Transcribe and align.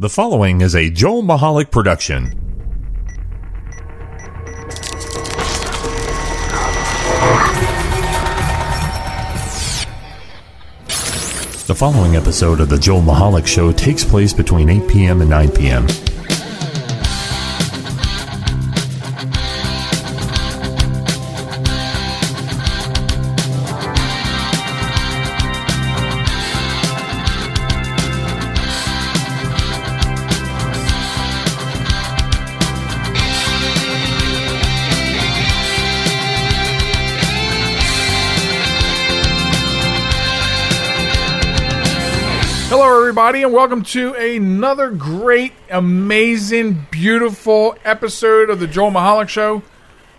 The 0.00 0.08
following 0.08 0.60
is 0.60 0.76
a 0.76 0.90
Joel 0.90 1.24
Michalec 1.24 1.72
production. 1.72 2.30
The 11.66 11.74
following 11.76 12.14
episode 12.14 12.60
of 12.60 12.68
The 12.68 12.78
Joel 12.78 13.02
Michalec 13.02 13.48
Show 13.48 13.72
takes 13.72 14.04
place 14.04 14.32
between 14.32 14.70
8 14.70 14.88
p.m. 14.88 15.20
and 15.20 15.30
9 15.30 15.50
p.m. 15.50 15.88
everybody, 43.28 43.42
and 43.44 43.52
welcome 43.52 43.82
to 43.82 44.14
another 44.14 44.88
great, 44.90 45.52
amazing, 45.70 46.86
beautiful 46.90 47.76
episode 47.84 48.48
of 48.48 48.58
the 48.58 48.66
Joel 48.66 48.90
Michalec 48.90 49.28
Show 49.28 49.62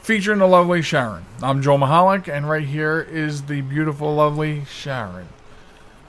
featuring 0.02 0.38
the 0.38 0.46
lovely 0.48 0.84
Sharen. 0.84 1.26
I'm 1.42 1.64
Joel 1.64 1.80
Michalec, 1.80 2.32
and 2.32 2.48
right 2.48 2.64
here 2.64 3.02
is 3.02 3.42
the 3.44 3.62
beautiful, 3.62 4.14
lovely 4.14 4.64
Sharen. 4.66 5.28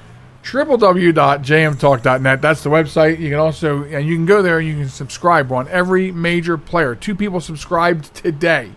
www.jmtalk.net. 0.52 2.42
That's 2.42 2.62
the 2.62 2.70
website. 2.70 3.18
You 3.18 3.30
can 3.30 3.38
also 3.38 3.84
and 3.84 4.06
you 4.06 4.14
can 4.16 4.26
go 4.26 4.42
there 4.42 4.58
and 4.58 4.68
you 4.68 4.74
can 4.74 4.88
subscribe 4.88 5.50
on 5.52 5.68
every 5.68 6.10
major 6.12 6.56
player. 6.58 6.94
Two 6.94 7.14
people 7.14 7.40
subscribed 7.40 8.14
today. 8.14 8.72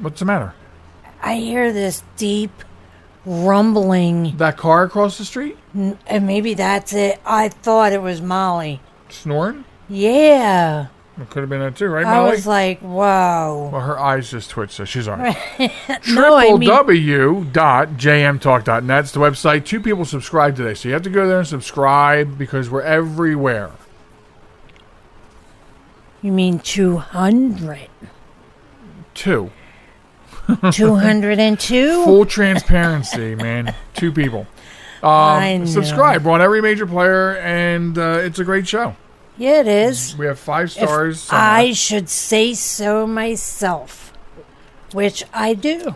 What's 0.00 0.18
the 0.20 0.26
matter? 0.26 0.54
I 1.22 1.36
hear 1.36 1.72
this 1.72 2.02
deep 2.16 2.50
rumbling, 3.24 4.36
That 4.36 4.56
car 4.56 4.84
across 4.84 5.18
the 5.18 5.24
street 5.24 5.56
and 5.74 6.26
maybe 6.26 6.54
that's 6.54 6.92
it. 6.92 7.20
I 7.24 7.48
thought 7.48 7.92
it 7.92 8.02
was 8.02 8.20
Molly. 8.20 8.80
snoring? 9.08 9.64
Yeah. 9.88 10.88
It 11.18 11.30
could 11.30 11.40
have 11.40 11.48
been 11.48 11.60
that 11.60 11.76
too, 11.76 11.86
right, 11.88 12.04
I 12.04 12.16
Molly? 12.18 12.30
was 12.32 12.46
like, 12.46 12.78
whoa. 12.80 13.70
Well, 13.72 13.80
her 13.80 13.98
eyes 13.98 14.30
just 14.30 14.50
twitched, 14.50 14.74
so 14.74 14.84
she's 14.84 15.08
all 15.08 15.16
right. 15.16 15.34
No, 16.08 16.36
I 16.36 16.52
mean, 16.58 16.68
www.jmtalk.net 16.68 19.04
is 19.04 19.12
the 19.12 19.20
website. 19.20 19.64
Two 19.64 19.80
people 19.80 20.04
subscribe 20.04 20.56
today, 20.56 20.74
so 20.74 20.88
you 20.88 20.92
have 20.92 21.00
to 21.02 21.08
go 21.10 21.26
there 21.26 21.38
and 21.38 21.48
subscribe 21.48 22.36
because 22.36 22.68
we're 22.68 22.82
everywhere. 22.82 23.70
you 26.20 26.32
mean 26.32 26.58
200. 26.58 27.88
Two. 29.14 29.50
202? 30.70 32.04
Full 32.04 32.26
transparency, 32.26 33.34
man. 33.34 33.74
Two 33.94 34.12
people. 34.12 34.46
I 35.02 35.54
Um, 35.54 35.60
know. 35.60 35.66
subscribe. 35.66 36.24
We're 36.24 36.32
on 36.32 36.42
every 36.42 36.60
major 36.60 36.86
player, 36.86 37.38
and 37.38 37.96
uh, 37.96 38.18
it's 38.22 38.38
a 38.38 38.44
great 38.44 38.68
show. 38.68 38.96
Yeah, 39.38 39.60
it 39.60 39.68
is. 39.68 40.16
We 40.16 40.26
have 40.26 40.38
five 40.38 40.64
If 40.66 40.72
stars. 40.72 41.20
somewhere. 41.20 41.46
I 41.46 41.72
should 41.72 42.08
say 42.08 42.54
so 42.54 43.06
myself, 43.06 44.12
which 44.92 45.24
I 45.32 45.52
do. 45.54 45.94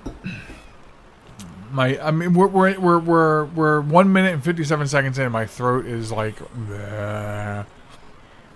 my, 1.70 1.98
I 2.00 2.10
mean, 2.10 2.34
we're, 2.34 2.48
we're 2.48 2.78
we're 2.78 2.98
we're 2.98 3.44
we're 3.46 3.80
one 3.80 4.12
minute 4.12 4.34
and 4.34 4.44
fifty 4.44 4.64
seven 4.64 4.86
seconds 4.86 5.18
in. 5.18 5.30
My 5.32 5.46
throat 5.46 5.86
is 5.86 6.12
like, 6.12 6.36
bleh. 6.54 7.66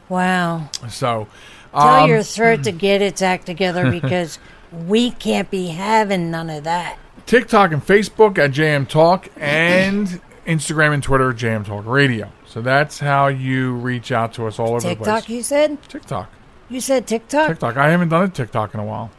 Wow. 0.09 0.69
so. 0.89 1.29
Tell 1.73 2.05
um, 2.05 2.09
your 2.09 2.23
throat 2.23 2.63
to 2.65 2.73
get 2.73 3.03
its 3.03 3.21
act 3.21 3.47
together 3.47 3.91
because 3.91 4.39
we 4.71 5.11
can't 5.11 5.51
be 5.51 5.69
having 5.69 6.31
none 6.31 6.49
of 6.51 6.65
that. 6.65 6.99
TikTok 7.27 7.73
and 7.73 7.85
Facebook 7.85 8.39
at 8.39 8.53
JM 8.53 8.87
Talk 8.89 9.29
and 9.37 10.21
Instagram 10.47 10.95
and 10.95 11.03
Twitter 11.03 11.31
at 11.31 11.37
JM 11.37 11.65
Talk 11.67 11.85
Radio. 11.87 12.31
So 12.55 12.63
that's 12.63 13.01
how 13.01 13.27
you 13.27 13.75
reach 13.75 14.13
out 14.13 14.35
to 14.35 14.47
us 14.47 14.61
all 14.61 14.69
over 14.77 14.81
the 14.81 14.91
TikTok, 14.91 15.29
you 15.29 15.43
said? 15.43 15.77
TikTok. 15.89 16.31
You 16.69 16.81
said 16.81 17.05
TikTok? 17.05 17.49
TikTok. 17.49 17.77
I 17.77 17.91
haven't 17.91 18.11
done 18.11 18.23
a 18.23 18.29
TikTok 18.29 18.75
in 18.75 18.79
a 18.79 18.85
while. 18.85 19.11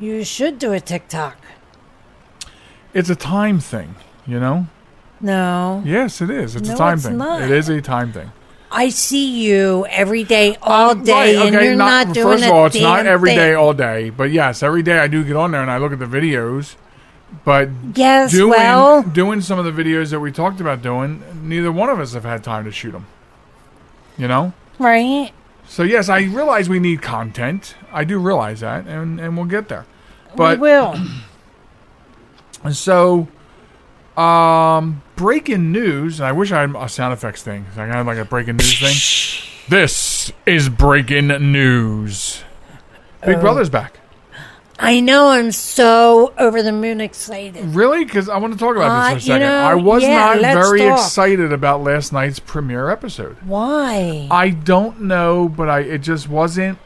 You 0.00 0.24
should 0.24 0.58
do 0.58 0.72
a 0.72 0.80
TikTok. 0.80 1.36
It's 2.92 3.08
a 3.08 3.14
time 3.14 3.60
thing, 3.60 3.94
you 4.26 4.40
know? 4.40 4.66
No. 5.20 5.84
Yes, 5.86 6.20
it 6.20 6.30
is. 6.30 6.56
It's 6.56 6.68
a 6.68 6.74
time 6.74 6.94
it's 6.94 7.06
thing. 7.06 7.16
not. 7.16 7.42
It 7.42 7.52
is 7.52 7.68
a 7.68 7.80
time 7.80 8.12
thing. 8.12 8.32
I 8.72 8.88
see 8.88 9.44
you 9.44 9.86
every 9.88 10.24
day, 10.24 10.56
all 10.60 10.90
Um, 10.90 11.04
day, 11.04 11.36
right, 11.36 11.46
and 11.46 11.64
you're 11.64 11.76
not, 11.76 12.12
doing 12.12 12.26
First 12.26 12.44
of 12.46 12.50
all, 12.50 12.66
it's 12.66 12.80
not 12.80 13.06
every 13.06 13.30
day, 13.36 13.50
thing. 13.50 13.56
all 13.56 13.72
day. 13.72 14.10
But 14.10 14.32
yes, 14.32 14.64
every 14.64 14.82
day 14.82 14.98
I 14.98 15.06
do 15.06 15.22
get 15.22 15.36
on 15.36 15.52
there 15.52 15.62
and 15.62 15.70
I 15.70 15.78
look 15.78 15.92
at 15.92 16.00
the 16.00 16.06
videos. 16.06 16.74
But 17.44 17.68
Yes, 17.94 18.30
doing 18.32 18.50
well, 18.50 19.02
doing 19.02 19.40
some 19.40 19.58
of 19.58 19.64
the 19.64 19.72
videos 19.82 20.10
that 20.10 20.20
we 20.20 20.30
talked 20.30 20.60
about 20.60 20.82
doing, 20.82 21.22
neither 21.42 21.72
one 21.72 21.88
of 21.88 21.98
us 21.98 22.12
have 22.14 22.24
had 22.24 22.44
time 22.44 22.64
to 22.64 22.70
shoot 22.72 22.92
them. 22.92 23.06
You 24.16 24.28
know. 24.28 24.52
right? 24.78 25.32
So 25.66 25.82
yes, 25.82 26.08
I 26.08 26.20
realize 26.22 26.68
we 26.68 26.78
need 26.78 27.00
content. 27.02 27.74
I 27.92 28.04
do 28.04 28.18
realize 28.18 28.60
that, 28.60 28.86
and 28.86 29.18
and 29.18 29.36
we'll 29.36 29.46
get 29.46 29.68
there. 29.68 29.86
But 30.36 30.58
we 30.58 30.62
will. 30.70 30.94
And 32.62 32.76
so, 32.76 33.28
um, 34.16 35.02
breaking 35.16 35.72
news. 35.72 36.20
And 36.20 36.26
I 36.26 36.32
wish 36.32 36.52
I 36.52 36.60
had 36.60 36.76
a 36.76 36.88
sound 36.88 37.12
effects 37.12 37.42
thing. 37.42 37.66
I 37.76 37.86
of 37.98 38.06
like 38.06 38.18
a 38.18 38.24
breaking 38.24 38.56
news 38.56 38.78
thing. 38.78 39.60
This 39.68 40.32
is 40.44 40.68
breaking 40.68 41.28
news. 41.28 42.42
Big 43.24 43.36
Oh. 43.36 43.40
Brother's 43.40 43.70
back. 43.70 43.98
I 44.78 45.00
know. 45.00 45.28
I'm 45.28 45.52
so 45.52 46.32
over 46.38 46.62
the 46.62 46.72
moon 46.72 47.00
excited. 47.00 47.64
Really? 47.74 48.04
Because 48.04 48.28
I 48.28 48.38
want 48.38 48.52
to 48.54 48.58
talk 48.58 48.74
about 48.76 48.90
Uh, 48.90 49.14
this 49.14 49.24
for 49.26 49.32
a 49.32 49.36
you 49.36 49.40
second. 49.40 49.48
know, 49.48 49.58
I 49.60 49.74
was 49.74 50.02
yeah, 50.02 50.18
not 50.18 50.40
let's 50.40 50.68
very 50.68 50.80
talk. 50.80 50.98
excited 50.98 51.52
about 51.52 51.82
last 51.82 52.12
night's 52.12 52.38
premiere 52.40 52.90
episode. 52.90 53.36
Why? 53.46 54.26
I 54.30 54.50
don't 54.50 55.02
know, 55.02 55.48
but 55.48 55.68
I 55.68 55.80
it 55.80 55.98
just 55.98 56.28
wasn't. 56.28 56.78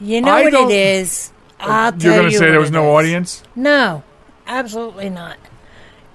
you 0.00 0.20
know 0.22 0.32
I 0.32 0.42
what 0.44 0.52
don't- 0.52 0.70
it 0.70 0.74
is. 0.74 1.30
I'll 1.60 1.92
tell 1.92 2.00
You're 2.00 2.14
going 2.14 2.26
to 2.26 2.32
you 2.32 2.38
say 2.38 2.46
what 2.46 2.50
there 2.50 2.60
was 2.60 2.68
it 2.70 2.72
no 2.72 2.84
is. 2.90 2.94
audience? 3.04 3.42
No, 3.54 4.02
absolutely 4.46 5.08
not. 5.08 5.36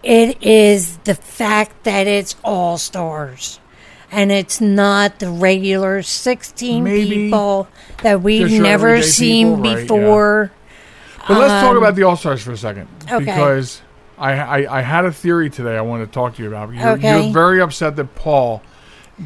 It 0.03 0.41
is 0.43 0.97
the 1.05 1.15
fact 1.15 1.83
that 1.85 2.07
it's 2.07 2.35
all 2.43 2.77
stars. 2.77 3.59
And 4.11 4.31
it's 4.31 4.59
not 4.59 5.19
the 5.19 5.29
regular 5.29 6.01
16 6.01 6.83
Maybe 6.83 7.09
people 7.09 7.67
that 8.01 8.21
we've 8.21 8.41
just 8.41 8.53
your 8.55 8.63
never 8.63 8.87
everyday 8.89 9.07
seen 9.07 9.47
people, 9.47 9.63
right, 9.63 9.75
yeah. 9.77 9.81
before. 9.83 10.51
But 11.29 11.37
let's 11.39 11.63
talk 11.63 11.71
Um, 11.71 11.77
about 11.77 11.95
the 11.95 12.03
All 12.03 12.15
Stars 12.17 12.41
for 12.41 12.51
a 12.51 12.57
second, 12.57 12.87
okay. 13.09 13.19
because 13.23 13.81
I, 14.17 14.33
I 14.33 14.79
I 14.79 14.81
had 14.81 15.05
a 15.05 15.11
theory 15.13 15.49
today. 15.49 15.77
I 15.77 15.81
wanted 15.81 16.07
to 16.07 16.11
talk 16.11 16.35
to 16.35 16.41
you 16.43 16.49
about. 16.49 16.73
You're, 16.73 16.89
Okay. 16.97 17.23
you're 17.23 17.31
very 17.33 17.61
upset 17.61 17.95
that 17.95 18.15
Paul 18.15 18.61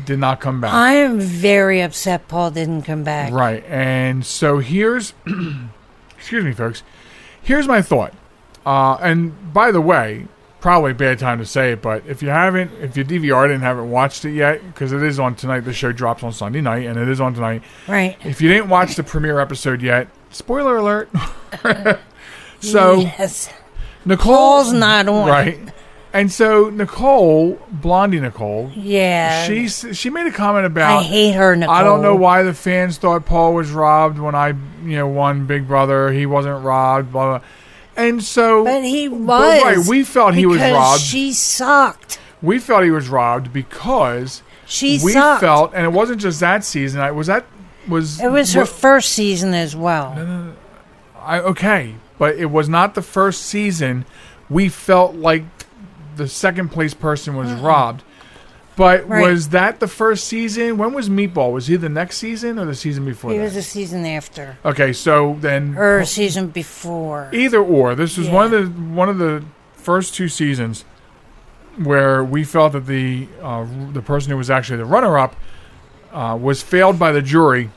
did 0.05 0.19
not 0.19 0.39
come 0.41 0.59
back, 0.61 0.73
I 0.73 0.93
am 0.95 1.19
very 1.19 1.81
upset 1.81 2.27
Paul 2.27 2.51
didn't 2.51 2.81
come 2.83 3.03
back. 3.03 3.31
right? 3.31 3.63
And 3.67 4.25
so 4.25 4.57
here's, 4.59 5.13
excuse 6.17 6.43
me, 6.43 6.51
folks. 6.51 6.83
Here's 7.41 7.67
my 7.67 7.81
thought. 7.81 8.13
Uh, 8.65 8.95
and 9.01 9.53
by 9.53 9.71
the 9.71 9.81
way, 9.81 10.27
probably 10.63 10.91
a 10.91 10.95
bad 10.95 11.19
time 11.19 11.39
to 11.39 11.45
say 11.45 11.73
it, 11.73 11.81
but 11.81 12.05
if 12.07 12.23
you 12.23 12.29
haven't, 12.29 12.71
if 12.79 12.95
you 12.95 13.03
DVR'd 13.03 13.51
it 13.51 13.55
and 13.55 13.61
haven't 13.63 13.91
watched 13.91 14.23
it 14.23 14.31
yet, 14.31 14.65
because 14.65 14.93
it 14.93 15.03
is 15.03 15.19
on 15.19 15.35
tonight. 15.35 15.59
The 15.59 15.73
show 15.73 15.91
drops 15.91 16.23
on 16.23 16.31
Sunday 16.31 16.61
night, 16.61 16.85
and 16.85 16.97
it 16.97 17.09
is 17.09 17.19
on 17.19 17.33
tonight. 17.33 17.63
Right. 17.85 18.17
If 18.23 18.41
you 18.41 18.47
didn't 18.47 18.69
watch 18.69 18.95
the 18.95 19.03
premiere 19.03 19.41
episode 19.41 19.81
yet, 19.81 20.07
spoiler 20.31 20.77
alert. 20.77 21.09
so 22.61 23.01
yes. 23.01 23.49
Nicole 24.05 24.33
Paul's 24.33 24.71
not 24.71 25.09
on. 25.09 25.27
Right. 25.27 25.59
And 26.13 26.31
so 26.31 26.69
Nicole, 26.69 27.59
Blondie 27.69 28.21
Nicole, 28.21 28.71
Yeah. 28.73 29.45
she 29.45 29.67
she 29.67 30.09
made 30.09 30.27
a 30.27 30.31
comment 30.31 30.65
about 30.65 30.99
I 30.99 31.03
hate 31.03 31.33
her, 31.33 31.57
Nicole. 31.57 31.75
I 31.75 31.83
don't 31.83 32.01
know 32.01 32.15
why 32.15 32.43
the 32.43 32.53
fans 32.53 32.97
thought 32.97 33.25
Paul 33.25 33.53
was 33.53 33.71
robbed 33.71 34.17
when 34.17 34.33
I, 34.33 34.49
you 34.85 34.95
know, 34.95 35.07
won 35.09 35.45
Big 35.45 35.67
Brother. 35.67 36.09
He 36.13 36.25
wasn't 36.25 36.63
robbed, 36.63 37.11
blah 37.11 37.39
blah. 37.39 37.47
And 37.95 38.23
so, 38.23 38.63
But 38.63 38.83
he 38.83 39.07
was 39.07 39.25
but 39.27 39.63
right, 39.63 39.77
we 39.87 40.03
felt 40.03 40.33
he 40.33 40.45
was 40.45 40.59
robbed. 40.59 41.01
She 41.01 41.31
sucked. 41.33 42.19
we 42.41 42.59
felt 42.59 42.83
he 42.83 42.91
was 42.91 43.07
robbed 43.07 43.53
because 43.53 44.41
She 44.65 44.99
we 45.03 45.11
sucked. 45.13 45.41
felt, 45.41 45.73
and 45.73 45.85
it 45.85 45.91
wasn't 45.91 46.19
just 46.21 46.39
that 46.39 46.63
season. 46.65 47.01
I 47.01 47.11
was 47.11 47.27
that 47.27 47.45
was 47.87 48.19
it 48.19 48.29
was 48.31 48.53
her 48.53 48.65
first 48.65 49.11
season 49.11 49.53
as 49.53 49.75
well. 49.75 50.53
I, 51.19 51.39
okay, 51.39 51.95
but 52.17 52.35
it 52.37 52.47
was 52.47 52.67
not 52.67 52.95
the 52.95 53.01
first 53.01 53.43
season. 53.43 54.05
We 54.49 54.69
felt 54.69 55.15
like 55.15 55.43
the 56.15 56.27
second 56.27 56.69
place 56.69 56.93
person 56.93 57.35
was 57.35 57.51
robbed. 57.53 58.03
But 58.75 59.07
Right. 59.07 59.21
was 59.29 59.49
that 59.49 59.79
the 59.79 59.87
first 59.87 60.25
season? 60.25 60.77
When 60.77 60.93
was 60.93 61.07
Meatball? 61.09 61.51
Was 61.51 61.67
he 61.67 61.75
the 61.75 61.89
next 61.89 62.17
season 62.17 62.57
or 62.57 62.65
the 62.65 62.73
season 62.75 63.05
before 63.05 63.31
He 63.31 63.37
that? 63.37 63.43
was 63.43 63.55
a 63.55 63.61
season 63.61 64.05
after, 64.05 64.57
okay, 64.65 64.91
so 64.93 65.37
then 65.41 65.75
or 65.77 65.99
a 65.99 66.05
season 66.05 66.47
before. 66.47 67.29
either 67.31 67.61
or. 67.61 67.93
This 67.95 68.17
was 68.17 68.27
one 68.29 68.45
of 68.45 68.51
the 68.51 68.65
one 68.95 69.09
of 69.09 69.17
the 69.19 69.43
first 69.75 70.15
two 70.15 70.27
seasons 70.27 70.85
where 71.77 72.23
we 72.23 72.43
felt 72.43 72.73
that 72.73 72.85
the 72.87 73.27
uh, 73.41 73.65
the 73.91 74.01
person 74.01 74.31
who 74.31 74.37
was 74.37 74.49
actually 74.49 74.77
the 74.77 74.85
runner 74.85 75.17
up 75.19 75.35
uh, 76.11 76.37
was 76.39 76.61
failed 76.63 76.97
by 76.97 77.11
the 77.11 77.21
jury 77.21 77.69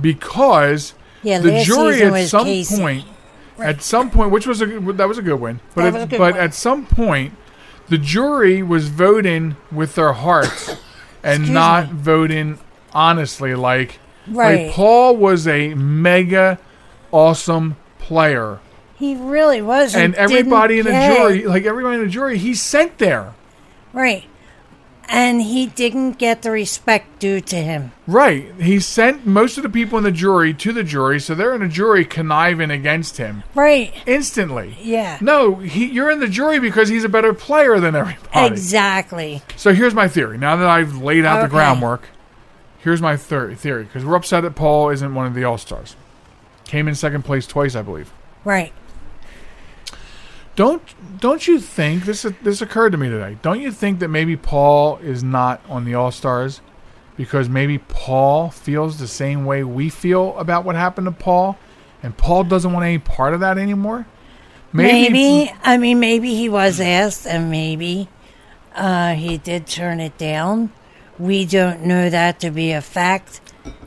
because 0.00 0.94
Yeah, 1.22 1.38
the 1.38 1.52
last 1.52 1.66
jury 1.66 1.92
season 1.94 2.06
at 2.08 2.12
was 2.12 2.30
some 2.30 2.44
Casey. 2.44 2.76
point 2.80 3.04
at 3.58 3.82
some 3.82 4.10
point 4.10 4.30
which 4.30 4.46
was 4.46 4.60
a 4.62 4.66
that 4.66 5.08
was 5.08 5.18
a 5.18 5.22
good 5.22 5.40
win 5.40 5.60
but 5.74 5.82
That 5.82 5.92
was 5.94 6.02
a 6.04 6.06
good 6.06 6.18
but 6.18 6.34
win. 6.34 6.42
at 6.42 6.54
some 6.54 6.86
point 6.86 7.32
the 7.88 7.98
jury 7.98 8.62
was 8.62 8.88
voting 8.88 9.56
with 9.72 9.94
their 9.94 10.12
hearts 10.12 10.76
and 11.22 11.52
not 11.52 11.92
me. 11.92 11.98
voting 11.98 12.58
honestly 12.92 13.54
like 13.54 13.98
Right. 14.26 14.66
like 14.66 14.74
Paul 14.74 15.16
was 15.16 15.46
a 15.48 15.72
mega 15.74 16.58
awesome 17.12 17.76
player 17.98 18.58
He 18.98 19.14
really 19.16 19.62
was. 19.62 19.94
and 19.94 20.14
everybody 20.14 20.78
in 20.80 20.84
the 20.86 20.90
jury 20.92 21.44
like 21.46 21.64
everybody 21.64 21.96
in 21.96 22.02
the 22.04 22.10
jury 22.10 22.36
he 22.38 22.54
sent 22.54 22.98
there 22.98 23.32
Right. 23.92 24.24
And 25.10 25.40
he 25.40 25.66
didn't 25.66 26.12
get 26.18 26.42
the 26.42 26.50
respect 26.50 27.18
due 27.18 27.40
to 27.40 27.56
him. 27.56 27.92
right 28.06 28.52
he 28.60 28.78
sent 28.80 29.26
most 29.26 29.56
of 29.56 29.62
the 29.62 29.68
people 29.68 29.96
in 29.98 30.04
the 30.04 30.12
jury 30.12 30.52
to 30.54 30.72
the 30.72 30.82
jury 30.84 31.18
so 31.18 31.34
they're 31.34 31.54
in 31.54 31.60
the 31.62 31.68
jury 31.68 32.04
conniving 32.04 32.70
against 32.70 33.16
him 33.16 33.42
Right. 33.54 33.92
instantly 34.06 34.76
Yeah. 34.80 35.18
No, 35.20 35.56
he, 35.56 35.86
you're 35.86 36.10
in 36.10 36.20
the 36.20 36.28
jury 36.28 36.58
because 36.58 36.88
he's 36.88 37.04
a 37.04 37.08
better 37.08 37.32
player 37.34 37.80
than 37.80 37.96
everybody. 37.96 38.46
Exactly. 38.46 39.42
So 39.56 39.72
here's 39.74 39.94
my 39.94 40.08
theory. 40.08 40.36
Now 40.38 40.56
that 40.56 40.68
I've 40.68 41.00
laid 41.02 41.24
out 41.24 41.42
the 41.42 41.48
groundwork, 41.48 42.08
here's 42.78 43.00
my 43.02 43.16
thir- 43.16 43.54
theory. 43.54 43.84
Because 43.84 44.04
we're 44.04 44.14
upset 44.16 44.42
that 44.44 44.54
Paul 44.54 44.90
isn't 44.90 45.14
one 45.14 45.26
of 45.26 45.34
the 45.34 45.44
All 45.44 45.58
Stars. 45.58 45.96
Came 46.64 46.86
in 46.86 46.94
second 46.94 47.24
place 47.24 47.46
twice, 47.46 47.74
I 47.74 47.82
believe. 47.82 48.12
Right. 48.44 48.72
Don't 50.58 50.82
don't 51.20 51.46
you 51.46 51.60
think 51.60 52.04
this 52.04 52.26
this 52.42 52.60
occurred 52.60 52.90
to 52.90 52.98
me 52.98 53.08
today? 53.08 53.38
Don't 53.42 53.60
you 53.60 53.70
think 53.70 54.00
that 54.00 54.08
maybe 54.08 54.36
Paul 54.36 54.96
is 54.96 55.22
not 55.22 55.60
on 55.68 55.84
the 55.84 55.94
All 55.94 56.10
Stars 56.10 56.60
because 57.16 57.48
maybe 57.48 57.78
Paul 57.78 58.50
feels 58.50 58.98
the 58.98 59.06
same 59.06 59.44
way 59.44 59.62
we 59.62 59.88
feel 59.88 60.36
about 60.36 60.64
what 60.64 60.74
happened 60.74 61.04
to 61.04 61.12
Paul, 61.12 61.56
and 62.02 62.16
Paul 62.16 62.42
doesn't 62.42 62.72
want 62.72 62.84
any 62.84 62.98
part 62.98 63.34
of 63.34 63.40
that 63.40 63.56
anymore? 63.56 64.08
Maybe, 64.72 65.48
I 65.62 65.78
mean, 65.78 66.00
maybe 66.00 66.34
he 66.34 66.48
was 66.48 66.80
asked, 66.80 67.24
and 67.24 67.52
maybe 67.52 68.08
uh, 68.74 69.14
he 69.14 69.38
did 69.38 69.68
turn 69.68 70.00
it 70.00 70.18
down. 70.18 70.72
We 71.20 71.46
don't 71.46 71.82
know 71.84 72.10
that 72.10 72.40
to 72.40 72.50
be 72.50 72.72
a 72.72 72.80
fact. 72.80 73.40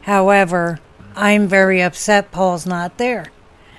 However, 0.03 0.79
I'm 1.17 1.49
very 1.49 1.81
upset 1.81 2.31
Paul's 2.31 2.65
not 2.65 2.97
there. 2.97 3.25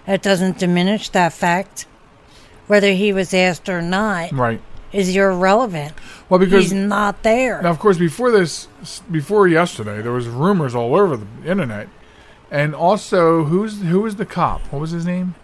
That 0.05 0.21
doesn't 0.21 0.59
diminish 0.59 1.09
that 1.09 1.33
fact. 1.33 1.87
Whether 2.73 2.93
he 2.93 3.13
was 3.13 3.35
asked 3.35 3.69
or 3.69 3.83
not 3.83 4.33
right. 4.33 4.59
is 4.95 5.15
irrelevant. 5.15 5.93
Well, 6.31 6.41
because 6.41 6.63
He's 6.65 6.73
not 6.73 7.23
there. 7.23 7.61
Now, 7.61 7.69
of 7.69 7.79
course, 7.79 7.99
before 7.99 8.31
this, 8.31 8.67
before 9.11 9.47
yesterday, 9.47 10.01
there 10.01 10.13
was 10.13 10.27
rumors 10.27 10.75
all 10.75 10.95
over 10.97 11.19
the 11.19 11.27
internet, 11.45 11.89
and 12.51 12.75
also 12.75 13.45
who's 13.45 13.83
who 13.83 14.01
was 14.01 14.17
the 14.17 14.25
cop? 14.25 14.63
What 14.73 14.81
was 14.81 14.91
his 14.91 15.05
name? 15.05 15.35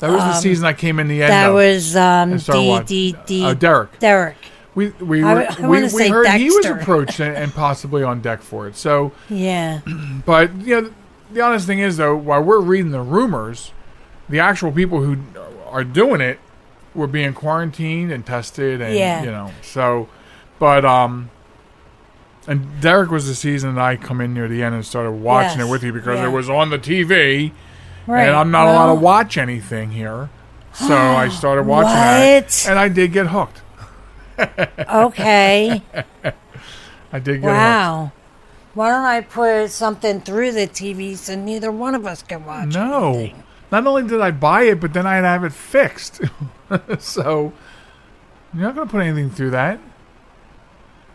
That 0.00 0.10
was 0.10 0.24
the 0.24 0.30
Um, 0.30 0.40
season 0.42 0.66
I 0.66 0.72
came 0.72 0.98
in 0.98 1.06
the 1.06 1.22
end. 1.22 1.30
that 1.30 1.50
of 1.50 1.54
was 1.54 1.94
um, 1.94 2.38
D. 2.38 2.80
D 2.84 3.16
D 3.24 3.44
Uh, 3.44 3.54
Derek. 3.54 3.96
Derek. 4.00 4.36
We 4.74 4.88
we 4.98 5.22
I- 5.22 5.32
were, 5.34 5.40
I 5.48 5.54
we, 5.60 5.66
wanna 5.68 5.80
we 5.82 5.88
say 5.90 6.08
heard 6.08 6.26
he 6.30 6.46
was 6.46 6.64
Dexter. 6.66 6.80
approached 6.80 7.20
and, 7.20 7.36
and 7.36 7.54
possibly 7.54 8.02
on 8.02 8.20
deck 8.20 8.42
for 8.42 8.66
it. 8.66 8.74
So, 8.74 9.12
Yeah. 9.30 9.78
but 10.26 10.52
you 10.56 10.80
know, 10.80 10.90
the 11.32 11.40
honest 11.40 11.68
thing 11.68 11.78
is 11.78 11.98
though, 11.98 12.16
while 12.16 12.42
we're 12.42 12.58
reading 12.58 12.90
the 12.90 13.00
rumors, 13.00 13.70
the 14.28 14.40
actual 14.40 14.72
people 14.72 15.00
who 15.04 15.18
are 15.70 15.84
doing 15.84 16.20
it 16.20 16.40
were 16.94 17.06
being 17.06 17.32
quarantined 17.34 18.12
and 18.12 18.24
tested, 18.24 18.80
and 18.80 18.94
Yeah. 18.94 19.22
you 19.22 19.30
know, 19.30 19.50
so, 19.62 20.08
but 20.58 20.84
um. 20.84 21.30
And 22.46 22.78
Derek 22.82 23.10
was 23.10 23.26
the 23.26 23.34
season 23.34 23.74
that 23.76 23.80
I 23.82 23.96
come 23.96 24.20
in 24.20 24.34
near 24.34 24.48
the 24.48 24.62
end 24.62 24.74
and 24.74 24.84
started 24.84 25.12
watching 25.12 25.60
Yes, 25.60 25.66
it 25.66 25.70
with 25.70 25.82
you 25.82 25.94
because 25.94 26.18
yeah. 26.18 26.26
it 26.26 26.30
was 26.30 26.50
on 26.50 26.68
the 26.68 26.78
TV, 26.78 27.52
Right. 28.06 28.24
and 28.26 28.36
I'm 28.36 28.50
not 28.50 28.66
allowed 28.68 28.88
to 28.88 29.00
watch 29.00 29.38
anything 29.38 29.92
here. 29.92 30.28
So 30.74 30.94
I 30.94 31.28
started 31.30 31.62
watching 31.66 31.94
that, 31.94 32.42
What? 32.44 32.66
and 32.68 32.78
I 32.78 32.88
did 32.90 33.12
get 33.14 33.28
hooked. 33.28 33.62
Okay. 34.38 35.82
I 37.12 37.18
did 37.18 37.40
get 37.40 37.42
hooked. 37.42 37.44
Wow. 37.44 38.12
Why 38.74 38.90
don't 38.90 39.04
I 39.04 39.20
put 39.22 39.70
something 39.70 40.20
through 40.20 40.52
the 40.52 40.66
TV 40.66 41.16
so 41.16 41.34
neither 41.36 41.70
one 41.72 41.94
of 41.94 42.04
us 42.06 42.22
can 42.22 42.44
watch? 42.44 42.74
No. 42.74 43.14
anything? 43.14 43.42
Not 43.74 43.88
only 43.88 44.04
did 44.04 44.20
I 44.20 44.30
buy 44.30 44.62
it, 44.62 44.78
but 44.78 44.92
then 44.92 45.04
I'd 45.04 45.24
have 45.24 45.42
it 45.42 45.52
fixed. 45.52 46.20
so 47.00 47.52
you're 48.54 48.62
not 48.62 48.76
going 48.76 48.86
to 48.86 48.90
put 48.92 49.02
anything 49.02 49.30
through 49.30 49.50
that. 49.50 49.80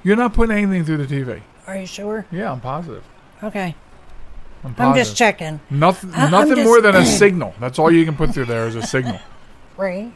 You're 0.03 0.17
not 0.17 0.33
putting 0.33 0.57
anything 0.57 0.83
through 0.83 1.06
the 1.06 1.06
TV. 1.06 1.41
Are 1.67 1.77
you 1.77 1.85
sure? 1.85 2.25
Yeah, 2.33 2.51
I'm 2.51 2.59
positive. 2.59 3.06
Okay. 3.41 3.75
I'm 4.65 4.75
I'm 4.77 4.94
just 4.94 5.15
checking. 5.15 5.61
Nothing, 5.69 6.11
I- 6.13 6.29
nothing 6.29 6.56
just- 6.56 6.65
more 6.65 6.81
than 6.81 6.97
a 6.97 7.06
signal. 7.21 7.53
That's 7.61 7.79
all 7.79 7.89
you 7.89 8.03
can 8.03 8.17
put 8.17 8.33
through 8.33 8.47
there 8.47 8.67
is 8.67 8.75
a 8.75 8.81
signal. 8.81 9.21
Right. 9.77 10.11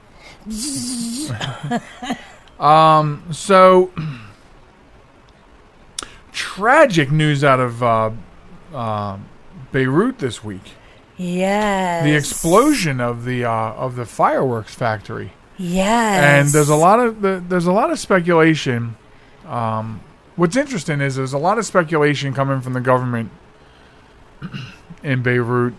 So, 3.32 3.92
tragic 6.34 7.10
news 7.10 7.46
out 7.46 7.62
of 7.62 7.82
uh, 7.82 8.12
uh, 8.74 9.18
Beirut 9.72 10.20
this 10.20 10.44
week. 10.44 10.74
Yes. 11.24 12.04
The 12.04 12.16
explosion 12.16 13.00
of 13.00 13.26
the 13.26 13.46
uh, 13.46 13.52
of 13.52 13.96
the 13.96 14.06
fireworks 14.06 14.76
factory. 14.76 15.34
Yes. 15.58 16.24
and 16.24 16.50
there's 16.50 16.70
a 16.70 16.76
lot 16.76 17.00
of 17.00 17.22
there's 17.22 17.66
a 17.68 17.72
lot 17.72 17.92
of 17.92 18.00
speculation. 18.00 18.96
Um, 19.46 20.02
what's 20.36 20.58
interesting 20.58 21.00
is 21.00 21.16
there's 21.16 21.34
a 21.34 21.38
lot 21.38 21.58
of 21.58 21.66
speculation 21.66 22.34
coming 22.34 22.62
from 22.62 22.74
the 22.74 22.82
government 22.82 23.32
in 25.04 25.22
Beirut. 25.22 25.74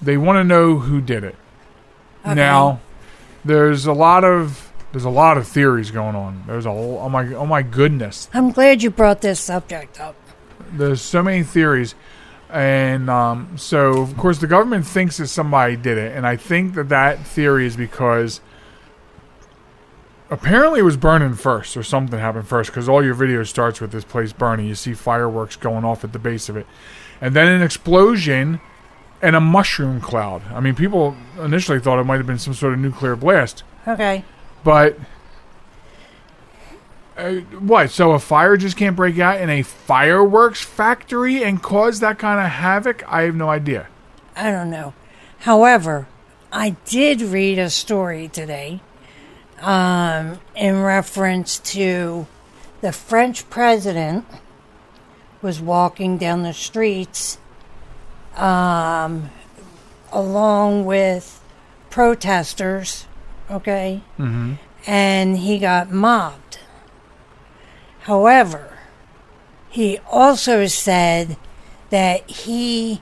They 0.00 0.16
want 0.16 0.36
to 0.36 0.44
know 0.44 0.78
who 0.78 1.00
did 1.00 1.24
it. 1.24 1.34
Okay. 2.24 2.34
Now, 2.34 2.80
there's 3.44 3.86
a 3.86 3.92
lot 3.92 4.24
of 4.24 4.72
there's 4.92 5.04
a 5.04 5.10
lot 5.10 5.36
of 5.36 5.46
theories 5.46 5.90
going 5.90 6.14
on. 6.14 6.44
There's 6.46 6.66
a 6.66 6.70
whole, 6.70 7.00
oh 7.02 7.08
my 7.08 7.34
oh 7.34 7.46
my 7.46 7.62
goodness. 7.62 8.28
I'm 8.32 8.50
glad 8.52 8.82
you 8.82 8.90
brought 8.90 9.20
this 9.20 9.40
subject 9.40 10.00
up. 10.00 10.14
There's 10.72 11.02
so 11.02 11.22
many 11.22 11.42
theories, 11.42 11.94
and 12.54 13.10
um, 13.10 13.58
so 13.58 14.00
of 14.00 14.16
course 14.16 14.38
the 14.38 14.46
government 14.46 14.86
thinks 14.86 15.16
that 15.16 15.26
somebody 15.26 15.76
did 15.76 15.98
it, 15.98 16.16
and 16.16 16.26
I 16.26 16.36
think 16.36 16.74
that 16.74 16.88
that 16.88 17.26
theory 17.26 17.66
is 17.66 17.76
because 17.76 18.40
apparently 20.30 20.80
it 20.80 20.84
was 20.84 20.96
burning 20.96 21.34
first, 21.34 21.76
or 21.76 21.82
something 21.82 22.18
happened 22.18 22.46
first, 22.46 22.70
because 22.70 22.88
all 22.88 23.04
your 23.04 23.14
video 23.14 23.42
starts 23.42 23.80
with 23.80 23.90
this 23.90 24.04
place 24.04 24.32
burning. 24.32 24.66
You 24.66 24.76
see 24.76 24.94
fireworks 24.94 25.56
going 25.56 25.84
off 25.84 26.04
at 26.04 26.12
the 26.12 26.18
base 26.18 26.48
of 26.48 26.56
it, 26.56 26.66
and 27.20 27.34
then 27.34 27.48
an 27.48 27.60
explosion 27.60 28.60
and 29.20 29.34
a 29.34 29.40
mushroom 29.40 30.00
cloud. 30.00 30.42
I 30.52 30.60
mean, 30.60 30.74
people 30.74 31.16
initially 31.40 31.80
thought 31.80 31.98
it 31.98 32.04
might 32.04 32.18
have 32.18 32.26
been 32.26 32.38
some 32.38 32.54
sort 32.54 32.72
of 32.72 32.78
nuclear 32.78 33.16
blast. 33.16 33.64
Okay. 33.88 34.24
But 34.62 34.98
uh, 37.16 37.34
what? 37.60 37.90
So 37.90 38.12
a 38.12 38.18
fire 38.18 38.56
just 38.56 38.76
can't 38.76 38.96
break 38.96 39.18
out 39.18 39.40
in 39.40 39.50
a 39.50 39.62
fireworks 39.62 40.62
factory 40.62 41.44
and 41.44 41.62
cause 41.62 42.00
that 42.00 42.18
kind 42.18 42.40
of 42.40 42.50
havoc? 42.50 43.02
I 43.06 43.22
have 43.22 43.34
no 43.34 43.48
idea. 43.48 43.88
I 44.36 44.50
don't 44.50 44.70
know. 44.70 44.94
However, 45.40 46.08
I 46.52 46.76
did 46.86 47.20
read 47.20 47.58
a 47.58 47.70
story 47.70 48.28
today 48.28 48.80
um, 49.60 50.40
in 50.54 50.82
reference 50.82 51.58
to 51.60 52.26
the 52.80 52.92
French 52.92 53.48
president 53.48 54.24
was 55.40 55.60
walking 55.60 56.18
down 56.18 56.42
the 56.42 56.52
streets 56.52 57.38
um, 58.36 59.30
along 60.12 60.84
with 60.84 61.40
protesters, 61.90 63.06
okay? 63.50 64.02
Mm-hmm. 64.18 64.54
and 64.86 65.38
he 65.38 65.58
got 65.58 65.90
mobbed. 65.90 66.58
However, 68.04 68.76
he 69.70 69.98
also 70.10 70.66
said 70.66 71.38
that 71.88 72.28
he, 72.28 73.00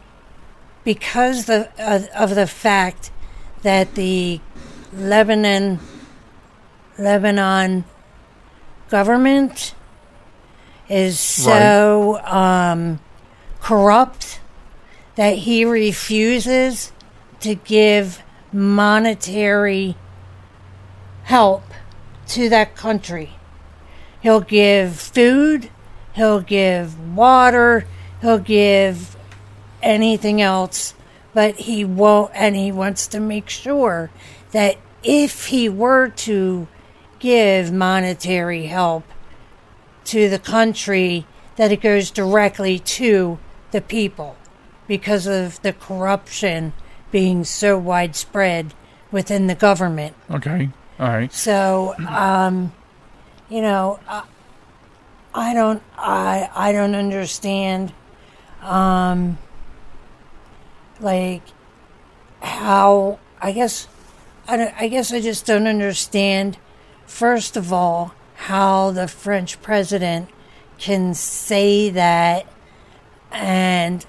because 0.85 1.47
the, 1.47 1.71
of, 1.76 2.06
of 2.14 2.37
the 2.37 2.47
fact 2.47 3.11
that 3.62 3.97
the 3.97 4.40
Lebanon 4.92 5.80
Lebanon 6.99 7.85
government 8.90 9.75
is 10.88 11.18
so 11.18 12.21
um, 12.25 13.00
corrupt 13.61 14.40
that 15.16 15.38
he 15.38 15.64
refuses 15.64 16.92
to 17.40 17.56
give 17.56 18.23
monetary 18.52 19.97
help 21.25 21.64
to 22.28 22.49
that 22.50 22.76
country. 22.76 23.32
He'll 24.23 24.41
give 24.41 25.00
food, 25.00 25.71
he'll 26.14 26.41
give 26.41 26.99
water, 27.17 27.87
he'll 28.21 28.38
give 28.38 29.17
anything 29.83 30.41
else, 30.41 30.95
but 31.35 31.57
he 31.57 31.85
won't, 31.85 32.31
and 32.35 32.55
he 32.55 32.71
wants 32.71 33.07
to 33.09 33.21
make 33.21 33.49
sure 33.49 34.11
that 34.52 34.79
if 35.02 35.47
he 35.47 35.69
were 35.69 36.09
to 36.09 36.69
give 37.19 37.73
monetary 37.73 38.67
help 38.67 39.05
to 40.05 40.29
the 40.29 40.38
country, 40.38 41.26
that 41.57 41.73
it 41.73 41.81
goes 41.81 42.11
directly 42.11 42.79
to 42.79 43.38
the 43.73 43.81
people 43.81 44.37
because 44.87 45.26
of 45.26 45.61
the 45.62 45.73
corruption 45.73 46.73
being 47.11 47.45
so 47.45 47.76
widespread 47.79 48.75
within 49.11 49.47
the 49.47 49.55
government. 49.55 50.14
Okay. 50.31 50.71
All 50.99 51.09
right. 51.09 51.33
So, 51.33 51.95
um, 52.09 52.73
you 53.52 53.61
know, 53.61 54.00
I, 54.09 54.25
I 55.35 55.52
don't, 55.52 55.82
I, 55.94 56.49
I 56.54 56.73
don't 56.73 56.94
understand, 56.94 57.92
um, 58.62 59.37
like 61.00 61.42
how 62.40 63.18
I 63.42 63.52
guess 63.52 63.88
I, 64.49 64.73
I 64.78 64.88
guess 64.88 65.12
I 65.12 65.21
just 65.21 65.44
don't 65.44 65.66
understand. 65.66 66.56
First 67.04 67.59
of 67.59 67.75
all, 67.75 68.14
how 68.35 68.90
the 68.90 69.06
French 69.06 69.61
president 69.61 70.30
can 70.78 71.12
say 71.12 71.90
that 71.90 72.47
and 73.30 74.06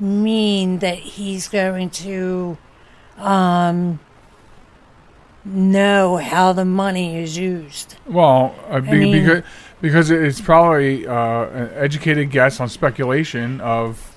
mean 0.00 0.78
that 0.78 0.98
he's 0.98 1.48
going 1.48 1.90
to 1.90 2.56
um, 3.18 4.00
know 5.46 6.16
how 6.16 6.52
the 6.52 6.64
money 6.64 7.16
is 7.18 7.36
used. 7.36 7.96
Well, 8.06 8.54
uh, 8.68 8.80
be, 8.80 8.90
mean- 8.90 9.12
because 9.22 9.42
because 9.80 10.10
it's 10.10 10.40
probably 10.40 11.06
uh, 11.06 11.14
an 11.46 11.70
educated 11.74 12.30
guess 12.30 12.60
on 12.60 12.68
speculation 12.68 13.60
of. 13.60 14.12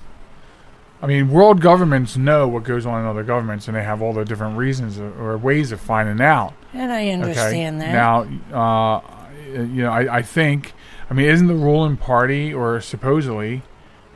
I 1.02 1.06
mean, 1.06 1.30
world 1.30 1.62
governments 1.62 2.18
know 2.18 2.46
what 2.46 2.64
goes 2.64 2.84
on 2.84 3.00
in 3.00 3.06
other 3.06 3.22
governments, 3.22 3.68
and 3.68 3.74
they 3.74 3.82
have 3.82 4.02
all 4.02 4.12
the 4.12 4.22
different 4.22 4.58
reasons 4.58 4.98
or, 4.98 5.10
or 5.18 5.38
ways 5.38 5.72
of 5.72 5.80
finding 5.80 6.20
out. 6.20 6.52
And 6.74 6.92
I 6.92 7.08
understand 7.08 7.80
that. 7.80 7.92
Now, 7.94 8.26
uh, 8.52 9.00
you 9.48 9.82
know, 9.82 9.90
I, 9.90 10.18
I 10.18 10.22
think, 10.22 10.74
I 11.08 11.14
mean, 11.14 11.24
isn't 11.24 11.46
the 11.46 11.54
ruling 11.54 11.96
party 11.96 12.52
or 12.52 12.82
supposedly, 12.82 13.62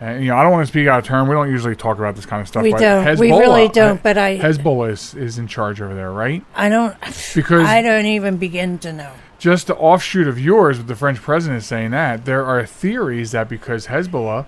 and 0.00 0.22
you 0.22 0.30
know, 0.30 0.36
I 0.36 0.42
don't 0.42 0.52
want 0.52 0.66
to 0.66 0.70
speak 0.70 0.88
out 0.88 0.98
of 0.98 1.04
turn. 1.04 1.28
We 1.28 1.34
don't 1.34 1.50
usually 1.50 1.76
talk 1.76 1.98
about 1.98 2.16
this 2.16 2.26
kind 2.26 2.42
of 2.42 2.48
stuff. 2.48 2.62
we 2.62 2.72
but 2.72 2.80
don't. 2.80 3.18
We 3.18 3.30
really 3.30 3.68
don't. 3.68 4.02
But 4.02 4.18
I, 4.18 4.38
Hezbollah 4.38 4.90
is, 4.90 5.14
is 5.14 5.38
in 5.38 5.46
charge 5.46 5.80
over 5.80 5.94
there, 5.94 6.10
right? 6.10 6.44
I 6.54 6.68
don't. 6.68 6.96
Because 7.34 7.66
I 7.66 7.80
don't 7.80 8.06
even 8.06 8.36
begin 8.36 8.78
to 8.80 8.92
know. 8.92 9.12
just 9.38 9.68
the 9.68 9.76
offshoot 9.76 10.26
of 10.26 10.38
yours 10.38 10.78
with 10.78 10.88
the 10.88 10.96
French 10.96 11.20
president 11.20 11.62
saying 11.62 11.92
that, 11.92 12.24
there 12.24 12.44
are 12.44 12.66
theories 12.66 13.30
that 13.32 13.48
because 13.48 13.86
Hezbollah 13.86 14.46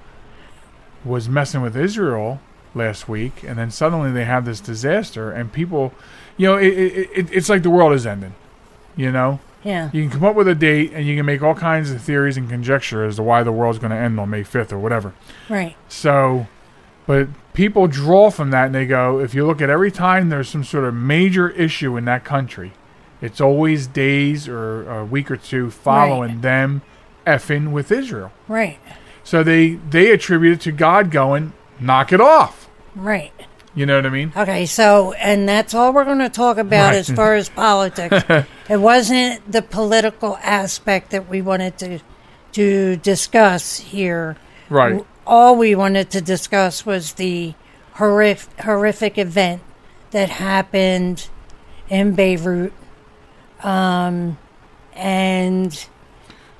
was 1.05 1.29
messing 1.29 1.62
with 1.62 1.76
Israel 1.76 2.41
last 2.75 3.09
week, 3.09 3.43
and 3.43 3.57
then 3.59 3.71
suddenly 3.71 4.11
they 4.11 4.25
have 4.25 4.45
this 4.45 4.61
disaster, 4.61 5.31
and 5.31 5.53
people, 5.53 5.93
you 6.37 6.49
know, 6.49 6.57
it, 6.57 6.67
it, 6.67 7.11
it, 7.15 7.33
it's 7.33 7.49
like 7.49 7.62
the 7.62 7.71
world 7.71 7.93
is 7.93 8.05
ending. 8.05 8.35
You 8.97 9.12
know, 9.12 9.41
Yeah. 9.66 9.90
you 9.92 10.02
can 10.02 10.11
come 10.11 10.25
up 10.25 10.37
with 10.37 10.49
a 10.49 10.54
date, 10.54 10.92
and 10.94 11.06
you 11.06 11.16
can 11.16 11.26
make 11.26 11.42
all 11.42 11.54
kinds 11.54 11.90
of 11.90 12.00
theories 12.00 12.37
and 12.37 12.49
conjecture 12.49 13.04
as 13.04 13.16
to 13.16 13.23
why 13.23 13.42
the 13.42 13.52
world's 13.52 13.78
going 13.78 13.90
to 13.90 13.96
end 13.96 14.18
on 14.20 14.30
May 14.30 14.42
fifth 14.44 14.73
or 14.73 14.78
whatever. 14.78 15.12
Right. 15.49 15.76
So, 15.88 16.46
but 17.06 17.28
people 17.52 17.87
draw 17.88 18.30
from 18.30 18.50
that 18.50 18.66
and 18.66 18.75
they 18.75 18.87
go, 18.87 19.18
if 19.20 19.35
you 19.35 19.46
look 19.46 19.61
at 19.61 19.68
every 19.70 19.90
time 19.90 20.28
there's 20.28 20.49
some 20.49 20.64
sort 20.64 20.85
of 20.85 20.94
major 20.94 21.50
issue 21.50 21.96
in 21.96 22.04
that 22.06 22.25
country, 22.25 22.73
it's 23.20 23.40
always 23.40 23.87
days 23.87 24.46
or 24.49 24.88
a 24.90 25.04
week 25.04 25.30
or 25.30 25.37
two 25.37 25.70
following 25.70 26.32
Right. 26.35 26.42
them 26.42 26.82
effing 27.26 27.73
with 27.73 27.90
Israel. 27.90 28.30
Right. 28.46 28.78
So 29.25 29.42
they 29.42 29.75
they 29.90 30.11
attribute 30.12 30.52
it 30.54 30.61
to 30.62 30.73
God 30.73 31.11
going, 31.11 31.52
knock 31.80 32.12
it 32.12 32.20
off. 32.20 32.68
Right. 32.94 33.32
You 33.76 33.85
know 33.87 33.97
what 33.97 34.06
I 34.06 34.09
mean? 34.09 34.33
Okay, 34.37 34.64
so 34.66 35.12
and 35.12 35.49
that's 35.49 35.75
all 35.75 35.92
we're 35.92 36.04
going 36.06 36.18
to 36.18 36.28
talk 36.30 36.56
about 36.56 36.88
Right. 36.92 36.97
as 36.97 37.11
far 37.11 37.35
as 37.37 37.49
politics. 37.64 38.25
it 38.68 38.78
wasn't 38.80 39.52
the 39.52 39.62
political 39.62 40.38
aspect 40.42 41.11
that 41.11 41.28
we 41.28 41.40
wanted 41.42 41.78
to 41.78 41.99
to 42.52 42.97
discuss 42.97 43.76
here. 43.78 44.37
Right. 44.71 45.04
All 45.26 45.56
we 45.56 45.75
wanted 45.75 46.09
to 46.11 46.21
discuss 46.23 46.87
was 46.87 47.12
the 47.14 47.52
horrific 47.95 48.61
horrific 48.61 49.18
event 49.18 49.61
that 50.12 50.30
happened 50.30 51.28
in 51.90 52.14
Beirut, 52.14 52.73
um, 53.62 54.38
and 54.95 55.73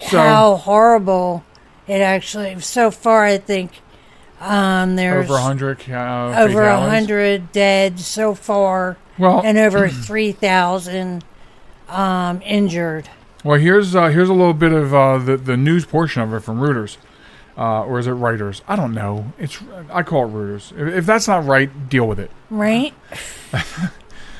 So- 0.00 0.18
how 0.18 0.56
horrible 0.56 1.44
it 1.88 2.00
actually. 2.02 2.61
So 2.61 2.90
far, 2.90 3.25
I 3.25 3.38
think 3.38 3.80
um, 4.40 4.97
there's 4.97 5.26
Over 5.31 5.38
a 5.38 5.43
hundred. 5.43 5.88
Uh, 5.90 6.35
over 6.38 6.69
hundred 6.71 7.52
dead 7.52 7.99
so 7.99 8.35
far, 8.35 8.97
Well, 9.19 9.43
and 9.45 9.59
over 9.59 9.88
three 10.07 10.33
thousand 10.33 11.25
um, 11.88 12.43
injured. 12.45 13.09
Well, 13.45 13.59
here's 13.61 13.95
uh, 13.95 14.09
here's 14.09 14.28
a 14.28 14.35
little 14.35 14.55
bit 14.55 14.73
of 14.73 14.95
uh, 14.95 15.19
the 15.19 15.37
the 15.37 15.57
news 15.57 15.87
portion 15.87 16.23
of 16.23 16.33
it 16.35 16.40
from 16.40 16.59
Reuters, 16.61 16.97
uh, 17.57 17.85
or 17.85 17.99
is 17.99 18.07
it 18.07 18.14
Reuters? 18.14 18.62
I 18.66 18.76
don't 18.76 18.93
know. 18.93 19.33
It's 19.38 19.59
I 19.90 20.02
call 20.02 20.26
it 20.26 20.33
Reuters. 20.33 20.73
If, 20.73 20.95
if 20.95 21.07
that's 21.07 21.28
not 21.28 21.45
right, 21.47 21.88
deal 21.88 22.07
with 22.07 22.19
it. 22.19 22.31
Right? 22.50 22.93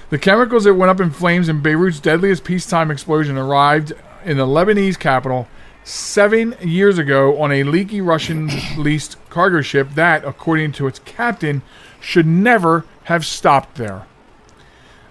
The 0.09 0.19
chemicals 0.19 0.65
that 0.65 0.75
went 0.75 0.91
up 0.91 1.01
in 1.01 1.11
flames 1.11 1.49
in 1.49 1.63
Beirut's 1.63 1.99
deadliest 1.99 2.45
peacetime 2.45 2.93
explosion 2.93 3.37
arrived 3.37 3.93
in 4.25 4.37
the 4.37 4.47
Lebanese 4.47 4.97
capital 4.99 5.49
seven 5.87 6.57
years 6.61 6.99
ago 6.99 7.39
on 7.39 7.53
a 7.53 7.63
leaky 7.63 8.01
Russian-leased 8.01 9.17
cargo 9.31 9.61
ship 9.61 9.91
that, 9.95 10.25
according 10.25 10.73
to 10.73 10.89
its 10.89 10.99
captain, 10.99 11.63
should 12.01 12.27
never 12.27 12.85
have 13.05 13.25
stopped 13.25 13.77
there. 13.77 14.05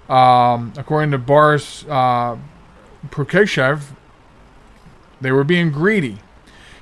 Um, 0.10 0.74
according 0.78 1.12
to 1.12 1.18
Boris 1.18 1.86
uh, 1.86 2.38
they 5.22 5.32
were 5.32 5.44
being 5.46 5.72
greedy. 5.72 6.18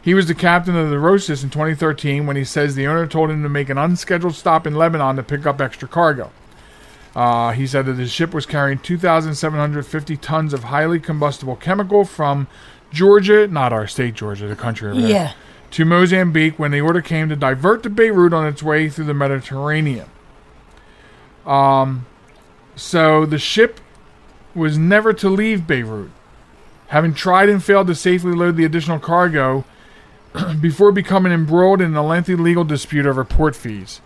He 0.02 0.14
was 0.16 0.26
the 0.28 0.36
captain 0.36 0.76
of 0.76 0.90
the 0.90 0.98
Rhosus 0.98 1.44
in 1.44 1.52
2013 1.52 2.26
when 2.26 2.36
he 2.36 2.44
says 2.44 2.76
the 2.76 2.88
owner 2.88 3.06
told 3.06 3.30
him 3.30 3.44
to 3.44 3.50
make 3.50 3.70
an 3.70 3.78
unscheduled 3.78 4.34
stop 4.34 4.66
in 4.66 4.74
Lebanon 4.76 5.16
to 5.18 5.24
pick 5.24 5.46
up 5.46 5.62
extra 5.62 5.88
cargo. 5.88 6.32
Uh, 7.16 7.52
he 7.52 7.68
said 7.68 7.86
that 7.86 7.94
the 7.94 8.08
ship 8.08 8.34
was 8.34 8.46
carrying 8.46 8.80
2,750 8.80 10.18
tons 10.18 10.52
of 10.52 10.66
highly 10.66 11.00
combustible 11.00 11.56
chemical 11.56 12.04
from 12.06 12.48
Georgia, 12.94 13.48
not 13.48 13.74
our 13.74 13.88
state 13.88 14.14
Georgia, 14.14 14.48
the 14.48 14.56
country 14.56 14.96
Yeah. 14.96 15.34
to 15.72 15.84
Mozambique 15.84 16.58
when 16.60 16.72
the 16.72 16.80
order 16.80 17.02
came 17.02 17.28
to 17.30 17.36
divert 17.36 17.84
to 17.84 17.90
Beirut 17.90 18.32
on 18.34 18.46
its 18.48 18.62
way 18.64 18.88
through 18.88 19.06
the 19.06 19.14
Mediterranean. 19.14 20.06
Um, 21.46 22.06
so 22.76 23.26
the 23.26 23.38
ship 23.40 23.80
was 24.56 24.78
never 24.78 25.12
to 25.14 25.30
leave 25.30 25.66
Beirut, 25.68 26.12
having 26.88 27.14
tried 27.14 27.50
and 27.50 27.62
failed 27.64 27.88
to 27.88 27.96
safely 27.96 28.34
load 28.34 28.56
the 28.56 28.66
additional 28.66 29.00
cargo 29.00 29.66
before 30.62 30.92
becoming 30.92 31.32
embroiled 31.34 31.82
in 31.82 31.96
a 31.96 32.06
lengthy 32.06 32.36
legal 32.36 32.64
dispute 32.64 33.06
over 33.06 33.26
port 33.26 33.56
fees. 33.56 34.00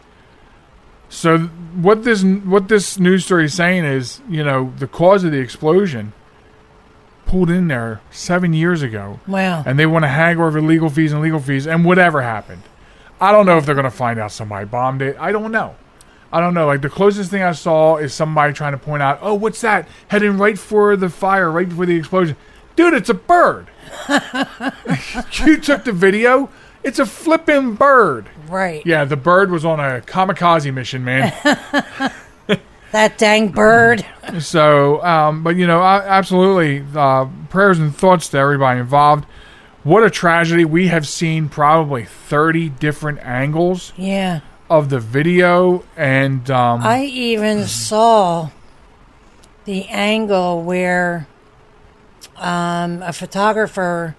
So 1.10 1.38
what 1.39 2.03
this 2.03 2.22
what 2.24 2.67
this 2.67 3.00
news 3.00 3.25
story 3.25 3.46
is 3.46 3.53
saying 3.53 3.86
is, 3.86 4.22
you 4.29 4.44
know, 4.44 4.74
the 4.77 4.88
cause 4.88 5.24
of 5.24 5.32
the 5.32 5.39
explosion 5.39 6.12
pulled 7.27 7.50
in 7.50 7.67
there 7.67 8.00
seven 8.10 8.53
years 8.53 8.81
ago, 8.81 9.19
Wow. 9.27 9.63
and 9.65 9.77
they 9.77 9.86
want 9.86 10.03
to 10.03 10.10
haggle 10.10 10.46
over 10.46 10.62
legal 10.62 10.89
fees 10.89 11.12
and 11.13 11.22
legal 11.22 11.39
fees, 11.39 11.67
and 11.67 11.86
whatever 11.86 12.22
happened. 12.22 12.63
I 13.22 13.31
don't 13.31 13.46
know 13.46 13.57
if 13.57 13.65
they're 13.65 13.75
going 13.75 13.84
to 13.86 13.91
find 13.91 14.19
out 14.19 14.31
somebody 14.31 14.65
bombed 14.65 15.01
it. 15.01 15.17
I 15.19 15.31
don't 15.31 15.51
know. 15.51 15.75
I 16.31 16.39
don't 16.39 16.53
know. 16.53 16.67
Like 16.67 16.81
the 16.81 16.89
closest 16.89 17.31
thing 17.31 17.41
I 17.41 17.51
saw 17.53 17.98
is 17.98 18.13
somebody 18.13 18.53
trying 18.53 18.74
to 18.74 18.77
point 18.77 19.01
out, 19.01 19.19
"Oh, 19.22 19.34
what's 19.34 19.62
that? 19.62 19.88
Heading 20.10 20.38
right 20.38 20.60
for 20.60 20.96
the 20.98 21.10
fire, 21.10 21.50
right 21.51 21.67
before 21.69 21.86
the 21.86 21.96
explosion." 21.96 22.36
Dude, 22.75 22.93
it's 22.93 23.10
a 23.10 23.13
bird. 23.13 23.67
you 25.46 25.57
took 25.57 25.84
the 25.86 25.91
video. 25.93 26.50
It's 26.84 27.00
a 27.00 27.05
flipping 27.05 27.74
bird. 27.75 28.29
Right. 28.48 28.86
Yeah, 28.86 29.03
the 29.05 29.15
bird 29.17 29.50
was 29.51 29.65
on 29.65 29.79
a 29.79 30.01
kamikaze 30.01 30.74
mission, 30.74 31.03
man. 31.03 31.34
That 32.93 33.17
dang 33.17 33.50
bird. 33.50 34.05
So, 34.39 35.03
um, 35.03 35.43
but 35.43 35.55
you 35.55 35.67
know, 35.67 35.81
I, 35.81 36.00
absolutely, 36.05 36.84
uh, 36.96 37.25
prayers 37.50 37.79
and 37.79 37.96
thoughts 37.96 38.27
to 38.29 38.38
everybody 38.38 38.79
involved. 38.79 39.25
What 39.84 40.03
a 40.03 40.10
tragedy! 40.10 40.65
We 40.65 40.88
have 40.88 41.07
seen 41.07 41.48
probably 41.50 42.03
thirty 42.05 42.67
different 42.69 43.19
angles 43.19 43.93
Yeah. 43.96 44.41
of 44.69 44.89
the 44.89 45.00
video, 45.00 45.86
and 45.96 46.50
um, 46.51 46.81
I 46.84 47.03
even 47.05 47.65
saw 47.67 48.50
the 49.63 49.86
angle 49.88 50.62
where 50.62 51.27
um, 52.36 53.01
a 53.01 53.13
photographer 53.13 54.15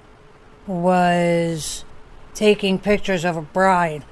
was 0.67 1.85
taking 2.35 2.79
pictures 2.79 3.25
of 3.25 3.37
a 3.37 3.43
bride. 3.43 4.05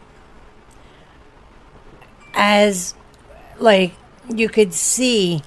As, 2.35 2.95
like, 3.59 3.95
you 4.29 4.49
could 4.51 4.75
see 4.75 5.43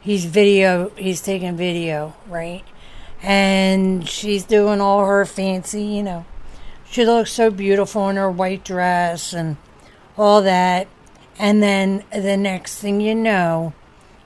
he's 0.00 0.24
video, 0.24 0.90
he's 0.96 1.20
taking 1.20 1.56
video, 1.56 2.14
right? 2.28 2.64
And 3.22 4.08
she's 4.08 4.44
doing 4.44 4.80
all 4.80 5.04
her 5.04 5.24
fancy, 5.24 5.82
you 5.82 6.02
know. 6.02 6.24
She 6.90 7.04
looks 7.04 7.32
so 7.32 7.50
beautiful 7.50 8.08
in 8.08 8.16
her 8.16 8.30
white 8.30 8.64
dress 8.64 9.32
and 9.32 9.56
all 10.18 10.42
that. 10.42 10.88
And 11.38 11.62
then 11.62 12.04
the 12.12 12.36
next 12.36 12.78
thing 12.78 13.00
you 13.00 13.14
know, 13.14 13.72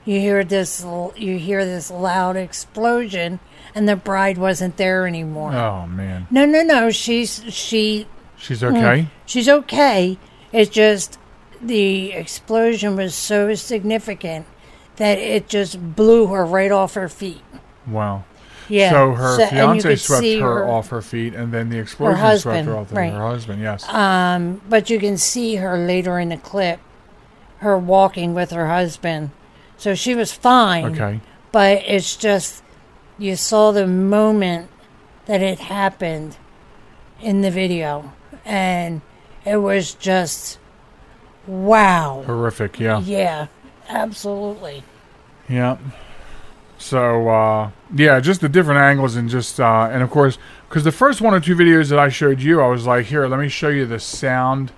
you 0.03 0.19
hear 0.19 0.43
this 0.43 0.85
you 1.15 1.37
hear 1.37 1.65
this 1.65 1.89
loud 1.89 2.35
explosion 2.35 3.39
and 3.73 3.87
the 3.87 3.95
bride 3.95 4.37
wasn't 4.37 4.77
there 4.77 5.07
anymore. 5.07 5.53
oh 5.53 5.87
man, 5.87 6.27
No, 6.29 6.45
no, 6.45 6.61
no. 6.61 6.91
She's 6.91 7.43
she 7.49 8.07
she's 8.37 8.61
mm, 8.61 8.75
okay. 8.75 9.07
she's 9.25 9.49
okay. 9.49 10.17
It's 10.51 10.69
just 10.69 11.17
the 11.61 12.11
explosion 12.11 12.95
was 12.95 13.15
so 13.15 13.55
significant 13.55 14.45
that 14.97 15.17
it 15.17 15.47
just 15.47 15.95
blew 15.95 16.27
her 16.27 16.45
right 16.45 16.71
off 16.71 16.93
her 16.93 17.09
feet. 17.09 17.41
Wow. 17.87 18.23
Yeah. 18.67 18.91
So 18.91 19.11
her 19.13 19.41
you 19.41 19.47
fiance 19.47 19.95
swept 19.97 20.21
see 20.21 20.39
her, 20.39 20.67
off 20.67 20.89
her 20.89 21.01
feet, 21.01 21.35
and 21.35 21.53
then 21.53 21.69
the 21.69 21.77
explosion 21.77 22.19
husband, 22.19 22.65
swept 22.65 22.67
her 22.67 22.77
off 22.77 22.91
right. 22.91 23.13
her 23.13 23.27
husband. 23.27 23.61
Yes. 23.61 23.87
Um, 23.89 24.61
but 24.67 24.89
you 24.89 24.99
can 24.99 25.17
see 25.17 25.55
her 25.57 25.77
later 25.77 26.17
in 26.19 26.29
the 26.29 26.37
clip, 26.37 26.79
her 27.59 27.77
walking 27.77 28.33
with 28.33 28.51
her 28.51 28.67
husband. 28.67 29.31
So 29.77 29.93
she 29.93 30.15
was 30.15 30.31
fine. 30.31 30.85
okay. 30.85 31.21
but 31.51 31.83
it's 31.85 32.15
just 32.15 32.63
you 33.17 33.35
saw 33.35 33.71
the 33.71 33.87
moment 33.87 34.69
that 35.25 35.41
it 35.41 35.59
happened 35.59 36.37
in 37.21 37.41
the 37.41 37.51
video 37.51 38.13
and 38.43 39.01
it 39.45 39.57
was 39.57 39.93
just 39.93 40.59
wow 41.47 42.23
Horrific. 42.25 42.79
Yeah. 42.79 42.99
yeah 43.01 43.47
absolutely 43.89 44.83
Yeah. 45.49 45.77
So 46.77 47.29
uh, 47.29 47.71
yeah, 47.95 48.19
just 48.19 48.41
the 48.41 48.49
different 48.49 48.79
angles 48.81 49.15
and 49.15 49.29
just 49.29 49.59
uh, 49.59 49.87
and 49.91 50.03
of 50.03 50.09
course 50.11 50.37
because 50.67 50.83
the 50.83 50.91
first 50.91 51.21
one 51.21 51.33
or 51.33 51.39
two 51.39 51.55
videos 51.55 51.89
that 51.89 51.99
I 51.99 52.09
showed 52.09 52.41
you, 52.41 52.59
I 52.61 52.67
was 52.67 52.85
like, 52.85 53.05
here, 53.05 53.27
let 53.27 53.39
me 53.39 53.47
show 53.47 53.69
you 53.69 53.85
the 53.85 53.99
sound, 53.99 54.71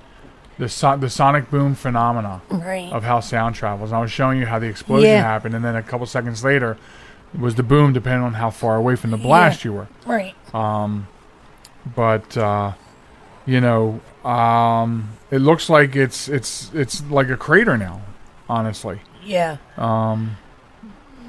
the 0.60 0.70
so- 0.70 0.96
the 0.98 1.10
sonic 1.10 1.50
boom 1.50 1.74
phenomena 1.74 2.42
right 2.52 2.92
of 2.94 3.04
how 3.04 3.20
sound 3.20 3.56
travels. 3.56 3.90
And 3.92 3.98
I 3.98 4.02
was 4.02 4.12
showing 4.12 4.38
you 4.40 4.46
how 4.46 4.60
the 4.60 4.68
explosion 4.68 5.10
Yeah. 5.10 5.22
happened, 5.24 5.56
and 5.56 5.66
then 5.66 5.76
a 5.76 5.82
couple 5.82 6.06
seconds 6.06 6.44
later 6.44 6.78
was 7.38 7.56
the 7.56 7.64
boom, 7.64 7.94
depending 7.94 8.24
on 8.24 8.36
how 8.36 8.52
far 8.52 8.76
away 8.76 8.96
from 8.96 9.10
the 9.12 9.18
blast 9.18 9.66
you 9.66 9.74
were. 9.74 9.88
right 10.06 10.36
Um, 10.54 11.08
But 11.96 12.38
uh, 12.38 12.74
you 13.48 13.60
know, 13.60 14.02
um, 14.24 15.10
it 15.32 15.40
looks 15.40 15.68
like 15.70 15.96
it's 15.96 16.30
it's 16.30 16.70
it's 16.76 17.02
like 17.10 17.30
a 17.30 17.38
crater 17.38 17.76
now. 17.78 18.02
Honestly. 18.50 19.02
yeah 19.24 19.58
Um, 19.78 20.38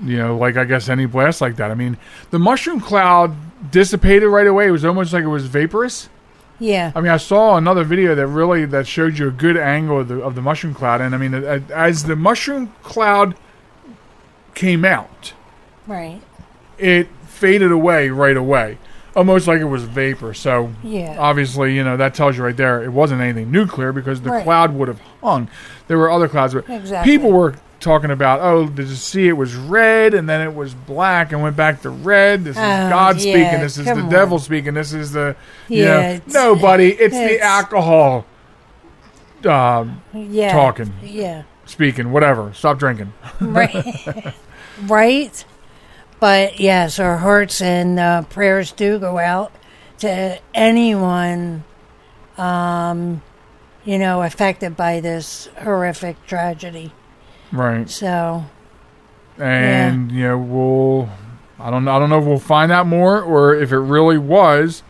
you 0.05 0.17
know, 0.17 0.37
like 0.37 0.57
I 0.57 0.65
guess 0.65 0.89
any 0.89 1.07
blast 1.07 1.41
like 1.41 1.57
that. 1.57 1.71
I 1.71 1.75
mean, 1.75 1.97
the 2.31 2.39
mushroom 2.39 2.81
cloud 2.81 3.35
dissipated 3.71 4.29
right 4.29 4.47
away. 4.47 4.69
It 4.69 4.71
was 4.71 4.85
almost 4.85 5.13
like 5.13 5.25
it 5.25 5.29
was 5.29 5.47
vaporous. 5.47 6.09
yeah 6.61 6.93
I 6.95 7.01
mean, 7.01 7.11
I 7.11 7.17
saw 7.17 7.57
another 7.57 7.83
video 7.85 8.15
that 8.15 8.27
really 8.29 8.65
that 8.67 8.87
showed 8.87 9.19
you 9.19 9.29
a 9.29 9.33
good 9.33 9.57
angle 9.57 10.01
of 10.01 10.09
the 10.09 10.21
of 10.23 10.35
the 10.37 10.43
mushroom 10.43 10.75
cloud, 10.75 11.01
and 11.01 11.15
I 11.15 11.19
mean, 11.19 11.35
as 11.35 12.05
the 12.05 12.15
mushroom 12.17 12.73
cloud 12.83 13.35
came 14.55 14.85
out, 14.85 15.33
right 15.87 16.21
it 16.79 17.09
faded 17.27 17.73
away 17.73 18.11
right 18.11 18.37
away, 18.37 18.79
almost 19.19 19.47
like 19.49 19.61
it 19.61 19.65
was 19.65 19.83
vapor. 19.85 20.33
So 20.33 20.73
yeah 20.83 21.17
obviously, 21.19 21.75
you 21.75 21.85
know, 21.85 21.97
that 21.97 22.15
tells 22.15 22.37
you 22.37 22.45
right 22.45 22.57
there 22.57 22.83
it 22.85 22.91
wasn't 22.93 23.21
anything 23.21 23.51
nuclear 23.51 23.93
because 23.93 24.21
the 24.23 24.31
Right. 24.31 24.45
cloud 24.45 24.75
would 24.75 24.89
have 24.89 25.01
hung. 25.23 25.49
There 25.89 25.99
were 25.99 26.11
other 26.11 26.29
clouds, 26.29 26.55
but 26.55 26.69
Exactly. 26.71 27.13
people 27.13 27.33
were 27.33 27.55
talking 27.81 28.11
about, 28.11 28.41
oh, 28.41 28.67
did 28.67 28.89
you 28.89 28.95
see 28.97 29.29
it 29.29 29.33
was 29.35 29.55
red 29.55 30.13
and 30.15 30.29
then 30.29 30.41
it 30.41 30.55
was 30.55 30.75
black 30.75 31.33
and 31.33 31.43
went 31.43 31.57
back 31.57 31.83
to 31.83 31.91
red? 31.91 32.45
This 32.45 32.57
is 32.57 32.63
Oh, 32.63 32.89
God 32.91 33.17
yeah, 33.17 33.21
speaking. 33.21 33.61
This 33.61 33.77
is 33.79 33.85
the 33.87 33.93
on. 33.93 34.09
devil 34.09 34.39
speaking. 34.39 34.75
This 34.75 34.93
is 34.93 35.13
the 35.13 35.37
you 35.69 35.85
Yeah, 35.85 36.01
it's- 36.15 36.33
no, 36.35 36.55
buddy, 36.57 36.91
it's, 36.93 37.15
the 37.17 37.41
alcohol 37.41 38.25
um, 39.45 40.01
yeah 40.13 40.53
talking, 40.53 40.93
yeah 41.03 41.43
speaking, 41.67 42.11
whatever. 42.13 42.53
Stop 42.55 42.79
drinking. 42.79 43.13
right 43.41 44.35
right 44.87 45.45
but 46.21 46.59
yes 46.61 46.99
our 46.99 47.17
hearts 47.19 47.61
and 47.61 47.99
uh, 47.99 48.23
prayers 48.23 48.73
do 48.73 48.99
go 48.99 49.19
out 49.19 49.53
to 49.99 50.39
anyone 50.55 51.65
um 52.37 53.23
you 53.85 53.99
know 53.99 54.23
affected 54.23 54.77
by 54.77 55.01
this 55.01 55.49
horrific 55.63 56.25
tragedy 56.27 56.93
Right. 57.53 57.89
so 57.89 58.45
and 59.39 60.11
you 60.13 60.25
know 60.25 60.39
we'll 60.39 61.09
I 61.59 61.71
don't 61.71 61.87
I 61.89 61.99
don't 61.99 62.11
know 62.11 62.19
if 62.19 62.25
we'll 62.25 62.39
find 62.39 62.71
out 62.71 62.87
more 62.87 63.21
or 63.23 63.55
if 63.55 63.73
it 63.73 63.79
really 63.79 64.19
was 64.19 64.83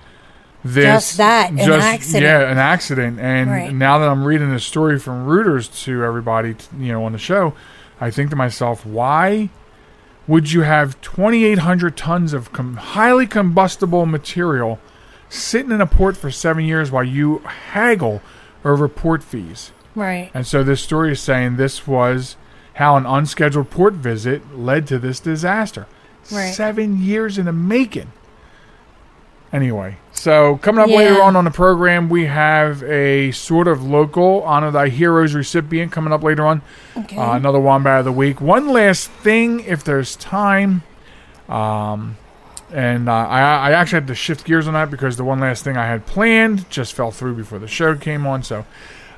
this 0.64 0.85
Just 0.85 1.17
that, 1.19 1.51
an 1.53 1.59
accident. 1.61 2.25
yeah 2.25 2.51
an 2.51 2.59
accident 2.59 3.21
and 3.21 3.51
Right. 3.51 3.73
now 3.73 3.99
that 4.01 4.09
I'm 4.09 4.25
reading 4.25 4.51
the 4.51 4.59
story 4.61 4.99
from 4.99 5.27
Reuters 5.27 5.85
to 5.85 6.03
everybody 6.03 6.55
t- 6.55 6.67
you 6.79 6.93
know 6.93 7.05
on 7.05 7.12
the 7.12 7.19
show 7.19 7.55
I 8.01 8.11
think 8.11 8.31
to 8.31 8.37
myself 8.37 8.85
why 8.85 9.51
would 10.29 10.53
you 10.53 10.61
have 10.62 11.01
2800 11.01 11.97
tons 11.97 12.33
of 12.33 12.53
com- 12.53 12.77
highly 12.77 13.27
combustible 13.27 14.07
material 14.07 14.79
sitting 15.29 15.73
in 15.73 15.81
a 15.81 15.87
port 15.87 16.17
for 16.17 16.31
7 16.31 16.64
years 16.64 16.91
while 16.93 17.05
you 17.05 17.38
haggle 17.38 18.23
over 18.64 18.88
port 18.88 19.23
fees 19.23 19.73
right 19.95 20.31
and 20.35 20.47
so 20.47 20.62
this 20.62 20.81
story 20.81 21.12
is 21.12 21.21
saying 21.21 21.57
this 21.57 21.87
was 21.87 22.37
how 22.79 22.97
an 22.97 23.05
unscheduled 23.05 23.69
port 23.71 23.95
visit 23.95 24.57
led 24.57 24.87
to 24.87 25.01
this 25.01 25.19
disaster. 25.19 25.88
Right. 26.31 26.55
Seven 26.55 27.03
years 27.03 27.37
in 27.37 27.47
the 27.47 27.53
making. 27.53 28.12
Anyway, 29.53 29.97
so 30.19 30.57
coming 30.59 30.83
up 30.83 30.89
Yeah. 30.91 30.97
later 30.99 31.23
on 31.23 31.37
on 31.37 31.45
the 31.45 31.51
program, 31.51 32.09
we 32.09 32.27
have 32.27 32.83
a 32.83 33.31
sort 33.33 33.69
of 33.69 33.83
local 33.85 34.43
Honor 34.45 34.71
Thy 34.71 34.89
Heroes 34.89 35.35
recipient 35.35 35.93
coming 35.93 36.13
up 36.13 36.23
later 36.23 36.45
on. 36.47 36.63
okay 36.97 37.17
Uh, 37.17 37.33
another 37.35 37.61
Wombat 37.61 38.01
of 38.01 38.05
the 38.05 38.13
Week. 38.13 38.41
One 38.41 38.69
last 38.69 39.11
thing, 39.11 39.61
if 39.61 39.85
there's 39.85 40.17
time. 40.17 40.83
Um, 41.49 42.17
and 42.73 43.09
uh, 43.09 43.13
I, 43.13 43.41
I 43.41 43.73
actually 43.73 43.97
had 44.01 44.07
to 44.09 44.15
shift 44.15 44.45
gears 44.45 44.67
on 44.69 44.75
that 44.75 44.91
because 44.91 45.17
the 45.17 45.25
one 45.25 45.41
last 45.41 45.65
thing 45.65 45.77
I 45.77 45.87
had 45.87 46.05
planned 46.05 46.69
just 46.69 46.93
fell 46.93 47.11
through 47.11 47.35
before 47.37 47.59
the 47.59 47.69
show 47.69 47.95
came 47.97 48.27
on. 48.27 48.43
So, 48.43 48.67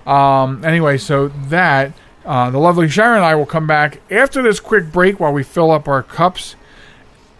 um, 0.07 0.65
anyway, 0.65 0.99
so 0.99 1.29
that 1.49 1.93
uh, 2.25 2.51
the 2.51 2.59
lovely 2.59 2.89
Sharen 2.89 3.17
and 3.17 3.25
I 3.25 3.35
will 3.35 3.47
come 3.47 3.67
back 3.67 4.01
after 4.11 4.41
this 4.43 4.61
quick 4.61 4.93
break 4.93 5.19
while 5.19 5.33
we 5.33 5.43
fill 5.43 5.71
up 5.73 5.89
our 5.89 6.03
cups 6.03 6.55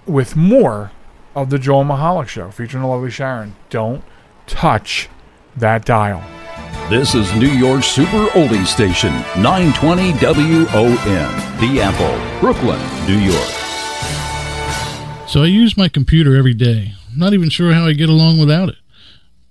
with 0.07 0.35
more 0.35 0.91
of 1.35 1.51
the 1.51 1.59
Joel 1.59 1.85
Michalec 1.85 2.29
Show 2.29 2.51
featuring 2.51 2.83
the 2.83 2.89
lovely 2.89 3.11
Sharen. 3.11 3.55
Don't 3.69 4.03
touch 4.47 5.09
that 5.57 5.85
dial. 5.85 6.23
This 6.89 7.15
is 7.15 7.33
New 7.35 7.51
York's 7.51 7.87
super 7.87 8.27
oldie 8.31 8.67
station, 8.67 9.13
920 9.41 10.13
WON, 10.13 11.61
The 11.61 11.81
Apple, 11.81 12.41
Brooklyn, 12.41 12.81
New 13.07 13.19
York. 13.19 13.61
So 15.29 15.43
I 15.43 15.47
use 15.47 15.77
my 15.77 15.89
computer 15.89 16.35
every 16.37 16.55
day. 16.55 16.95
I'm 17.13 17.19
not 17.19 17.33
even 17.33 17.51
sure 17.51 17.73
how 17.73 17.87
I 17.87 17.93
get 17.93 18.09
along 18.09 18.39
without 18.39 18.69
it. 18.69 18.79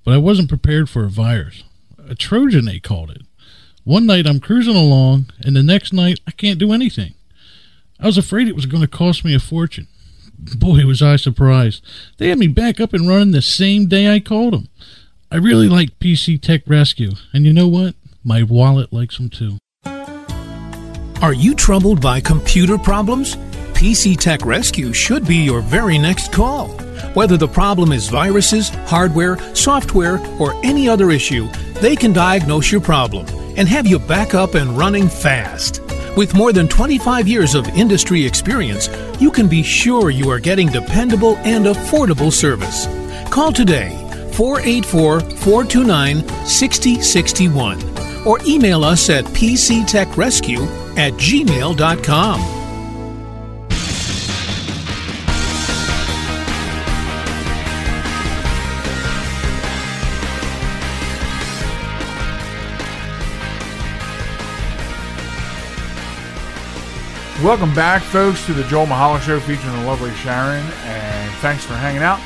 But 0.03 0.13
I 0.13 0.17
wasn't 0.17 0.49
prepared 0.49 0.89
for 0.89 1.05
a 1.05 1.09
virus. 1.09 1.63
A 2.09 2.15
Trojan, 2.15 2.65
they 2.65 2.79
called 2.79 3.11
it. 3.11 3.21
One 3.85 4.05
night 4.05 4.27
I'm 4.27 4.41
cruising 4.41 4.75
along, 4.75 5.27
and 5.45 5.55
the 5.55 5.63
next 5.63 5.93
night 5.93 6.19
I 6.27 6.31
can't 6.31 6.59
do 6.59 6.73
anything. 6.73 7.13
I 7.99 8.05
was 8.05 8.17
afraid 8.17 8.47
it 8.47 8.55
was 8.55 8.65
going 8.65 8.81
to 8.81 8.87
cost 8.87 9.23
me 9.23 9.33
a 9.33 9.39
fortune. 9.39 9.87
Boy, 10.39 10.85
was 10.85 11.01
I 11.01 11.17
surprised. 11.17 11.83
They 12.17 12.29
had 12.29 12.39
me 12.39 12.47
back 12.47 12.79
up 12.79 12.93
and 12.93 13.07
running 13.07 13.31
the 13.31 13.41
same 13.41 13.87
day 13.87 14.13
I 14.13 14.19
called 14.19 14.53
them. 14.53 14.69
I 15.31 15.35
really 15.37 15.67
like 15.67 15.99
PC 15.99 16.41
Tech 16.41 16.61
Rescue, 16.65 17.11
and 17.33 17.45
you 17.45 17.53
know 17.53 17.67
what? 17.67 17.95
My 18.23 18.43
wallet 18.43 18.91
likes 18.91 19.17
them 19.17 19.29
too. 19.29 19.57
Are 21.21 21.33
you 21.33 21.53
troubled 21.53 22.01
by 22.01 22.21
computer 22.21 22.77
problems? 22.77 23.35
PC 23.73 24.17
Tech 24.17 24.45
Rescue 24.45 24.93
should 24.93 25.27
be 25.27 25.37
your 25.37 25.61
very 25.61 25.97
next 25.97 26.31
call. 26.31 26.69
Whether 27.13 27.37
the 27.37 27.47
problem 27.47 27.91
is 27.91 28.07
viruses, 28.07 28.69
hardware, 28.87 29.37
software, 29.55 30.19
or 30.39 30.53
any 30.65 30.87
other 30.89 31.11
issue, 31.11 31.47
they 31.75 31.95
can 31.95 32.13
diagnose 32.13 32.71
your 32.71 32.81
problem 32.81 33.25
and 33.57 33.67
have 33.67 33.85
you 33.85 33.99
back 33.99 34.33
up 34.33 34.55
and 34.55 34.77
running 34.77 35.07
fast. 35.07 35.81
With 36.15 36.33
more 36.33 36.51
than 36.51 36.67
25 36.67 37.27
years 37.27 37.55
of 37.55 37.67
industry 37.69 38.25
experience, 38.25 38.89
you 39.19 39.31
can 39.31 39.47
be 39.47 39.63
sure 39.63 40.09
you 40.09 40.29
are 40.29 40.39
getting 40.39 40.67
dependable 40.67 41.37
and 41.37 41.65
affordable 41.65 42.31
service. 42.31 42.87
Call 43.29 43.51
today 43.51 43.89
484 44.33 45.19
429 45.19 46.27
6061 46.45 48.25
or 48.25 48.39
email 48.45 48.83
us 48.83 49.09
at 49.09 49.23
pctechrescue 49.25 50.97
at 50.97 51.13
gmail.com. 51.13 52.58
Welcome 67.43 67.73
back, 67.73 68.01
folks, 68.01 68.45
to 68.47 68.53
the 68.53 68.65
Joel 68.65 68.85
Michalec 68.85 69.21
Show 69.21 69.39
featuring 69.39 69.73
the 69.77 69.85
lovely 69.85 70.11
Sharen, 70.15 70.65
and 70.83 71.31
thanks 71.35 71.63
for 71.63 71.73
hanging 71.73 72.01
out. 72.01 72.19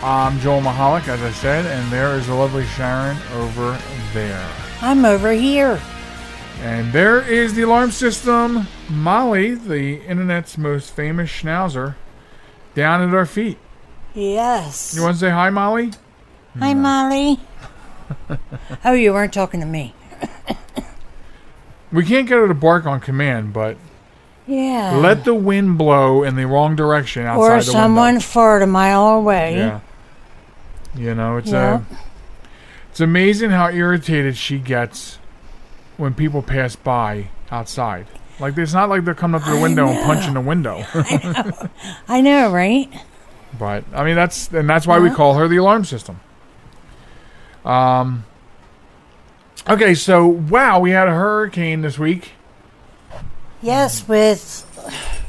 I'm 0.00 0.38
Joel 0.38 0.60
Michalec, 0.60 1.08
as 1.08 1.20
I 1.22 1.32
said, 1.32 1.66
and 1.66 1.92
there 1.92 2.14
is 2.14 2.28
the 2.28 2.34
lovely 2.34 2.64
Sharen 2.66 3.16
over 3.32 3.76
there. 4.12 4.48
I'm 4.80 5.04
over 5.04 5.32
here. 5.32 5.80
And 6.60 6.92
there 6.92 7.20
is 7.20 7.54
the 7.54 7.62
alarm 7.62 7.90
system, 7.90 8.68
Molly, 8.88 9.56
the 9.56 10.00
internet's 10.04 10.56
most 10.56 10.92
famous 10.92 11.28
schnauzer, 11.30 11.96
down 12.76 13.02
at 13.02 13.12
our 13.12 13.26
feet. 13.26 13.58
Yes. 14.14 14.94
You 14.94 15.02
want 15.02 15.16
to 15.16 15.20
say 15.20 15.30
hi, 15.30 15.50
Molly? 15.50 15.90
Hi, 16.60 16.74
Molly. 16.74 17.40
oh, 18.84 18.92
you 18.92 19.12
weren't 19.12 19.34
talking 19.34 19.58
to 19.58 19.66
me. 19.66 19.94
We 21.94 22.04
can't 22.04 22.26
get 22.26 22.38
her 22.38 22.48
to 22.48 22.54
bark 22.54 22.86
on 22.86 23.00
command, 23.00 23.52
but 23.52 23.76
Yeah. 24.46 24.96
let 25.00 25.24
the 25.24 25.34
wind 25.34 25.78
blow 25.78 26.22
in 26.22 26.36
the 26.36 26.46
wrong 26.46 26.76
direction 26.76 27.24
outside 27.24 27.52
or 27.54 27.56
the 27.56 27.62
someone 27.62 28.06
window. 28.14 28.20
fart 28.20 28.62
a 28.62 28.66
mile 28.66 29.06
away. 29.16 29.56
Yeah. 29.56 29.80
You 30.94 31.14
know, 31.14 31.38
it's 31.38 31.50
Yeah. 31.50 31.80
uh 31.90 31.96
it's 32.90 33.00
amazing 33.00 33.50
how 33.50 33.70
irritated 33.70 34.36
she 34.36 34.58
gets 34.58 35.18
when 35.96 36.14
people 36.14 36.42
pass 36.42 36.76
by 36.76 37.28
outside. 37.50 38.06
Like 38.38 38.56
it's 38.58 38.74
not 38.74 38.88
like 38.88 39.04
they're 39.04 39.14
coming 39.14 39.40
up 39.40 39.46
to 39.46 39.50
the 39.54 39.60
window 39.60 39.88
and 39.88 40.04
punching 40.04 40.34
the 40.34 40.40
window. 40.40 40.84
I 40.94 41.18
know, 41.24 41.68
I 42.08 42.20
know, 42.20 42.52
right? 42.52 42.88
but 43.58 43.84
I 43.94 44.04
mean 44.04 44.14
that's 44.16 44.48
and 44.52 44.68
that's 44.68 44.86
why 44.86 44.98
we 44.98 45.08
call 45.10 45.34
her 45.34 45.48
the 45.48 45.56
alarm 45.56 45.84
system. 45.84 46.20
Um 47.64 48.24
Okay, 49.68 49.94
so 49.94 50.26
wow, 50.26 50.78
we 50.80 50.90
had 50.90 51.08
a 51.08 51.12
hurricane 51.12 51.80
this 51.80 51.98
week. 51.98 52.32
Yes, 53.64 54.06
with 54.06 54.66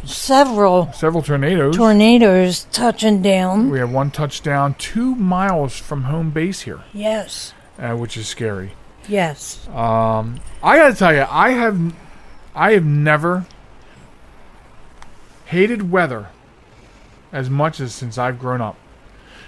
several 0.04 0.91
Several 0.93 1.24
tornadoes. 1.24 1.76
tornadoes 1.78 2.67
touching 2.71 3.21
down. 3.21 3.69
we 3.69 3.80
had 3.80 3.91
one 3.91 4.12
touchdown 4.12 4.76
two 4.78 5.15
miles 5.15 5.78
from 5.78 6.04
home 6.04 6.32
base 6.32 6.62
here, 6.62 6.82
Yes. 6.93 7.54
uh, 7.80 7.95
which 7.95 8.17
is 8.17 8.28
scary. 8.28 8.74
Yes. 9.08 9.65
Um, 9.69 10.41
I 10.62 10.78
gotta 10.78 10.95
tell 10.95 11.13
you, 11.15 11.26
I 11.30 11.52
have, 11.52 11.93
I 12.54 12.74
have 12.74 12.84
never 12.86 13.45
hated 15.45 15.89
weather 15.91 16.28
as 17.32 17.50
much 17.50 17.80
as 17.80 17.93
since 17.95 18.17
I've 18.17 18.38
grown 18.39 18.60
up. 18.62 18.76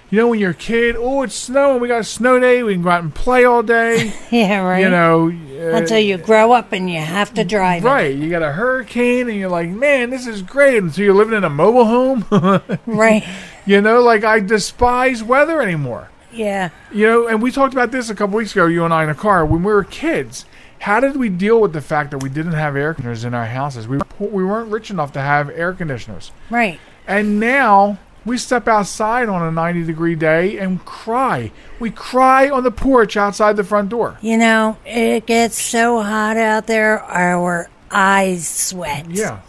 You 0.10 0.20
know, 0.20 0.30
when 0.30 0.39
you're 0.39 0.52
a 0.52 0.54
kid, 0.54 0.96
oh, 0.98 1.24
it's 1.24 1.36
snowing, 1.36 1.82
we 1.82 1.89
got 1.89 2.00
a 2.00 2.04
snow 2.04 2.39
day, 2.39 2.63
we 2.63 2.74
can 2.74 2.82
go 2.82 2.89
out 2.89 3.04
and 3.04 3.13
play 3.13 3.43
all 3.43 3.62
day. 3.62 4.13
Yeah, 4.32 4.60
right. 4.62 4.80
You 4.80 4.89
know, 4.89 5.28
uh, 5.30 5.78
Until 5.78 6.00
you 6.00 6.17
grow 6.17 6.52
up 6.54 6.72
and 6.72 6.89
you 6.89 7.00
have 7.00 7.34
to 7.34 7.43
drive 7.43 7.84
it. 7.84 7.88
right? 7.88 8.15
You 8.15 8.30
got 8.30 8.41
a 8.41 8.52
hurricane, 8.54 9.28
and 9.30 9.38
you're 9.38 9.50
like, 9.50 9.70
man, 9.70 10.10
this 10.10 10.26
is 10.28 10.41
great. 10.41 10.78
Until 10.82 11.04
you're 11.06 11.13
living 11.13 11.36
in 11.36 11.43
a 11.43 11.50
mobile 11.50 11.86
home, 11.86 12.26
Right. 12.86 13.24
you 13.65 13.82
know, 13.82 14.02
like 14.02 14.24
I 14.24 14.39
despise 14.39 15.24
weather 15.24 15.62
anymore. 15.62 16.10
Yeah. 16.32 16.70
You 16.91 17.08
know, 17.08 17.28
and 17.28 17.41
we 17.41 17.52
talked 17.52 17.74
about 17.74 17.91
this 17.91 18.10
a 18.10 18.15
couple 18.15 18.38
weeks 18.38 18.52
ago, 18.54 18.65
you 18.67 18.86
and 18.86 18.93
I 18.93 19.04
in 19.04 19.10
a 19.10 19.15
car, 19.15 19.46
when 19.46 19.62
we 19.63 19.74
were 19.74 19.84
kids. 19.84 20.46
How 20.80 21.00
did 21.00 21.15
we 21.17 21.28
deal 21.30 21.60
with 21.60 21.74
the 21.74 21.82
fact 21.82 22.12
that 22.12 22.20
we 22.22 22.30
didn't 22.30 22.52
have 22.54 22.76
air 22.76 22.93
conditioners 22.93 23.24
in 23.26 23.34
our 23.34 23.48
houses? 23.48 23.88
We, 23.88 23.98
we 24.20 24.46
weren't 24.46 24.70
rich 24.72 24.91
enough 24.91 25.12
to 25.13 25.22
have 25.22 25.50
air 25.50 25.74
conditioners. 25.74 26.32
Right. 26.52 26.80
And 27.08 27.39
now 27.39 27.98
we 28.28 28.38
step 28.38 28.68
outside 28.68 29.30
on 29.30 29.42
a 29.42 29.52
90 29.52 29.86
degree 29.86 30.16
day 30.16 30.58
and 30.58 30.84
cry. 30.86 31.52
We 31.80 31.92
cry 31.92 32.50
on 32.50 32.63
the 32.63 32.72
porch 32.72 33.16
outside 33.18 33.56
the 33.56 33.63
front 33.63 33.90
door. 33.90 34.18
You 34.22 34.38
know, 34.38 34.78
it 34.86 35.26
gets 35.26 35.60
so 35.60 36.02
hot 36.02 36.38
out 36.38 36.68
there, 36.68 37.02
our 37.04 37.70
eyes 37.90 38.48
sweat. 38.48 39.10
Yeah. 39.10 39.42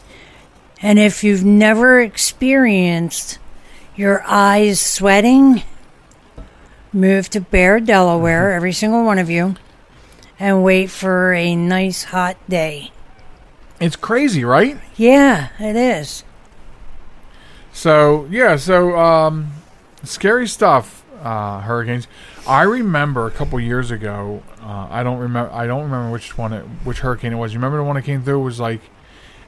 And 0.80 0.98
if 0.98 1.24
you've 1.24 1.44
never 1.44 2.00
experienced 2.00 3.38
your 3.96 4.22
eyes 4.26 4.80
sweating, 4.80 5.62
move 6.92 7.28
to 7.30 7.40
Bear, 7.40 7.80
Delaware, 7.80 8.50
mm-hmm. 8.50 8.56
every 8.56 8.72
single 8.72 9.04
one 9.04 9.18
of 9.18 9.28
you, 9.28 9.56
and 10.38 10.62
wait 10.62 10.90
for 10.90 11.34
a 11.34 11.56
nice 11.56 12.04
hot 12.04 12.36
day. 12.48 12.92
It's 13.80 13.96
crazy, 13.96 14.44
right? 14.44 14.78
Yeah, 14.96 15.48
it 15.58 15.76
is. 15.76 16.22
So, 17.78 18.26
yeah, 18.28 18.56
so 18.56 18.98
um, 18.98 19.52
scary 20.02 20.48
stuff, 20.48 21.04
uh, 21.22 21.60
hurricanes. 21.60 22.08
I 22.44 22.62
remember 22.62 23.28
a 23.28 23.30
couple 23.30 23.60
years 23.60 23.92
ago, 23.92 24.42
uh, 24.60 24.88
I 24.90 25.04
don't 25.04 25.18
remember 25.20 25.52
I 25.52 25.68
don't 25.68 25.82
remember 25.84 26.10
which 26.10 26.36
one 26.36 26.52
it, 26.52 26.62
which 26.82 26.98
hurricane 26.98 27.32
it 27.32 27.36
was. 27.36 27.52
You 27.52 27.60
remember 27.60 27.76
the 27.78 27.84
one 27.84 27.94
that 27.94 28.02
came 28.02 28.24
through 28.24 28.40
was 28.40 28.58
like 28.58 28.80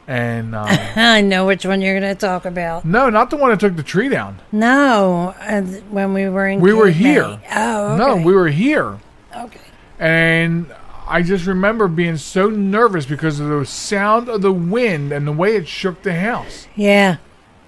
and 0.06 0.54
uh, 0.54 0.64
I 0.96 1.22
know 1.22 1.44
which 1.44 1.66
one 1.66 1.80
you're 1.80 1.98
going 1.98 2.14
to 2.14 2.18
talk 2.20 2.44
about. 2.44 2.84
no, 2.84 3.10
not 3.10 3.30
the 3.30 3.36
one 3.36 3.50
that 3.50 3.58
took 3.58 3.74
the 3.74 3.82
tree 3.82 4.08
down. 4.08 4.38
No, 4.52 5.34
uh, 5.40 5.62
when 5.90 6.14
we 6.14 6.28
were 6.28 6.46
in 6.46 6.60
We 6.60 6.72
were 6.72 6.86
Cape 6.92 7.02
May. 7.02 7.08
here. 7.10 7.40
Oh, 7.52 7.96
No, 7.96 8.14
we 8.16 8.32
were 8.32 8.48
here. 8.48 9.00
okay. 9.36 9.60
And 9.98 10.72
I 11.08 11.22
just 11.22 11.46
remember 11.46 11.88
being 11.88 12.16
so 12.16 12.48
nervous 12.48 13.06
because 13.06 13.40
of 13.40 13.48
the 13.48 13.66
sound 13.66 14.28
of 14.28 14.40
the 14.42 14.52
wind 14.52 15.10
and 15.10 15.26
the 15.26 15.32
way 15.32 15.56
it 15.56 15.66
shook 15.66 16.04
the 16.04 16.14
house. 16.14 16.68
Yeah, 16.76 17.16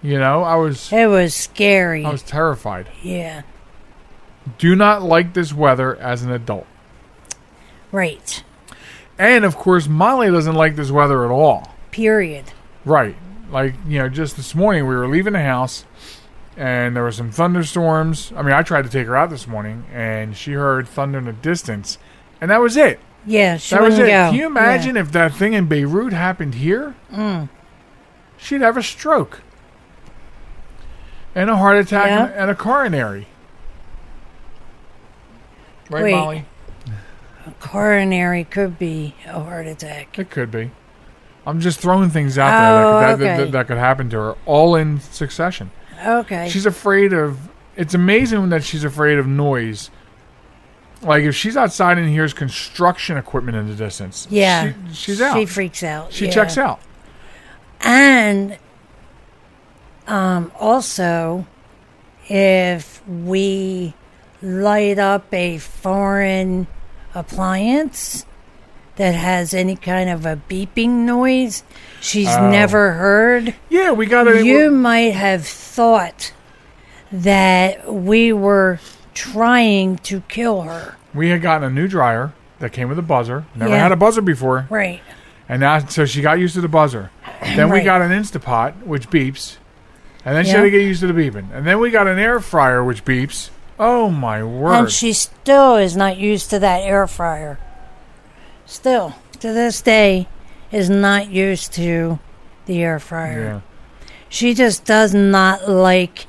You 0.03 0.19
know, 0.19 0.43
I 0.43 0.57
was 0.57 0.93
it 0.93 1.07
was 1.07 1.35
scary. 1.35 2.05
I 2.05 2.11
was 2.11 2.23
terrified. 2.23 2.89
yeah, 3.03 3.43
Do 4.59 4.75
not 4.75 5.03
like 5.03 5.33
this 5.35 5.53
weather 5.53 5.97
as 5.97 6.23
an 6.23 6.31
adult. 6.33 6.67
right. 7.91 8.43
And 9.19 9.45
of 9.45 9.55
course, 9.57 9.87
Molly 9.87 10.31
doesn't 10.31 10.55
like 10.57 10.75
this 10.75 10.91
weather 10.91 11.25
at 11.25 11.31
all. 11.31 11.73
Period. 11.93 12.47
Right. 12.85 13.15
Like, 13.51 13.75
you 13.87 13.99
know, 14.01 14.09
just 14.09 14.37
this 14.37 14.55
morning 14.55 14.87
we 14.89 14.97
were 14.97 15.07
leaving 15.07 15.35
the 15.35 15.43
house 15.43 15.85
and 16.57 16.97
there 16.97 17.03
were 17.05 17.13
some 17.13 17.31
thunderstorms. 17.31 18.33
I 18.35 18.43
mean, 18.43 18.55
I 18.55 18.63
tried 18.63 18.83
to 18.83 18.89
take 18.91 19.07
her 19.07 19.15
out 19.17 19.31
this 19.31 19.47
morning 19.47 19.85
and 19.93 20.37
she 20.37 20.53
heard 20.55 20.89
thunder 20.89 21.19
in 21.19 21.27
the 21.27 21.33
distance. 21.35 21.99
And 22.41 22.51
that 22.51 22.61
was 22.61 22.77
it. 22.77 22.99
Yeah, 23.25 23.59
she 23.59 23.77
that 23.77 23.83
was 23.83 23.99
it. 23.99 24.07
go. 24.09 24.31
Can 24.31 24.35
you 24.35 24.47
imagine 24.47 24.97
if 24.97 25.13
that 25.13 25.35
thing 25.35 25.53
in 25.53 25.67
Beirut 25.67 26.13
happened 26.13 26.57
here? 26.57 26.97
Mm. 27.13 27.49
She'd 28.39 28.63
have 28.63 28.77
a 28.77 28.83
stroke 28.83 29.43
and 31.35 31.51
a 31.51 31.57
heart 31.57 31.77
attack 31.77 32.07
Yeah. 32.07 32.27
and, 32.27 32.35
and 32.35 32.51
a 32.51 32.55
coronary. 32.55 33.27
Right, 35.91 36.05
Wait. 36.05 36.13
Molly? 36.13 36.45
Yeah. 36.87 37.53
Coronary 37.61 38.45
could 38.45 38.79
be 38.79 39.15
a 39.27 39.41
heart 39.41 39.67
attack. 39.67 40.19
It 40.19 40.31
could 40.31 40.51
be. 40.51 40.71
I'm 41.47 41.61
just 41.61 41.81
throwing 41.81 42.09
things 42.11 42.39
out 42.39 42.49
Oh, 42.53 43.01
there 43.01 43.09
that, 43.09 43.13
could, 43.13 43.21
that, 43.21 43.27
oh, 43.29 43.33
okay. 43.33 43.45
that, 43.45 43.53
that 43.53 43.67
could 43.67 43.79
happen 43.79 44.09
to 44.11 44.17
her 44.17 44.37
all 44.47 44.77
in 44.77 45.01
succession. 45.01 45.71
Okay. 46.05 46.49
She's 46.49 46.67
afraid 46.67 47.13
of. 47.13 47.49
It's 47.77 47.95
amazing 47.95 48.51
that 48.51 48.65
she's 48.65 48.85
afraid 48.85 49.19
of 49.19 49.27
noise. 49.27 49.91
Like 51.03 51.25
if 51.25 51.35
she's 51.35 51.57
outside 51.57 51.99
and 51.99 52.09
hears 52.09 52.33
construction 52.33 53.17
equipment 53.17 53.57
in 53.57 53.69
the 53.69 53.75
distance, 53.75 54.29
yeah. 54.31 54.73
she, 54.89 54.95
she's 54.95 55.21
out. 55.21 55.37
She 55.37 55.47
freaks 55.47 55.83
out. 55.83 56.13
she 56.13 56.27
yeah. 56.27 56.31
checks 56.31 56.57
out. 56.57 56.81
And 57.81 58.57
um, 60.07 60.51
also, 60.59 61.47
if 62.29 63.07
we 63.07 63.95
light 64.43 64.99
up 64.99 65.33
a 65.33 65.59
foreign 65.59 66.67
appliance 67.15 68.27
that 68.97 69.15
has 69.15 69.55
any 69.55 69.77
kind 69.77 70.11
of 70.11 70.27
a 70.27 70.39
beeping 70.49 71.05
noise 71.05 71.63
she's 72.01 72.29
Oh. 72.29 72.51
never 72.51 72.93
heard, 72.93 73.55
Yeah, 73.71 73.93
we 73.93 74.07
got 74.07 74.25
to. 74.25 74.45
you 74.45 74.71
might 74.71 75.15
have 75.15 75.47
thought 75.47 76.33
that 77.11 77.93
we 77.93 78.33
were 78.33 78.79
trying 79.15 79.97
to 79.99 80.21
kill 80.29 80.63
her. 80.63 80.97
We 81.15 81.29
had 81.31 81.43
gotten 81.43 81.65
a 81.65 81.71
new 81.71 81.87
dryer 81.89 82.33
that 82.59 82.73
came 82.73 82.89
with 82.89 82.99
a 82.99 83.03
buzzer. 83.03 83.45
Never 83.55 83.71
Yeah. 83.73 83.83
had 83.83 83.93
a 83.93 83.97
buzzer 83.97 84.23
before, 84.23 84.67
Right. 84.71 85.01
and 85.49 85.61
now 85.61 85.79
so 85.81 86.05
she 86.05 86.23
got 86.23 86.39
used 86.39 86.55
to 86.55 86.61
the 86.61 86.69
buzzer. 86.69 87.11
Then 87.57 87.71
we 87.71 87.81
got 87.83 88.01
an 88.03 88.11
Instapot 88.11 88.85
which 88.85 89.11
beeps, 89.11 89.57
and 90.25 90.37
then 90.37 90.45
she 90.45 90.53
had 90.53 90.63
to 90.63 90.71
get 90.71 90.83
used 90.83 91.01
to 91.01 91.07
the 91.07 91.13
beeping. 91.13 91.53
And 91.53 91.67
then 91.67 91.81
we 91.81 91.91
got 91.91 92.07
an 92.07 92.19
air 92.19 92.41
fryer 92.41 92.85
which 92.85 93.05
beeps. 93.05 93.51
Oh 93.79 94.11
my 94.11 94.45
word! 94.45 94.73
And 94.75 94.91
she 94.91 95.13
still 95.13 95.77
is 95.77 95.97
not 95.97 96.17
used 96.17 96.51
to 96.51 96.59
that 96.59 96.83
air 96.83 97.07
fryer. 97.07 97.59
Still, 98.67 99.15
to 99.41 99.53
this 99.53 99.83
day, 99.83 100.29
is 100.71 100.89
not 100.89 101.31
used 101.31 101.73
to 101.75 102.19
the 102.67 102.83
air 102.83 102.99
fryer. 102.99 103.41
Yeah. 103.41 103.61
She 104.29 104.55
just 104.55 104.85
does 104.85 105.13
not 105.13 105.69
like 105.69 106.27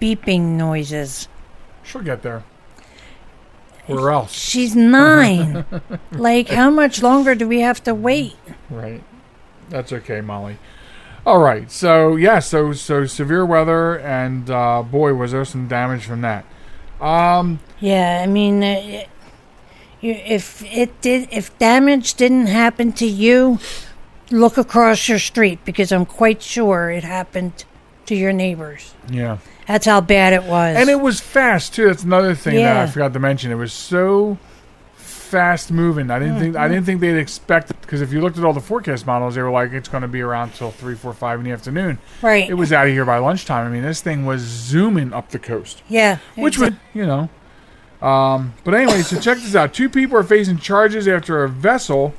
beeping 0.00 0.56
noises. 0.56 1.28
She'll 1.82 2.02
get 2.02 2.22
there. 2.22 2.44
Or 3.88 4.10
else. 4.10 4.32
She's 4.32 4.74
nine. 4.74 5.64
like, 6.12 6.48
how 6.48 6.70
much 6.70 7.02
longer 7.02 7.34
do 7.34 7.46
we 7.46 7.60
have 7.60 7.82
to 7.84 7.94
wait? 7.94 8.36
Right. 8.68 9.02
That's 9.68 9.92
okay, 9.92 10.20
Molly. 10.20 10.58
All 11.26 11.40
right. 11.40 11.70
So 11.70 12.16
yeah. 12.16 12.38
So 12.38 12.72
so 12.72 13.04
severe 13.04 13.44
weather, 13.44 13.98
and 13.98 14.48
uh, 14.48 14.82
boy, 14.82 15.12
was 15.14 15.32
there 15.32 15.44
some 15.44 15.66
damage 15.68 16.04
from 16.06 16.22
that. 16.22 16.46
Um. 17.00 17.58
Yeah, 17.80 18.22
I 18.22 18.26
mean, 18.26 18.62
uh, 18.62 18.76
it- 18.82 19.08
if 20.02 20.62
it 20.72 21.00
did, 21.00 21.28
if 21.32 21.58
damage 21.58 22.14
didn't 22.14 22.46
happen 22.46 22.92
to 22.92 23.06
you, 23.06 23.58
look 24.30 24.56
across 24.56 25.08
your 25.08 25.18
street 25.18 25.58
because 25.64 25.90
I'm 25.90 26.06
quite 26.06 26.42
sure 26.42 26.90
it 26.90 27.02
happened 27.02 27.64
to 28.04 28.14
your 28.14 28.32
neighbors. 28.32 28.94
Yeah. 29.10 29.38
That's 29.66 29.84
how 29.86 30.00
bad 30.00 30.32
it 30.32 30.44
was. 30.44 30.76
And 30.76 30.88
it 30.88 31.00
was 31.00 31.18
fast 31.20 31.74
too. 31.74 31.86
That's 31.86 32.04
another 32.04 32.34
thing 32.36 32.54
that 32.56 32.76
I 32.76 32.86
forgot 32.86 33.14
to 33.14 33.18
mention. 33.18 33.50
It 33.50 33.56
was 33.56 33.72
so 33.72 34.38
fast 35.26 35.70
moving. 35.70 36.10
I 36.10 36.18
didn't 36.18 36.38
think 36.38 36.56
I 36.56 36.68
didn't 36.68 36.84
think 36.84 37.00
they'd 37.00 37.18
expect 37.18 37.70
it 37.70 37.80
because 37.80 38.00
if 38.00 38.12
you 38.12 38.20
looked 38.20 38.38
at 38.38 38.44
all 38.44 38.52
the 38.52 38.60
forecast 38.60 39.06
models, 39.06 39.34
they 39.34 39.42
were 39.42 39.50
like 39.50 39.72
it's 39.72 39.88
going 39.88 40.02
to 40.02 40.08
be 40.08 40.20
around 40.20 40.54
till 40.54 40.70
three, 40.70 40.94
four, 40.94 41.12
five 41.12 41.38
in 41.38 41.44
the 41.44 41.50
afternoon. 41.52 41.98
right. 42.22 42.48
It 42.48 42.54
was 42.54 42.72
out 42.72 42.86
of 42.86 42.92
here 42.92 43.04
by 43.04 43.18
lunchtime. 43.18 43.66
I 43.66 43.70
mean, 43.70 43.82
this 43.82 44.00
thing 44.00 44.24
was 44.24 44.40
zooming 44.40 45.12
up 45.12 45.30
the 45.30 45.38
coast. 45.38 45.82
yeah. 45.88 46.18
which 46.36 46.58
would 46.58 46.76
you 46.94 47.06
know. 47.06 47.28
Um, 48.00 48.54
but 48.64 48.74
anyway, 48.74 49.02
so 49.02 49.18
check 49.20 49.38
this 49.38 49.54
out. 49.54 49.72
Two 49.74 49.88
people 49.88 50.16
are 50.18 50.22
facing 50.22 50.58
charges 50.58 51.08
after 51.08 51.42
a 51.44 51.48
vessel 51.48 52.14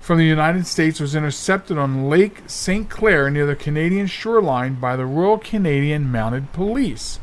from 0.00 0.18
the 0.18 0.24
United 0.24 0.66
States 0.66 0.98
was 0.98 1.14
intercepted 1.14 1.78
on 1.78 2.08
Lake 2.08 2.42
St. 2.46 2.88
Clair 2.90 3.30
near 3.30 3.46
the 3.46 3.54
Canadian 3.54 4.06
shoreline 4.08 4.74
by 4.74 4.96
the 4.96 5.06
Royal 5.06 5.38
Canadian 5.38 6.10
Mounted 6.10 6.52
Police 6.52 7.20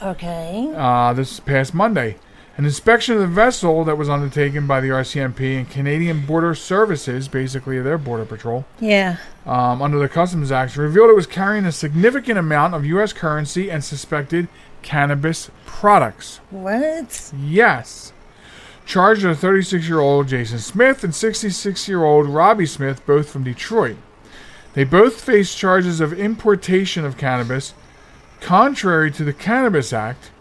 Okay. 0.00 0.72
uh, 0.74 1.12
this 1.12 1.40
past 1.40 1.74
Monday. 1.74 2.16
An 2.58 2.66
inspection 2.66 3.14
of 3.14 3.20
the 3.22 3.26
vessel 3.26 3.82
that 3.84 3.96
was 3.96 4.10
undertaken 4.10 4.66
by 4.66 4.80
the 4.80 4.88
RCMP 4.90 5.56
and 5.56 5.68
Canadian 5.70 6.26
Border 6.26 6.54
Services, 6.54 7.26
basically 7.26 7.80
their 7.80 7.96
border 7.96 8.26
patrol, 8.26 8.66
Yeah. 8.78 9.16
um, 9.46 9.80
under 9.80 9.98
the 9.98 10.08
Customs 10.08 10.52
Act, 10.52 10.76
revealed 10.76 11.08
it 11.08 11.16
was 11.16 11.26
carrying 11.26 11.64
a 11.64 11.72
significant 11.72 12.38
amount 12.38 12.74
of 12.74 12.84
U.S. 12.84 13.14
currency 13.14 13.70
and 13.70 13.82
suspected 13.82 14.48
cannabis 14.82 15.50
products. 15.64 16.40
What? 16.50 17.32
Yes. 17.38 18.12
Charged 18.84 19.24
are 19.24 19.34
36 19.34 19.88
year 19.88 20.00
old 20.00 20.28
Jason 20.28 20.58
Smith 20.58 21.02
and 21.04 21.14
66 21.14 21.88
year 21.88 22.04
old 22.04 22.26
Robbie 22.26 22.66
Smith, 22.66 23.04
both 23.06 23.30
from 23.30 23.44
Detroit. 23.44 23.96
They 24.74 24.84
both 24.84 25.22
face 25.22 25.54
charges 25.54 26.00
of 26.00 26.12
importation 26.12 27.04
of 27.06 27.16
cannabis, 27.16 27.72
contrary 28.40 29.10
to 29.12 29.24
the 29.24 29.32
Cannabis 29.32 29.92
Act, 29.92 30.31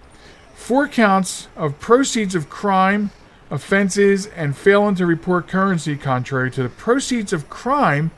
four 0.62 0.88
counts 0.88 1.48
of 1.56 1.80
proceeds 1.80 2.36
of 2.36 2.50
crime, 2.50 3.10
offenses, 3.50 4.28
and 4.28 4.56
failing 4.56 4.96
to 4.96 5.06
report 5.06 5.48
currency, 5.48 5.98
contrary 5.98 6.52
to 6.52 6.64
the 6.64 6.70
Proceeds 6.70 7.34
of 7.34 7.50
Crime 7.50 8.12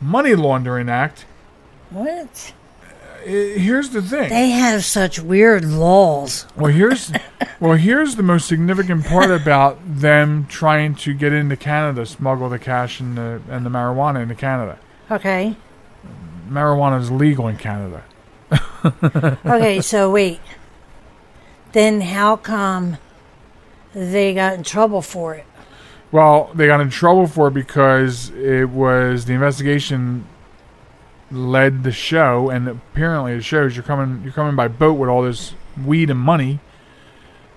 Money 0.00 0.34
Laundering 0.34 0.88
Act. 0.88 1.26
What? 1.90 2.52
Uh, 2.82 3.24
Here's 3.26 3.90
the 3.90 4.02
thing. 4.02 4.30
They 4.30 4.50
have 4.50 4.84
such 4.84 5.20
weird 5.20 5.64
laws. 5.64 6.46
Well, 6.56 6.72
here's 6.72 7.12
well, 7.60 7.74
here's 7.74 8.16
the 8.16 8.22
most 8.22 8.48
significant 8.48 9.04
part 9.06 9.30
about 9.30 9.78
them 9.84 10.46
trying 10.46 10.94
to 10.96 11.14
get 11.14 11.32
into 11.32 11.56
Canada, 11.56 12.06
smuggle 12.06 12.48
the 12.48 12.58
cash 12.58 12.98
and 12.98 13.16
the 13.16 13.40
and 13.48 13.64
the 13.64 13.70
marijuana 13.70 14.22
into 14.22 14.34
Canada. 14.34 14.78
Okay. 15.10 15.54
Marijuana 16.48 17.00
is 17.00 17.10
legal 17.10 17.46
in 17.48 17.56
Canada. 17.58 18.02
Okay, 19.46 19.80
so 19.80 20.10
wait. 20.10 20.40
Then 21.72 22.02
how 22.02 22.36
come 22.36 22.98
they 23.94 24.34
got 24.34 24.54
in 24.54 24.62
trouble 24.62 25.02
for 25.02 25.34
it? 25.34 25.44
Well, 26.10 26.50
they 26.54 26.66
got 26.66 26.80
in 26.80 26.90
trouble 26.90 27.26
for 27.26 27.48
it 27.48 27.54
because 27.54 28.30
it 28.30 28.68
was 28.68 29.24
the 29.24 29.32
investigation 29.32 30.26
led 31.30 31.82
the 31.82 31.92
show, 31.92 32.50
and 32.50 32.68
apparently 32.68 33.32
it 33.32 33.42
shows 33.44 33.74
you're 33.74 33.82
coming 33.82 34.22
you're 34.22 34.34
coming 34.34 34.54
by 34.54 34.68
boat 34.68 34.94
with 34.94 35.08
all 35.08 35.22
this 35.22 35.54
weed 35.82 36.10
and 36.10 36.20
money, 36.20 36.60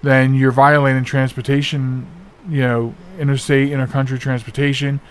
then 0.02 0.34
you're 0.34 0.54
violating 0.54 1.04
transportation, 1.04 2.08
you 2.48 2.62
know, 2.62 2.96
interstate, 3.20 3.70
intercountry 3.70 4.18
transportation, 4.18 5.02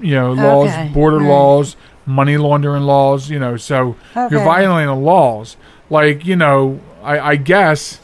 you 0.00 0.14
know, 0.14 0.32
laws, 0.32 0.68
Okay, 0.68 0.88
border 0.94 1.18
right. 1.18 1.28
laws, 1.28 1.76
money 2.06 2.36
laundering 2.36 2.84
laws, 2.84 3.28
you 3.28 3.40
know, 3.40 3.56
so 3.56 3.96
you're 4.14 4.44
violating 4.44 4.86
the 4.86 4.94
laws. 4.94 5.56
Like, 5.88 6.24
you 6.24 6.36
know, 6.36 6.78
I, 7.02 7.18
I 7.18 7.36
guess 7.36 7.98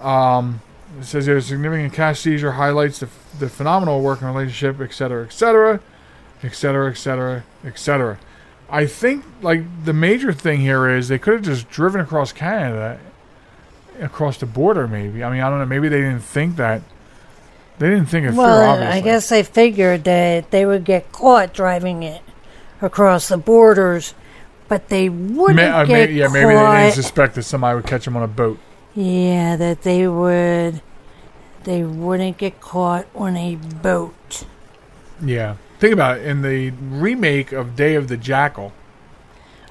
um, 0.00 0.60
it 0.98 1.04
says 1.04 1.26
here 1.26 1.40
significant 1.40 1.92
cash 1.92 2.20
seizure 2.20 2.52
highlights 2.52 3.00
the, 3.00 3.08
the 3.38 3.48
phenomenal 3.48 4.00
working 4.00 4.26
relationship, 4.26 4.80
etc., 4.80 5.24
etc., 5.24 5.80
etc., 6.42 6.42
etc., 6.42 6.44
et 6.44 6.54
cetera, 6.54 6.90
et 6.90 6.94
cetera, 6.96 7.44
et 7.64 7.78
cetera. 7.78 8.18
I 8.70 8.86
think 8.86 9.24
like 9.42 9.62
the 9.84 9.92
major 9.92 10.32
thing 10.32 10.60
here 10.60 10.88
is 10.88 11.08
they 11.08 11.18
could 11.18 11.34
have 11.34 11.42
just 11.42 11.68
driven 11.70 12.00
across 12.00 12.32
Canada, 12.32 12.98
across 14.00 14.36
the 14.38 14.46
border. 14.46 14.86
Maybe 14.86 15.24
I 15.24 15.30
mean 15.30 15.40
I 15.40 15.48
don't 15.48 15.58
know. 15.58 15.66
Maybe 15.66 15.88
they 15.88 16.00
didn't 16.00 16.20
think 16.20 16.56
that. 16.56 16.82
They 17.78 17.90
didn't 17.90 18.06
think 18.06 18.26
it 18.26 18.30
through. 18.30 18.38
Well, 18.38 18.70
Obviously, 18.72 18.98
I 18.98 19.00
guess 19.00 19.28
they 19.28 19.42
figured 19.44 20.04
that 20.04 20.50
they 20.50 20.66
would 20.66 20.84
get 20.84 21.12
caught 21.12 21.54
driving 21.54 22.02
it 22.02 22.22
across 22.82 23.28
the 23.28 23.38
borders, 23.38 24.14
but 24.66 24.88
they 24.88 25.08
wouldn't 25.08 25.56
Ma- 25.56 25.78
uh, 25.78 25.84
get 25.84 26.10
may- 26.10 26.14
yeah, 26.14 26.26
maybe 26.28 26.54
they 26.54 26.82
didn't 26.82 26.92
suspect 26.92 27.36
that 27.36 27.44
somebody 27.44 27.76
would 27.76 27.86
catch 27.86 28.04
them 28.04 28.16
on 28.16 28.22
a 28.24 28.28
boat. 28.28 28.58
Yeah, 28.94 29.56
that 29.56 29.82
they 29.82 30.06
would. 30.08 30.80
They 31.64 31.82
wouldn't 31.82 32.38
get 32.38 32.60
caught 32.60 33.06
on 33.14 33.36
a 33.36 33.56
boat. 33.56 34.46
Yeah, 35.22 35.56
think 35.78 35.92
about 35.92 36.18
it. 36.18 36.26
In 36.26 36.42
the 36.42 36.70
remake 36.70 37.52
of 37.52 37.76
Day 37.76 37.94
of 37.94 38.08
the 38.08 38.16
Jackal, 38.16 38.72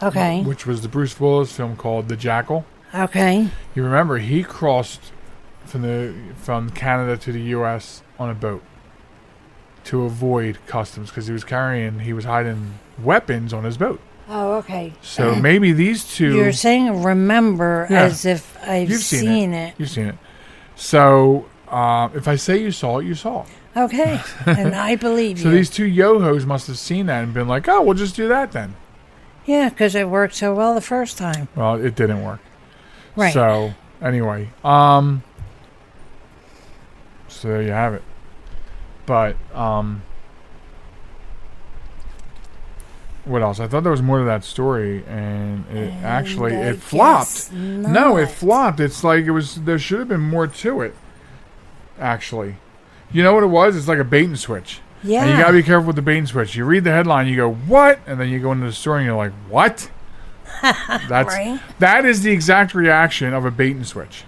Okay. 0.03 0.43
which 0.43 0.65
was 0.67 0.82
the 0.82 0.89
Bruce 0.89 1.19
Willis 1.19 1.51
film 1.51 1.75
called 1.75 2.08
The 2.10 2.17
Jackal. 2.17 2.65
Okay. 2.93 3.49
You 3.73 3.84
remember 3.84 4.17
he 4.19 4.43
crossed 4.43 5.12
from 5.65 5.82
the 5.82 6.13
from 6.36 6.69
Canada 6.69 7.17
to 7.17 7.32
the 7.32 7.41
U.S. 7.41 8.01
on 8.19 8.30
a 8.30 8.34
boat 8.36 8.63
to 9.86 10.03
avoid 10.03 10.60
customs 10.67 11.10
because 11.10 11.27
he 11.27 11.34
was 11.34 11.43
carrying 11.43 11.99
he 11.99 12.13
was 12.13 12.25
hiding 12.25 12.80
weapons 13.01 13.53
on 13.53 13.63
his 13.63 13.77
boat. 13.77 13.99
Oh, 14.30 14.56
okay. 14.56 14.94
So 15.02 15.36
maybe 15.36 15.72
these 15.72 16.04
2 16.16 16.36
You're 16.36 16.52
saying 16.52 17.04
remember 17.04 17.88
Yeah. 17.90 18.04
as 18.04 18.26
if 18.26 18.58
I've 18.68 18.90
You've 18.90 19.02
seen, 19.02 19.20
seen, 19.22 19.54
it. 19.54 19.70
it. 19.70 19.74
You've 19.78 19.90
seen 19.90 20.08
it. 20.08 20.16
So 20.76 21.46
uh, 21.70 22.10
if 22.13 22.28
I 22.28 22.36
say 22.36 22.58
you 22.62 22.72
saw 22.72 23.00
it, 23.00 23.06
you 23.06 23.16
saw 23.16 23.44
it. 23.44 23.48
Okay. 23.76 24.20
and 24.46 24.76
I 24.76 24.96
believe 24.96 25.40
So 25.40 25.50
you. 25.50 25.56
these 25.56 25.70
two 25.70 25.86
yo-hos 25.86 26.46
must 26.46 26.68
have 26.68 26.78
seen 26.78 27.06
that 27.06 27.24
and 27.24 27.34
been 27.34 27.48
like, 27.48 27.68
"Oh, 27.70 27.82
we'll 27.84 27.94
just 27.94 28.16
do 28.16 28.28
that 28.28 28.52
then." 28.52 28.76
yeah, 29.46 29.70
because 29.70 29.96
it 29.96 30.10
worked 30.10 30.36
so 30.36 30.54
well 30.54 30.74
the 30.76 30.82
first 30.82 31.18
time. 31.18 31.48
Well, 31.56 31.76
it 31.76 31.96
didn't 31.96 32.22
work. 32.24 32.42
Right. 33.16 33.32
So 33.34 33.74
anyway, 34.02 34.50
um, 34.63 35.24
so 37.28 37.48
there 37.50 37.62
you 37.62 37.72
have 37.72 37.94
it. 37.94 38.04
But 39.06 39.38
um, 39.56 40.02
what 43.28 43.42
else? 43.42 43.60
I 43.60 43.68
thought 43.68 43.84
there 43.84 43.92
was 43.92 44.02
more 44.02 44.20
to 44.20 44.26
that 44.26 44.44
story, 44.44 45.04
and 45.08 45.66
it 45.72 45.92
actually 46.04 46.56
I 46.56 46.70
it 46.72 46.80
flopped. 46.82 47.52
No, 47.52 48.18
it 48.18 48.28
flopped. 48.28 48.80
It's 48.80 49.04
like 49.04 49.26
it 49.26 49.32
was. 49.32 49.56
There 49.56 49.78
should 49.80 50.00
have 50.00 50.08
been 50.08 50.22
more 50.22 50.48
to 50.48 50.82
it. 50.82 50.96
Actually, 52.00 52.56
you 53.12 53.24
know 53.24 53.34
what 53.34 53.44
it 53.44 53.48
was? 53.48 53.76
It's 53.76 53.88
like 53.88 54.00
a 54.00 54.04
bait 54.04 54.26
and 54.26 54.38
switch. 54.40 54.82
Yeah. 55.04 55.22
And 55.24 55.32
you 55.32 55.38
gotta 55.38 55.54
be 55.54 55.63
careful 55.63 55.88
with 55.88 55.96
the 55.96 56.02
bait 56.02 56.18
and 56.18 56.28
switch. 56.28 56.56
You 56.56 56.66
read 56.66 56.84
the 56.84 56.92
headline, 56.92 57.28
you 57.28 57.36
go, 57.36 57.52
"What?" 57.54 58.00
and 58.08 58.20
then 58.20 58.30
you 58.30 58.40
go 58.40 58.52
into 58.52 58.66
the 58.66 58.72
story 58.74 59.00
and 59.00 59.06
you're 59.08 59.16
like, 59.16 59.34
"What?" 59.50 59.90
That's 60.62 61.36
Right. 61.36 61.60
that 61.80 62.06
is 62.06 62.24
the 62.24 62.32
exact 62.32 62.74
reaction 62.74 63.34
of 63.34 63.46
a 63.46 63.52
bait 63.52 63.76
and 63.76 63.86
switch. 63.86 64.24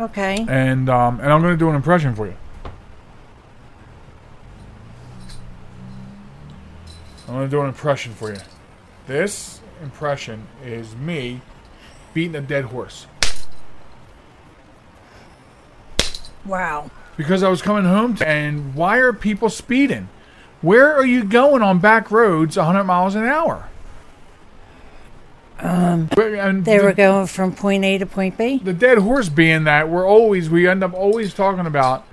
okay. 0.00 0.44
And 0.48 0.88
um, 0.88 1.20
and 1.20 1.32
I'm 1.32 1.40
gonna 1.42 1.56
do 1.56 1.68
an 1.68 1.76
impression 1.76 2.14
for 2.14 2.26
you. 2.26 2.34
I'm 7.28 7.34
gonna 7.34 7.48
do 7.48 7.60
an 7.60 7.68
impression 7.68 8.12
for 8.14 8.30
you. 8.32 8.38
This 9.06 9.60
impression 9.82 10.46
is 10.64 10.94
me 10.96 11.40
beating 12.14 12.36
a 12.36 12.40
dead 12.40 12.66
horse 12.66 13.06
Wow. 16.44 16.90
because 17.16 17.42
I 17.42 17.48
was 17.48 17.60
coming 17.62 17.84
home. 17.84 18.16
And 18.24 18.74
why 18.74 18.98
are 18.98 19.12
people 19.12 19.50
speeding? 19.50 20.08
Where 20.62 20.94
are 20.94 21.04
you 21.04 21.24
going 21.24 21.62
on 21.62 21.78
back 21.78 22.10
roads 22.10 22.56
100 22.56 22.84
miles 22.84 23.14
an 23.14 23.24
hour? 23.24 23.68
Um, 25.58 26.08
and 26.18 26.64
They 26.64 26.78
the- 26.78 26.84
were 26.84 26.92
going 26.92 27.26
from 27.26 27.52
point 27.54 27.84
A 27.84 27.98
to 27.98 28.06
point 28.06 28.36
B. 28.36 28.60
the 28.62 28.72
dead 28.74 28.98
horse 28.98 29.28
being 29.30 29.64
that 29.64 29.88
we're 29.88 30.06
always 30.06 30.50
we 30.50 30.68
end 30.68 30.84
up 30.84 30.92
always 30.92 31.32
talking 31.32 31.64
about 31.66 32.04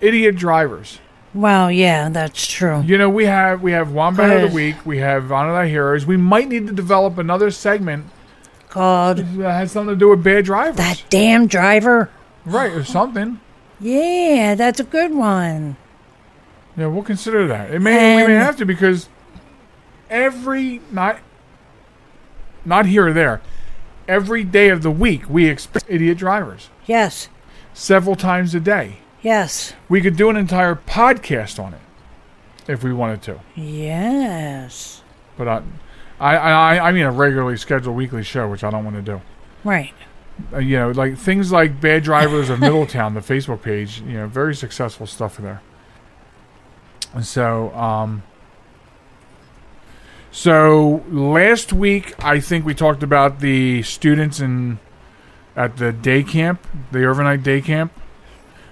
idiot 0.00 0.34
drivers 0.36 0.98
Well, 1.34 1.70
yeah, 1.70 2.08
that's 2.10 2.46
true. 2.46 2.82
You 2.82 2.98
know, 2.98 3.08
we 3.08 3.24
have 3.24 3.62
we 3.62 3.72
have 3.72 3.92
Wombat 3.92 4.42
of 4.44 4.50
the 4.50 4.54
Week, 4.54 4.84
we 4.84 4.98
have 4.98 5.32
Honor 5.32 5.52
Thy 5.52 5.68
Heroes. 5.68 6.04
We 6.04 6.16
might 6.16 6.48
need 6.48 6.66
to 6.66 6.72
develop 6.72 7.18
another 7.18 7.50
segment 7.50 8.06
Called 8.68 9.18
that 9.18 9.52
has 9.52 9.72
something 9.72 9.94
to 9.94 9.98
do 9.98 10.08
with 10.10 10.22
bad 10.24 10.44
drivers. 10.44 10.76
that 10.76 11.02
damn 11.10 11.46
driver. 11.46 12.10
right, 12.44 12.72
or 12.72 12.84
something. 12.84 13.40
Yeah, 13.80 14.54
that's 14.54 14.80
a 14.80 14.84
good 14.84 15.14
one. 15.14 15.76
Yeah, 16.76 16.86
we'll 16.86 17.02
consider 17.02 17.46
that. 17.48 17.70
It 17.70 17.80
may 17.80 18.16
we 18.16 18.28
may 18.28 18.34
have 18.34 18.56
to 18.58 18.64
because 18.64 19.08
every 20.08 20.80
not 20.90 21.18
not 22.64 22.86
here 22.86 23.08
or 23.08 23.12
there, 23.12 23.40
every 24.06 24.44
day 24.44 24.68
of 24.68 24.82
the 24.82 24.90
week 24.90 25.28
we 25.28 25.48
expect 25.48 25.86
idiot 25.88 26.18
drivers 26.18 26.68
Yes, 26.86 27.28
several 27.74 28.16
times 28.16 28.54
a 28.54 28.60
day. 28.60 28.98
Yes, 29.22 29.72
We 29.88 30.00
could 30.00 30.16
do 30.16 30.28
an 30.30 30.36
entire 30.36 30.74
podcast 30.74 31.62
on 31.62 31.74
it 31.74 31.80
if 32.68 32.82
we 32.84 32.92
wanted 32.92 33.22
to. 33.22 33.40
yes. 33.56 35.02
But 35.38 35.48
I, 35.48 35.62
I, 36.20 36.36
I, 36.36 36.88
I 36.88 36.92
mean 36.92 37.04
a 37.04 37.10
regularly 37.10 37.56
scheduled 37.56 37.96
weekly 37.96 38.22
show, 38.22 38.48
which 38.48 38.62
I 38.62 38.70
don't 38.70 38.84
want 38.84 38.96
to 38.96 39.02
do. 39.02 39.20
Right. 39.64 39.94
Uh, 40.52 40.58
you 40.58 40.76
know, 40.78 40.90
like 40.90 41.16
things 41.16 41.50
like 41.50 41.80
Bad 41.80 42.04
Drivers 42.04 42.50
of 42.50 42.60
Middletown, 42.60 43.14
the 43.14 43.20
Facebook 43.20 43.62
page. 43.62 44.00
You 44.02 44.14
know, 44.18 44.26
very 44.26 44.54
successful 44.54 45.06
stuff 45.06 45.36
there. 45.38 45.62
And 47.14 47.24
so, 47.26 47.74
um, 47.74 48.22
so 50.30 51.04
last 51.10 51.72
week 51.72 52.14
I 52.24 52.40
think 52.40 52.64
we 52.64 52.74
talked 52.74 53.02
about 53.02 53.40
the 53.40 53.82
students 53.82 54.40
in 54.40 54.78
at 55.54 55.76
the 55.76 55.92
day 55.92 56.22
camp, 56.22 56.66
the 56.90 57.04
overnight 57.06 57.42
day 57.42 57.60
camp, 57.60 57.92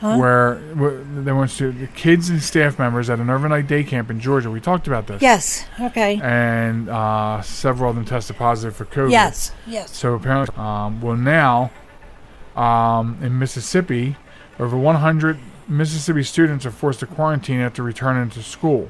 Huh? 0.01 0.17
where, 0.17 0.55
where 0.77 1.05
they 1.05 1.31
went 1.31 1.51
to 1.51 1.73
the 1.73 1.87
kids 1.87 2.31
and 2.31 2.43
staff 2.43 2.79
members 2.79 3.11
at 3.11 3.19
an 3.19 3.29
overnight 3.29 3.67
day 3.67 3.85
camp 3.85 4.11
in 4.11 4.19
Georgia. 4.19 4.51
We 4.51 4.59
talked 4.59 4.87
about 4.87 5.07
this. 5.07 5.21
Yes. 5.21 5.67
Okay. 5.79 6.19
And 6.23 6.89
uh, 6.89 7.43
several 7.43 7.91
of 7.91 7.97
them 7.97 8.07
tested 8.07 8.37
positive 8.37 8.75
for 8.75 8.87
COVID. 8.87 9.11
Yes. 9.11 9.53
Yes. 9.67 9.95
So 9.95 10.15
apparently, 10.15 10.57
um, 10.57 11.03
well 11.03 11.17
now, 11.17 11.71
um, 12.57 13.19
in 13.21 13.39
Mississippi, 13.39 14.17
over 14.59 14.75
100 14.75 15.39
Mississippi 15.69 16.23
students 16.23 16.65
are 16.65 16.71
forced 16.71 17.01
to 17.01 17.07
quarantine 17.07 17.61
after 17.61 17.83
returning 17.83 18.31
to 18.31 18.43
school. 18.43 18.89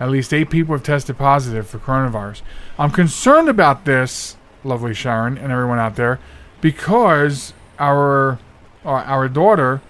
At 0.00 0.10
least 0.10 0.32
eight 0.32 0.48
people 0.48 0.74
have 0.74 0.82
tested 0.82 1.18
positive 1.18 1.68
for 1.68 1.78
coronavirus. 1.78 2.40
I'm 2.78 2.90
concerned 2.90 3.50
about 3.50 3.84
this, 3.84 4.36
lovely 4.64 4.94
Sharen 4.94 5.36
and 5.36 5.52
everyone 5.52 5.78
out 5.78 5.96
there, 5.96 6.18
because 6.62 7.52
our 7.78 8.38
our, 8.84 9.04
our 9.04 9.28
daughter 9.28 9.80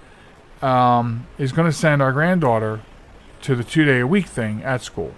um, 0.62 1.26
is 1.38 1.52
going 1.52 1.66
to 1.70 1.76
send 1.76 2.00
our 2.02 2.12
granddaughter 2.12 2.80
to 3.42 3.54
the 3.56 3.64
two 3.64 3.84
day 3.84 4.00
a 4.00 4.06
week 4.06 4.26
thing 4.26 4.62
at 4.62 4.82
school. 4.82 5.14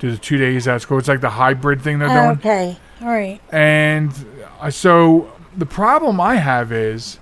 To 0.00 0.10
the 0.12 0.18
two 0.18 0.38
days 0.38 0.68
at 0.68 0.80
school. 0.82 0.98
It's 0.98 1.08
like 1.08 1.20
the 1.20 1.30
hybrid 1.30 1.82
thing 1.82 1.98
they're 1.98 2.08
doing. 2.08 2.38
Okay. 2.38 2.76
All 3.00 3.08
right. 3.08 3.40
And 3.50 4.12
uh, 4.60 4.70
so 4.70 5.32
the 5.56 5.66
problem 5.66 6.20
I 6.20 6.36
have 6.36 6.70
is 6.70 7.18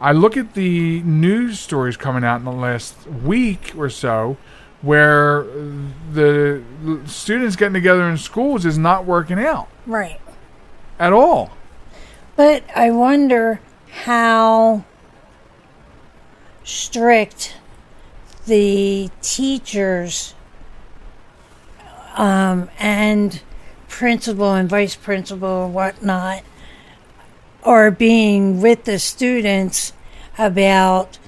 I 0.00 0.10
look 0.12 0.36
at 0.36 0.54
the 0.54 1.00
news 1.02 1.60
stories 1.60 1.96
coming 1.96 2.24
out 2.24 2.36
in 2.36 2.44
the 2.44 2.50
last 2.52 3.06
week 3.06 3.72
or 3.76 3.88
so 3.88 4.36
where 4.82 5.44
the 6.12 6.62
students 7.06 7.54
getting 7.56 7.74
together 7.74 8.08
in 8.08 8.16
schools 8.16 8.64
is 8.64 8.78
not 8.78 9.04
working 9.04 9.38
out 9.38 9.68
Right. 9.86 10.20
at 10.98 11.12
all. 11.12 11.50
But 12.36 12.62
I 12.76 12.90
wonder 12.92 13.60
how 14.04 14.84
strict 16.68 17.56
the 18.46 19.08
teachers 19.22 20.34
um, 22.14 22.68
and 22.78 23.40
principal 23.88 24.52
and 24.52 24.68
vice 24.68 24.94
principal 24.94 25.64
and 25.64 25.72
whatnot 25.74 26.42
are 27.62 27.90
being 27.90 28.60
with 28.60 28.84
the 28.84 28.98
students 28.98 29.94
about 30.36 31.18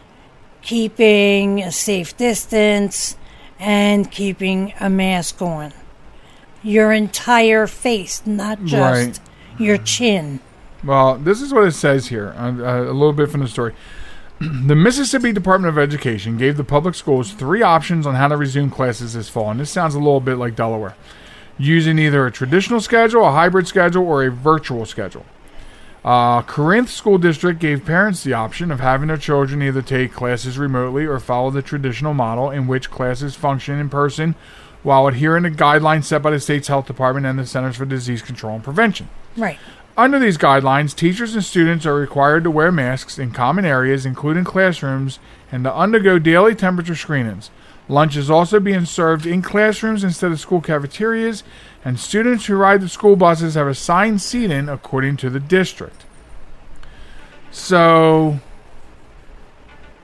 keeping 0.61 1.62
a 1.62 1.72
safe 1.72 2.14
distance 2.18 3.16
and 3.59 4.11
keeping 4.11 4.74
a 4.79 4.90
mask 4.90 5.40
on. 5.40 5.72
Your 6.62 6.92
entire 6.92 7.66
face, 7.66 8.22
not 8.26 8.62
just 8.66 9.20
Right. 9.20 9.20
your 9.59 9.79
chin. 9.79 10.40
Well, 10.85 11.16
this 11.16 11.40
is 11.40 11.55
what 11.55 11.64
it 11.64 11.72
says 11.72 12.09
here, 12.09 12.35
uh, 12.37 12.48
uh, 12.48 12.83
a 12.83 12.92
little 12.92 13.14
bit 13.14 13.31
from 13.31 13.40
the 13.40 13.48
story. 13.48 13.72
The 14.40 14.74
Mississippi 14.74 15.33
Department 15.33 15.70
of 15.70 15.79
Education 15.79 16.38
gave 16.38 16.57
the 16.57 16.64
public 16.64 16.94
schools 16.94 17.33
three 17.33 17.61
options 17.61 18.07
on 18.07 18.14
how 18.14 18.29
to 18.29 18.38
resume 18.38 18.70
classes 18.70 19.12
this 19.12 19.29
fall, 19.29 19.50
and 19.50 19.61
this 19.61 19.70
sounds 19.70 19.94
a 19.94 19.98
little 19.98 20.20
bit 20.20 20.37
like 20.37 20.57
Delaware. 20.57 20.96
Using 21.59 21.98
either 21.98 22.26
a 22.26 22.33
traditional 22.33 22.81
schedule, 22.81 23.26
a 23.26 23.33
hybrid 23.33 23.68
schedule, 23.68 24.07
or 24.07 24.24
a 24.24 24.31
virtual 24.31 24.87
schedule. 24.87 25.26
Uh, 26.03 26.40
Corinth 26.40 26.88
School 26.88 27.18
District 27.18 27.61
gave 27.61 27.85
parents 27.85 28.24
the 28.24 28.33
option 28.33 28.70
of 28.70 28.81
having 28.81 29.09
their 29.09 29.18
children 29.18 29.62
either 29.62 29.83
take 29.83 30.14
classes 30.14 30.57
remotely 30.57 31.05
or 31.05 31.20
follow 31.20 31.50
the 31.50 31.61
traditional 31.61 32.14
model 32.14 32.50
in 32.50 32.66
which 32.66 32.90
classes 32.90 33.35
function 33.35 33.79
in 33.79 33.90
person 33.90 34.35
while 34.83 35.07
adhering 35.07 35.42
to 35.42 35.50
guidelines 35.50 36.05
set 36.05 36.22
by 36.22 36.31
the 36.31 36.40
state's 36.40 36.68
health 36.68 36.87
department 36.87 37.26
and 37.26 37.38
the 37.38 37.44
Centers 37.44 37.76
for 37.76 37.85
Disease 37.85 38.22
Control 38.22 38.55
and 38.55 38.64
Prevention. 38.64 39.11
Right. 39.37 39.59
Under 40.01 40.19
these 40.19 40.39
guidelines, 40.39 40.97
teachers 40.97 41.35
and 41.35 41.45
students 41.45 41.85
are 41.85 41.95
required 41.95 42.45
to 42.45 42.51
wear 42.51 42.73
masks 42.73 43.19
in 43.19 43.33
common 43.33 43.67
areas, 43.67 44.07
including 44.07 44.45
classrooms, 44.45 45.19
and 45.53 45.63
to 45.65 45.75
undergo 45.75 46.19
daily 46.19 46.55
temperature 46.55 46.95
screenings. 46.95 47.51
Lunch 47.87 48.17
is 48.17 48.31
also 48.31 48.61
being 48.61 48.87
served 48.87 49.27
in 49.27 49.43
classrooms 49.43 50.03
instead 50.03 50.33
of 50.33 50.41
school 50.41 50.63
cafeterias, 50.63 51.43
and 51.85 52.01
students 52.01 52.47
who 52.47 52.57
ride 52.57 52.81
the 52.81 52.89
school 52.89 53.15
buses 53.15 53.57
have 53.57 53.67
assigned 53.67 54.23
seating 54.23 54.71
according 54.71 55.19
to 55.19 55.29
the 55.29 55.39
district. 55.39 56.07
So 57.51 58.41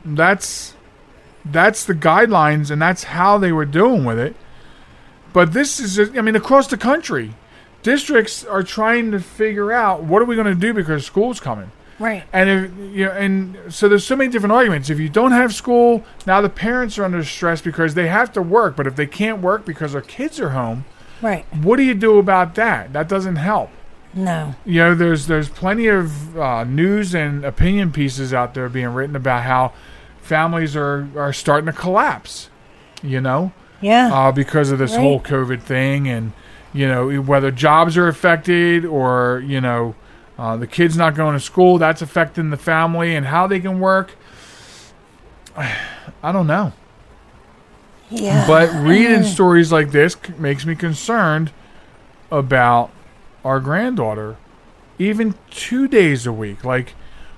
that's 0.04 0.74
that's 1.42 1.86
the 1.86 1.94
guidelines, 1.94 2.70
and 2.70 2.82
that's 2.82 3.04
how 3.04 3.38
they 3.38 3.50
were 3.50 3.64
doing 3.64 4.04
with 4.04 4.18
it. 4.18 4.36
But 5.32 5.54
this 5.54 5.80
is, 5.80 5.98
I 5.98 6.20
mean, 6.20 6.36
across 6.36 6.66
the 6.66 6.76
country, 6.76 7.32
districts 7.86 8.44
are 8.44 8.64
trying 8.64 9.12
to 9.12 9.20
figure 9.20 9.70
out 9.72 10.02
what 10.02 10.20
are 10.20 10.24
we 10.24 10.34
going 10.34 10.46
to 10.48 10.54
do 10.56 10.74
because 10.74 11.06
school's 11.06 11.38
coming. 11.38 11.70
Right. 12.00 12.24
And 12.32 12.50
if 12.50 12.94
you 12.96 13.04
know, 13.06 13.12
and 13.12 13.56
so 13.72 13.88
there's 13.88 14.04
so 14.04 14.16
many 14.16 14.28
different 14.30 14.52
arguments. 14.52 14.90
If 14.90 14.98
you 14.98 15.08
don't 15.08 15.30
have 15.30 15.54
school, 15.54 16.04
now 16.26 16.40
the 16.40 16.48
parents 16.50 16.98
are 16.98 17.04
under 17.04 17.22
stress 17.24 17.60
because 17.62 17.94
they 17.94 18.08
have 18.08 18.32
to 18.32 18.42
work. 18.42 18.74
But 18.76 18.86
if 18.88 18.96
they 18.96 19.06
can't 19.06 19.40
work 19.40 19.64
because 19.64 19.92
their 19.92 20.02
kids 20.02 20.40
are 20.40 20.50
home, 20.50 20.84
Right. 21.22 21.46
what 21.54 21.76
do 21.76 21.84
you 21.84 21.94
do 21.94 22.18
about 22.18 22.54
that? 22.56 22.92
That 22.92 23.08
doesn't 23.08 23.36
help. 23.36 23.70
No. 24.12 24.56
You 24.66 24.80
know, 24.80 24.94
there's 24.96 25.26
there's 25.28 25.48
plenty 25.48 25.86
of 25.86 26.36
uh, 26.36 26.64
news 26.64 27.14
and 27.14 27.44
opinion 27.44 27.92
pieces 27.92 28.34
out 28.34 28.52
there 28.54 28.68
being 28.68 28.88
written 28.92 29.14
about 29.16 29.44
how 29.44 29.72
families 30.20 30.74
are 30.76 31.06
are 31.16 31.32
starting 31.32 31.66
to 31.66 31.72
collapse. 31.72 32.50
You 33.02 33.20
know, 33.22 33.52
Yeah. 33.80 34.10
uh, 34.12 34.32
because 34.32 34.70
of 34.72 34.78
this 34.78 34.92
Right. 34.92 35.00
whole 35.00 35.20
COVID 35.20 35.60
thing, 35.62 36.08
and 36.08 36.32
you 36.76 36.88
know 36.88 37.20
whether 37.20 37.50
jobs 37.50 37.96
are 37.96 38.08
affected 38.08 38.84
or 38.84 39.42
you 39.46 39.60
know 39.60 39.94
uh, 40.38 40.56
the 40.56 40.66
kids 40.66 40.96
not 40.96 41.14
going 41.14 41.34
to 41.34 41.40
school, 41.40 41.78
that's 41.78 42.02
affecting 42.02 42.50
the 42.50 42.56
family 42.56 43.14
and 43.14 43.26
how 43.26 43.46
they 43.46 43.60
can 43.60 43.80
work. 43.80 44.12
I 45.56 46.32
don't 46.32 46.46
know, 46.46 46.72
yeah. 48.10 48.46
but 48.46 48.72
reading 48.74 49.22
stories 49.22 49.72
like 49.72 49.90
this 49.90 50.16
makes 50.38 50.66
me 50.66 50.74
concerned 50.74 51.52
about 52.30 52.90
our 53.44 53.60
granddaughter, 53.60 54.36
even 54.98 55.34
two 55.50 55.88
days 55.88 56.26
a 56.26 56.32
week. 56.32 56.64
Like, 56.64 56.94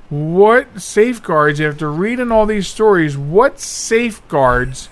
what 0.09 0.81
safeguards? 0.81 1.61
After 1.61 1.93
reading 1.93 2.33
all 2.33 2.47
these 2.47 2.67
stories, 2.67 3.17
what 3.17 3.61
safeguards? 3.61 4.89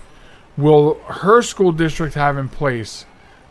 will 0.57 0.95
her 1.05 1.43
school 1.43 1.73
district 1.73 2.15
have 2.15 2.39
in 2.39 2.49
place 2.49 3.05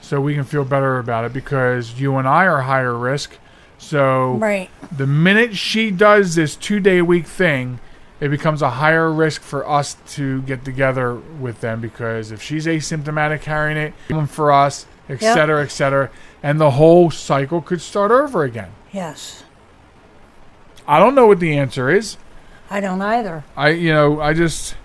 so 0.05 0.21
we 0.21 0.35
can 0.35 0.43
feel 0.43 0.63
better 0.63 0.99
about 0.99 1.25
it 1.25 1.33
because 1.33 1.99
you 1.99 2.15
and 2.17 2.27
I 2.27 2.45
are 2.45 2.62
higher 2.62 2.95
risk. 2.95 3.39
So 3.79 4.33
right. 4.33 4.69
the 4.95 5.08
minute 5.08 5.58
she 5.58 5.89
does 5.89 6.35
this 6.35 6.56
two 6.56 6.79
day 6.79 7.01
week 7.01 7.25
thing, 7.25 7.79
it 8.19 8.29
becomes 8.29 8.62
a 8.62 8.69
higher 8.69 9.12
risk 9.12 9.41
for 9.41 9.67
us 9.67 9.97
to 10.10 10.43
get 10.43 10.63
together 10.63 11.15
with 11.15 11.62
them 11.62 11.81
because 11.81 12.31
if 12.31 12.39
she's 12.39 12.67
asymptomatic 12.67 13.41
carrying 13.41 13.77
it, 13.77 13.93
for 14.29 14.51
us, 14.51 14.85
et 15.10 15.21
Yep. 15.21 15.33
cetera, 15.33 15.63
et 15.63 15.71
cetera, 15.71 16.12
and 16.43 16.62
the 16.62 16.71
whole 16.71 17.10
cycle 17.10 17.60
could 17.60 17.81
start 17.81 18.12
over 18.12 18.43
again. 18.43 18.69
Yes. 18.91 19.43
I 20.87 20.99
don't 20.99 21.15
know 21.15 21.25
what 21.25 21.39
the 21.39 21.58
answer 21.58 21.89
is. 21.89 22.17
I 22.69 22.79
don't 22.79 23.01
either. 23.01 23.43
I 23.58 23.69
you 23.69 23.91
know 23.91 24.21
I 24.21 24.33
just 24.33 24.75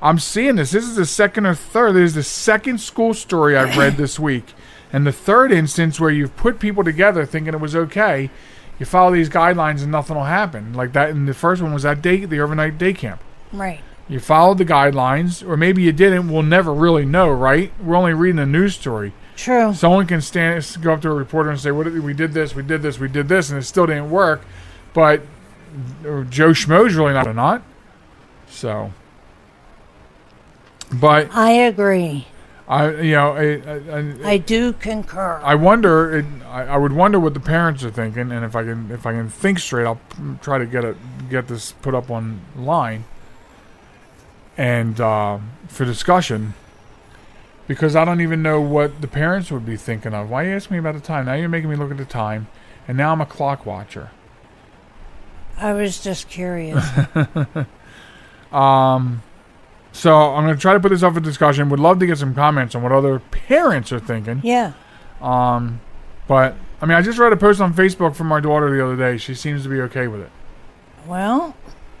I'm 0.00 0.18
seeing 0.18 0.56
this. 0.56 0.70
This 0.70 0.84
is 0.84 0.96
the 0.96 1.04
second 1.04 1.44
or 1.44 1.54
third. 1.54 1.94
This 1.96 2.08
is 2.10 2.14
the 2.14 2.22
second 2.22 2.80
school 2.80 3.12
story 3.12 3.56
I've 3.58 3.76
read 3.76 3.98
this 3.98 4.18
week, 4.18 4.54
and 4.92 5.06
the 5.06 5.12
third 5.12 5.52
instance 5.52 6.00
where 6.00 6.10
you've 6.10 6.36
put 6.36 6.58
people 6.58 6.84
together 6.84 7.24
thinking 7.24 7.54
it 7.54 7.60
was 7.60 7.76
okay. 7.76 8.30
You 8.78 8.86
follow 8.86 9.12
these 9.12 9.28
guidelines 9.28 9.82
and 9.82 9.92
nothing 9.92 10.16
will 10.16 10.24
happen. 10.24 10.72
Like 10.72 10.92
that. 10.94 11.10
And 11.10 11.28
the 11.28 11.34
first 11.34 11.60
one 11.60 11.74
was 11.74 11.82
that 11.82 12.00
day, 12.00 12.24
the 12.24 12.40
overnight 12.40 12.78
day 12.78 12.92
camp. 12.92 13.22
Right. 13.52 13.80
You 14.08 14.18
followed 14.18 14.58
the 14.58 14.64
guidelines, 14.64 15.46
or 15.46 15.56
maybe 15.56 15.82
you 15.82 15.92
didn't. 15.92 16.32
We'll 16.32 16.42
never 16.42 16.74
really 16.74 17.04
know, 17.04 17.30
right? 17.30 17.72
We're 17.80 17.94
only 17.94 18.12
reading 18.12 18.40
a 18.40 18.46
news 18.46 18.74
story. 18.74 19.12
True. 19.36 19.72
Someone 19.72 20.06
can 20.06 20.20
stand, 20.20 20.66
go 20.82 20.94
up 20.94 21.02
to 21.02 21.10
a 21.10 21.14
reporter 21.14 21.48
and 21.48 21.60
say, 21.60 21.70
"What 21.70 21.86
we 21.86 22.12
did 22.12 22.32
this, 22.32 22.54
we 22.54 22.64
did 22.64 22.82
this, 22.82 22.98
we 22.98 23.06
did 23.06 23.28
this," 23.28 23.50
and 23.50 23.58
it 23.58 23.62
still 23.62 23.86
didn't 23.86 24.10
work. 24.10 24.42
But 24.92 25.22
Joe 26.02 26.50
Schmo's 26.50 26.94
really 26.94 27.12
not 27.12 27.28
or 27.28 27.34
not. 27.34 27.62
So, 28.48 28.92
but 30.92 31.28
I 31.32 31.52
agree. 31.52 32.26
I, 32.70 32.90
you 33.00 33.12
know, 33.16 33.32
I, 33.32 34.28
I, 34.28 34.30
I 34.30 34.36
do 34.38 34.72
concur. 34.74 35.40
I 35.42 35.56
wonder. 35.56 36.18
It, 36.18 36.24
I, 36.46 36.62
I 36.62 36.76
would 36.76 36.92
wonder 36.92 37.18
what 37.18 37.34
the 37.34 37.40
parents 37.40 37.82
are 37.82 37.90
thinking, 37.90 38.30
and 38.30 38.44
if 38.44 38.54
I 38.54 38.62
can, 38.62 38.92
if 38.92 39.06
I 39.06 39.12
can 39.12 39.28
think 39.28 39.58
straight, 39.58 39.86
I'll 39.86 40.00
try 40.40 40.58
to 40.58 40.66
get 40.66 40.84
it, 40.84 40.96
get 41.28 41.48
this 41.48 41.72
put 41.72 41.96
up 41.96 42.10
online, 42.10 43.06
and 44.56 45.00
uh, 45.00 45.38
for 45.66 45.84
discussion. 45.84 46.54
Because 47.66 47.96
I 47.96 48.04
don't 48.04 48.20
even 48.20 48.40
know 48.40 48.60
what 48.60 49.00
the 49.00 49.08
parents 49.08 49.50
would 49.50 49.66
be 49.66 49.76
thinking 49.76 50.14
of. 50.14 50.30
Why 50.30 50.44
you 50.44 50.50
ask 50.50 50.70
me 50.70 50.78
about 50.78 50.94
the 50.94 51.00
time? 51.00 51.26
Now 51.26 51.34
you're 51.34 51.48
making 51.48 51.70
me 51.70 51.76
look 51.76 51.90
at 51.90 51.96
the 51.96 52.04
time, 52.04 52.46
and 52.86 52.96
now 52.96 53.10
I'm 53.10 53.20
a 53.20 53.26
clock 53.26 53.66
watcher. 53.66 54.12
I 55.56 55.72
was 55.72 56.00
just 56.00 56.28
curious. 56.28 56.84
Um, 58.52 59.22
so 59.92 60.14
I'm 60.16 60.44
going 60.44 60.54
to 60.54 60.60
try 60.60 60.72
to 60.74 60.80
put 60.80 60.90
this 60.90 61.02
up 61.02 61.14
for 61.14 61.20
discussion. 61.20 61.68
Would 61.70 61.80
love 61.80 61.98
to 62.00 62.06
get 62.06 62.18
some 62.18 62.34
comments 62.34 62.74
on 62.74 62.82
what 62.82 62.92
other 62.92 63.18
parents 63.18 63.92
are 63.92 64.00
thinking. 64.00 64.40
yeah. 64.44 64.72
Um, 65.20 65.80
but 66.26 66.54
I 66.80 66.86
mean, 66.86 66.96
I 66.96 67.02
just 67.02 67.18
read 67.18 67.32
a 67.32 67.36
post 67.36 67.60
on 67.60 67.74
Facebook 67.74 68.14
from 68.14 68.26
my 68.28 68.40
daughter 68.40 68.70
the 68.74 68.84
other 68.84 68.96
day. 68.96 69.18
She 69.18 69.34
seems 69.34 69.64
to 69.64 69.68
be 69.68 69.80
okay 69.82 70.06
with 70.08 70.20
it. 70.22 70.30
Well, 71.06 71.54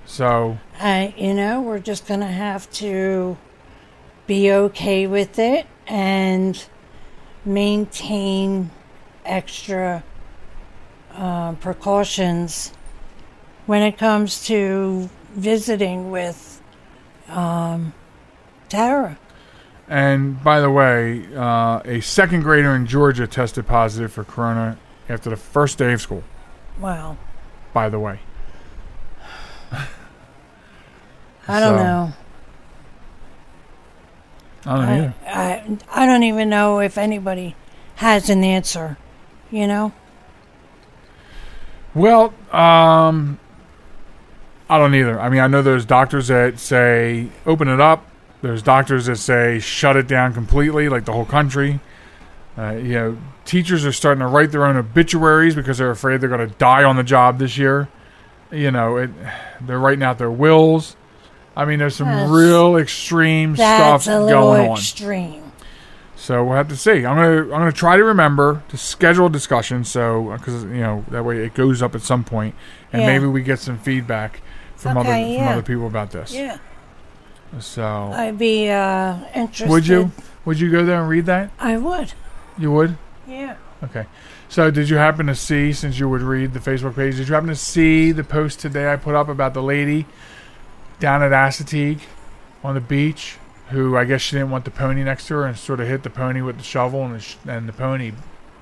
So 0.06 0.58
I, 0.78 1.12
you 1.16 1.34
know, 1.34 1.60
we're 1.60 1.80
just 1.80 2.06
going 2.06 2.20
to 2.20 2.26
have 2.26 2.70
to 2.74 3.36
be 4.26 4.50
okay 4.52 5.06
with 5.06 5.38
it 5.38 5.66
and 5.86 6.64
maintain 7.44 8.70
extra 9.24 10.04
uh, 11.12 11.52
precautions 11.54 12.72
when 13.66 13.82
it 13.82 13.98
comes 13.98 14.46
to 14.46 15.10
visiting 15.34 16.10
with 16.10 16.49
um, 17.30 17.92
Tara. 18.68 19.18
And 19.88 20.42
by 20.42 20.60
the 20.60 20.70
way, 20.70 21.26
uh, 21.34 21.80
a 21.84 22.00
second 22.00 22.42
grader 22.42 22.74
in 22.74 22.86
Georgia 22.86 23.26
tested 23.26 23.66
positive 23.66 24.12
for 24.12 24.22
corona 24.24 24.78
after 25.08 25.30
the 25.30 25.36
first 25.36 25.78
day 25.78 25.92
of 25.92 26.00
school. 26.00 26.22
Wow. 26.78 27.16
By 27.72 27.88
the 27.88 27.98
way, 27.98 28.20
I 31.48 31.60
don't 31.60 31.76
know. 31.76 32.12
I 34.66 34.76
don't 34.76 34.86
know. 34.86 35.12
I. 35.26 35.30
I, 35.30 35.78
I 36.02 36.06
don't 36.06 36.22
even 36.22 36.48
know 36.48 36.80
if 36.80 36.98
anybody 36.98 37.56
has 37.96 38.30
an 38.30 38.44
answer, 38.44 38.96
you 39.50 39.66
know? 39.66 39.92
Well, 41.94 42.32
um, 42.52 43.38
I 44.70 44.78
don't 44.78 44.94
either. 44.94 45.20
I 45.20 45.28
mean, 45.28 45.40
I 45.40 45.48
know 45.48 45.62
there's 45.62 45.84
doctors 45.84 46.28
that 46.28 46.58
say 46.58 47.28
open 47.44 47.68
it 47.68 47.80
up. 47.80 48.06
There's 48.40 48.62
doctors 48.62 49.06
that 49.06 49.16
say 49.16 49.58
shut 49.58 49.96
it 49.96 50.06
down 50.06 50.32
completely, 50.32 50.88
like 50.88 51.04
the 51.04 51.12
whole 51.12 51.24
country. 51.26 51.80
Uh, 52.56 52.70
you 52.72 52.94
know, 52.94 53.18
teachers 53.44 53.84
are 53.84 53.92
starting 53.92 54.20
to 54.20 54.26
write 54.28 54.52
their 54.52 54.64
own 54.64 54.76
obituaries 54.76 55.54
because 55.54 55.78
they're 55.78 55.90
afraid 55.90 56.20
they're 56.20 56.28
going 56.28 56.48
to 56.48 56.54
die 56.56 56.84
on 56.84 56.96
the 56.96 57.02
job 57.02 57.38
this 57.38 57.58
year. 57.58 57.88
You 58.52 58.70
know, 58.70 58.96
it, 58.96 59.10
they're 59.60 59.78
writing 59.78 60.02
out 60.04 60.18
their 60.18 60.30
wills. 60.30 60.96
I 61.56 61.64
mean, 61.64 61.78
there's 61.80 61.96
some 61.96 62.06
That's- 62.08 62.30
real 62.30 62.76
extreme 62.76 63.54
That's 63.56 64.04
stuff 64.04 64.14
going 64.28 64.70
on. 64.70 64.76
extreme. 64.78 65.42
So 66.16 66.44
we'll 66.44 66.56
have 66.56 66.68
to 66.68 66.76
see. 66.76 67.04
I'm 67.06 67.16
gonna 67.16 67.42
I'm 67.42 67.48
gonna 67.48 67.72
try 67.72 67.96
to 67.96 68.04
remember 68.04 68.62
to 68.68 68.76
schedule 68.76 69.26
a 69.26 69.30
discussion 69.30 69.84
so 69.84 70.34
because 70.36 70.64
you 70.64 70.80
know 70.80 71.02
that 71.10 71.24
way 71.24 71.44
it 71.44 71.54
goes 71.54 71.82
up 71.82 71.94
at 71.94 72.02
some 72.02 72.24
point 72.24 72.54
and 72.92 73.00
Yeah. 73.02 73.06
maybe 73.08 73.26
we 73.26 73.42
get 73.42 73.58
some 73.58 73.78
feedback 73.78 74.42
from 74.80 74.98
Okay, 74.98 75.36
other 75.36 75.44
from 75.44 75.48
other 75.52 75.62
people 75.62 75.86
about 75.86 76.10
this. 76.10 76.32
Yeah. 76.32 76.58
So 77.58 77.84
I'd 77.84 78.38
be 78.38 78.70
uh, 78.70 79.16
interested. 79.34 79.68
would 79.68 79.86
you 79.86 80.12
would 80.44 80.60
you 80.60 80.70
go 80.70 80.84
there 80.84 81.00
and 81.00 81.08
read 81.08 81.26
that? 81.26 81.50
I 81.58 81.76
would. 81.76 82.12
You 82.58 82.72
would. 82.72 82.96
Yeah. 83.26 83.56
Okay. 83.82 84.06
So 84.48 84.70
did 84.70 84.88
you 84.88 84.96
happen 84.96 85.26
to 85.26 85.34
see 85.34 85.72
since 85.72 85.98
you 85.98 86.08
would 86.08 86.22
read 86.22 86.52
the 86.52 86.60
Facebook 86.60 86.96
page? 86.96 87.16
Did 87.16 87.28
you 87.28 87.34
happen 87.34 87.48
to 87.48 87.56
see 87.56 88.12
the 88.12 88.24
post 88.24 88.60
today 88.60 88.92
I 88.92 88.96
put 88.96 89.14
up 89.14 89.28
about 89.28 89.54
the 89.54 89.62
lady 89.62 90.06
down 90.98 91.22
at 91.22 91.32
Assateague 91.32 92.00
on 92.64 92.74
the 92.74 92.80
beach 92.80 93.38
who 93.70 93.96
I 93.96 94.04
guess 94.04 94.20
she 94.20 94.36
didn't 94.36 94.50
want 94.50 94.64
the 94.64 94.70
pony 94.70 95.04
next 95.04 95.28
to 95.28 95.34
her 95.34 95.46
and 95.46 95.56
sort 95.56 95.80
of 95.80 95.86
hit 95.86 96.02
the 96.02 96.10
pony 96.10 96.42
with 96.42 96.58
the 96.58 96.64
shovel 96.64 97.04
and 97.04 97.14
the, 97.14 97.20
sh- 97.20 97.36
and 97.46 97.68
the 97.68 97.72
pony 97.72 98.12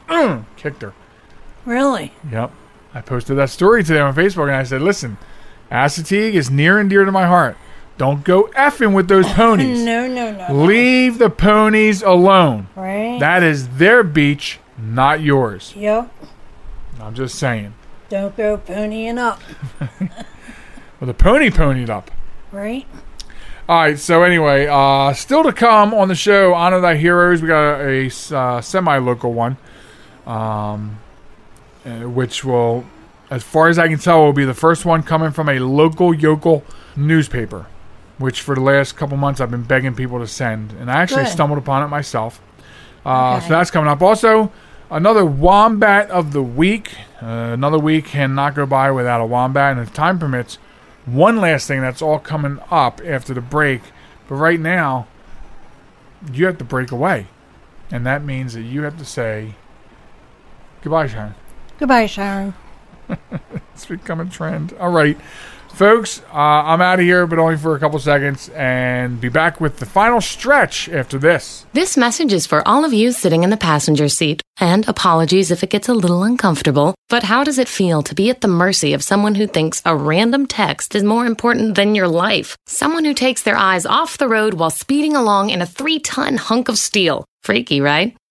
kicked 0.56 0.82
her. 0.82 0.92
Really? 1.64 2.12
Yep. 2.30 2.52
I 2.94 3.00
posted 3.00 3.36
that 3.38 3.50
story 3.50 3.82
today 3.82 4.00
on 4.00 4.14
Facebook 4.14 4.44
and 4.48 4.56
I 4.56 4.64
said, 4.64 4.82
listen, 4.82 5.16
Assateague 5.70 6.34
is 6.34 6.50
near 6.50 6.78
and 6.78 6.88
dear 6.88 7.04
to 7.04 7.12
my 7.12 7.26
heart. 7.26 7.56
Don't 7.98 8.22
go 8.24 8.44
effing 8.56 8.94
with 8.94 9.08
those 9.08 9.26
ponies. 9.32 9.82
No, 9.82 10.06
no, 10.06 10.32
no. 10.32 10.64
Leave 10.64 11.18
the 11.18 11.30
ponies 11.30 12.02
alone. 12.02 12.68
Right? 12.76 13.18
That 13.18 13.42
is 13.42 13.68
their 13.76 14.02
beach, 14.02 14.60
not 14.78 15.20
yours. 15.20 15.74
yep. 15.76 16.10
I'm 17.00 17.14
just 17.14 17.38
saying. 17.38 17.74
Don't 18.08 18.36
go 18.36 18.58
ponying 18.58 19.18
up. 19.18 19.40
Well, 21.00 21.06
the 21.06 21.14
pony 21.14 21.48
ponied 21.50 21.90
up. 21.90 22.10
Right? 22.50 22.84
All 23.68 23.78
right. 23.78 23.96
So 23.96 24.24
anyway, 24.24 24.66
uh, 24.66 25.12
still 25.12 25.44
to 25.44 25.52
come 25.52 25.94
on 25.94 26.08
the 26.08 26.16
show, 26.16 26.54
honor 26.54 26.80
thy 26.80 26.96
heroes. 26.96 27.40
We 27.40 27.46
got 27.46 27.80
a, 27.82 28.10
a, 28.32 28.36
uh, 28.36 28.60
semi-local 28.60 29.32
one, 29.32 29.58
um, 30.26 30.98
uh, 31.86 32.00
which 32.08 32.44
will, 32.44 32.84
as 33.30 33.42
far 33.42 33.68
as 33.68 33.78
I 33.78 33.88
can 33.88 33.98
tell, 33.98 34.22
it 34.22 34.24
will 34.26 34.32
be 34.32 34.44
the 34.44 34.54
first 34.54 34.84
one 34.84 35.02
coming 35.02 35.30
from 35.32 35.48
a 35.48 35.58
local 35.58 36.14
yokel 36.14 36.64
newspaper, 36.96 37.66
which 38.18 38.40
for 38.40 38.54
the 38.54 38.60
last 38.60 38.96
couple 38.96 39.16
months 39.16 39.40
I've 39.40 39.50
been 39.50 39.62
begging 39.64 39.94
people 39.94 40.18
to 40.20 40.26
send, 40.26 40.72
and 40.72 40.90
I 40.90 41.02
actually 41.02 41.24
Good. 41.24 41.32
stumbled 41.32 41.58
upon 41.58 41.82
it 41.82 41.88
myself. 41.88 42.40
Uh, 43.04 43.36
Okay. 43.36 43.46
So 43.48 43.52
that's 43.54 43.70
coming 43.70 43.88
up. 43.90 44.00
Also, 44.02 44.50
another 44.90 45.24
wombat 45.24 46.10
of 46.10 46.32
the 46.32 46.42
week. 46.42 46.92
Uh, 47.22 47.26
another 47.52 47.78
week 47.78 48.06
cannot 48.06 48.54
go 48.54 48.64
by 48.66 48.90
without 48.90 49.20
a 49.20 49.26
wombat, 49.26 49.72
and 49.76 49.80
if 49.86 49.92
time 49.92 50.18
permits, 50.18 50.56
one 51.04 51.40
last 51.40 51.66
thing 51.68 51.80
that's 51.80 52.02
all 52.02 52.18
coming 52.18 52.58
up 52.70 53.00
after 53.06 53.34
the 53.34 53.40
break. 53.40 53.80
But 54.28 54.36
right 54.36 54.60
now, 54.60 55.06
you 56.32 56.46
have 56.46 56.58
to 56.58 56.64
break 56.64 56.90
away, 56.90 57.28
and 57.90 58.04
that 58.06 58.24
means 58.24 58.54
that 58.54 58.62
you 58.62 58.82
have 58.82 58.98
to 58.98 59.04
say 59.04 59.54
goodbye, 60.82 61.06
Sharen. 61.08 61.34
Goodbye, 61.78 62.06
Sharen. 62.06 62.54
It's 63.74 63.86
become 63.86 64.18
a 64.18 64.26
trend. 64.26 64.72
All 64.80 64.90
right, 64.90 65.16
folks, 65.72 66.20
uh, 66.32 66.36
I'm 66.36 66.80
out 66.82 66.98
of 66.98 67.04
here, 67.04 67.28
but 67.28 67.38
only 67.38 67.56
for 67.56 67.76
a 67.76 67.78
couple 67.78 68.00
seconds, 68.00 68.48
and 68.48 69.20
be 69.20 69.28
back 69.28 69.60
with 69.60 69.76
the 69.76 69.86
final 69.86 70.20
stretch 70.20 70.88
after 70.88 71.16
this. 71.16 71.64
This 71.74 71.96
message 71.96 72.32
is 72.32 72.44
for 72.44 72.66
all 72.66 72.84
of 72.84 72.92
you 72.92 73.12
sitting 73.12 73.44
in 73.44 73.50
the 73.50 73.56
passenger 73.56 74.08
seat. 74.08 74.42
And 74.60 74.88
apologies 74.88 75.52
if 75.52 75.62
it 75.62 75.70
gets 75.70 75.88
a 75.88 75.94
little 75.94 76.24
uncomfortable, 76.24 76.96
but 77.08 77.22
how 77.22 77.44
does 77.44 77.58
it 77.58 77.68
feel 77.68 78.02
to 78.02 78.14
be 78.16 78.28
at 78.30 78.40
the 78.40 78.48
mercy 78.48 78.92
of 78.92 79.04
someone 79.04 79.36
who 79.36 79.46
thinks 79.46 79.80
a 79.84 79.94
random 79.94 80.48
text 80.48 80.96
is 80.96 81.04
more 81.04 81.26
important 81.26 81.76
than 81.76 81.94
your 81.94 82.08
life? 82.08 82.56
Someone 82.66 83.04
who 83.04 83.14
takes 83.14 83.44
their 83.44 83.56
eyes 83.56 83.86
off 83.86 84.18
the 84.18 84.26
road 84.26 84.54
while 84.54 84.70
speeding 84.70 85.14
along 85.14 85.50
in 85.50 85.62
a 85.62 85.66
three 85.66 86.00
ton 86.00 86.36
hunk 86.36 86.68
of 86.68 86.76
steel. 86.76 87.24
Freaky, 87.44 87.80
right? 87.80 88.16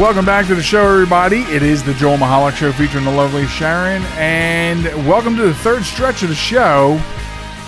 Welcome 0.00 0.24
back 0.26 0.48
to 0.48 0.56
the 0.56 0.62
show, 0.62 0.92
everybody. 0.92 1.42
It 1.42 1.62
is 1.62 1.84
the 1.84 1.94
Joel 1.94 2.16
Michalec 2.16 2.56
Show 2.56 2.72
featuring 2.72 3.04
the 3.04 3.12
lovely 3.12 3.46
Sharen, 3.46 4.02
and 4.16 4.84
welcome 5.08 5.36
to 5.36 5.42
the 5.44 5.54
third 5.54 5.84
stretch 5.84 6.24
of 6.24 6.28
the 6.30 6.34
show. 6.34 7.00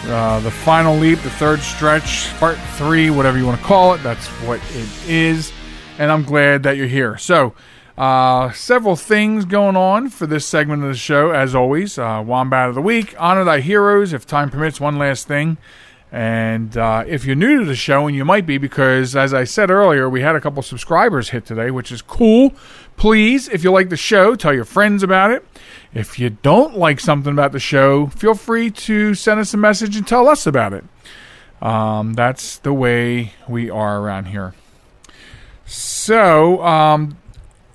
Uh, 0.07 0.41
the 0.41 0.51
final 0.51 0.97
leap, 0.97 1.20
the 1.20 1.31
third 1.31 1.61
stretch, 1.61 2.29
part 2.39 2.59
three, 2.74 3.11
whatever 3.11 3.39
you 3.39 3.47
want 3.47 3.61
to 3.61 3.64
call 3.64 3.95
it. 3.95 4.03
That's 4.03 4.27
what 4.43 4.61
it 4.74 5.09
is. 5.09 5.53
and 5.99 6.11
I'm 6.11 6.24
glad 6.24 6.64
that 6.64 6.77
you're 6.77 6.89
here. 6.89 7.16
So, 7.16 7.55
uh, 7.97 8.51
several 8.51 8.97
things 8.97 9.45
going 9.45 9.77
on 9.77 10.09
for 10.09 10.27
this 10.27 10.45
segment 10.45 10.83
of 10.83 10.89
the 10.89 10.97
show, 10.97 11.31
as 11.31 11.55
always. 11.55 11.97
Uh, 11.97 12.24
Wombat 12.27 12.70
of 12.70 12.74
the 12.74 12.83
Week, 12.83 13.14
Honor 13.18 13.45
Thy 13.45 13.61
Heroes, 13.61 14.12
if 14.12 14.27
time 14.27 14.51
permits, 14.51 14.81
one 14.81 14.99
last 14.99 15.29
thing. 15.29 15.59
And 16.12 16.76
uh, 16.76 17.04
if 17.07 17.24
you're 17.24 17.34
new 17.34 17.59
to 17.59 17.64
the 17.64 17.74
show, 17.74 18.07
and 18.07 18.16
you 18.16 18.24
might 18.24 18.46
be 18.46 18.59
because, 18.59 19.16
as 19.16 19.34
I 19.34 19.44
said 19.44 19.70
earlier, 19.70 20.09
we 20.09 20.20
had 20.20 20.36
a 20.36 20.40
couple 20.40 20.62
subscribers 20.62 21.30
hit 21.30 21.44
today, 21.44 21.70
which 21.70 21.90
is 21.90 22.00
cool. 22.00 22.54
Please, 22.96 23.48
if 23.48 23.64
you 23.64 23.72
like 23.72 23.88
the 23.88 23.96
show, 23.96 24.36
tell 24.36 24.54
your 24.54 24.64
friends 24.64 25.02
about 25.02 25.32
it. 25.32 25.44
If 25.92 26.18
you 26.18 26.30
don't 26.30 26.76
like 26.76 27.00
something 27.00 27.32
about 27.32 27.52
the 27.52 27.59
show, 27.59 28.07
feel 28.07 28.34
free 28.34 28.70
to 28.70 29.14
send 29.14 29.40
us 29.40 29.52
a 29.52 29.57
message 29.57 29.96
and 29.96 30.07
tell 30.07 30.28
us 30.28 30.46
about 30.46 30.72
it. 30.72 30.84
Um, 31.61 32.14
that's 32.14 32.59
the 32.59 32.72
way 32.72 33.32
we 33.48 33.68
are 33.68 34.00
around 34.00 34.26
here. 34.26 34.54
So, 35.64 36.62
um, 36.64 37.18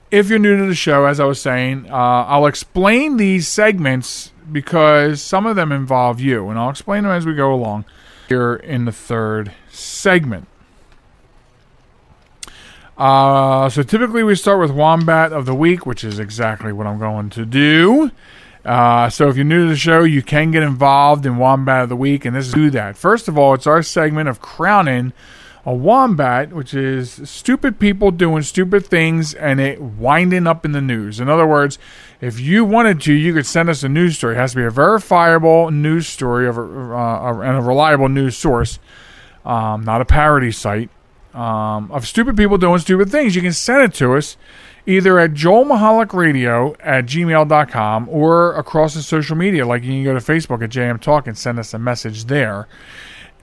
if 0.10 0.30
you're 0.30 0.40
new 0.40 0.58
to 0.58 0.66
the 0.66 0.76
show, 0.76 1.06
as 1.06 1.20
I 1.20 1.26
was 1.26 1.42
saying, 1.42 1.88
uh, 1.90 1.96
I'll 2.28 2.46
explain 2.46 3.18
these 3.18 3.48
segments 3.48 4.32
because 4.50 5.22
some 5.22 5.46
of 5.46 5.58
them 5.58 5.72
involve 5.72 6.22
you, 6.22 6.50
and 6.50 6.58
I'll 6.58 6.70
explain 6.70 7.04
them 7.04 7.12
as 7.12 7.26
we 7.26 7.34
go 7.34 7.54
along 7.54 7.86
here 8.32 8.56
in 8.56 8.86
the 8.86 8.94
third 8.94 9.52
segment. 9.70 10.48
Uh, 12.98 13.68
so 13.68 13.84
typically 13.84 14.24
we 14.24 14.36
start 14.36 14.62
with 14.62 14.72
Wombat 14.72 15.34
of 15.34 15.46
the 15.46 15.54
Week, 15.54 15.86
which 15.86 16.06
is 16.06 16.18
exactly 16.18 16.72
what 16.72 16.88
I'm 16.88 16.98
going 16.98 17.30
to 17.32 17.46
do. 17.46 18.10
Uh, 18.64 19.10
so 19.10 19.28
if 19.28 19.36
you're 19.36 19.44
new 19.44 19.64
to 19.64 19.70
the 19.70 19.76
show, 19.76 20.04
you 20.04 20.22
can 20.22 20.50
get 20.52 20.64
involved 20.64 21.26
in 21.26 21.36
Wombat 21.36 21.84
of 21.84 21.90
the 21.90 21.96
Week, 21.98 22.24
and 22.24 22.34
this 22.34 22.48
is 22.48 22.54
do 22.54 22.70
that. 22.70 22.96
First 22.96 23.28
of 23.28 23.38
all, 23.38 23.54
it's 23.54 23.68
our 23.68 23.84
segment 23.84 24.30
of 24.30 24.40
crowning 24.40 25.12
a 25.66 25.74
wombat, 25.74 26.54
which 26.54 26.74
is 26.74 27.22
stupid 27.30 27.80
people 27.80 28.12
doing 28.12 28.42
stupid 28.42 28.86
things 28.86 29.34
and 29.34 29.60
it 29.60 29.82
winding 29.82 30.48
up 30.48 30.66
in 30.66 30.72
the 30.72 30.82
news. 30.82 31.20
In 31.20 31.30
other 31.30 31.46
words, 31.46 31.78
if 32.20 32.40
you 32.40 32.66
wanted 32.66 33.02
to, 33.02 33.14
you 33.14 33.34
could 33.34 33.46
send 33.46 33.70
us 33.70 33.84
a 33.84 33.90
news 33.90 34.18
story. 34.18 34.36
It 34.36 34.38
has 34.38 34.52
to 34.52 34.58
be 34.58 34.64
a 34.64 34.72
verifiable 34.72 35.70
news 35.70 36.08
story 36.08 36.48
of 36.48 36.58
a, 36.58 36.62
uh, 36.62 37.42
and 37.42 37.58
a 37.58 37.62
reliable 37.62 38.10
news 38.10 38.36
source, 38.36 38.80
um, 39.46 39.84
not 39.84 40.02
a 40.02 40.06
parody 40.06 40.52
site 40.52 40.90
um, 41.34 41.92
of 41.92 42.08
stupid 42.08 42.36
people 42.36 42.58
doing 42.58 42.80
stupid 42.80 43.10
things. 43.10 43.36
You 43.36 43.42
can 43.42 43.54
send 43.54 43.84
it 43.84 43.94
to 43.96 44.16
us 44.16 44.38
either 44.86 45.20
at 45.20 45.32
joelmichalec 45.32 46.76
at 46.80 47.06
gmail.com 47.06 48.10
or 48.10 48.56
across 48.56 48.96
the 48.96 49.04
social 49.04 49.36
media. 49.36 49.66
Like 49.66 49.84
you 49.84 49.92
can 49.92 50.04
go 50.04 50.14
to 50.14 50.20
Facebook 50.20 50.64
at 50.64 50.72
JM 50.72 51.00
Talk 51.00 51.28
and 51.28 51.38
send 51.38 51.60
us 51.60 51.74
a 51.74 51.80
message 51.80 52.26
there 52.26 52.68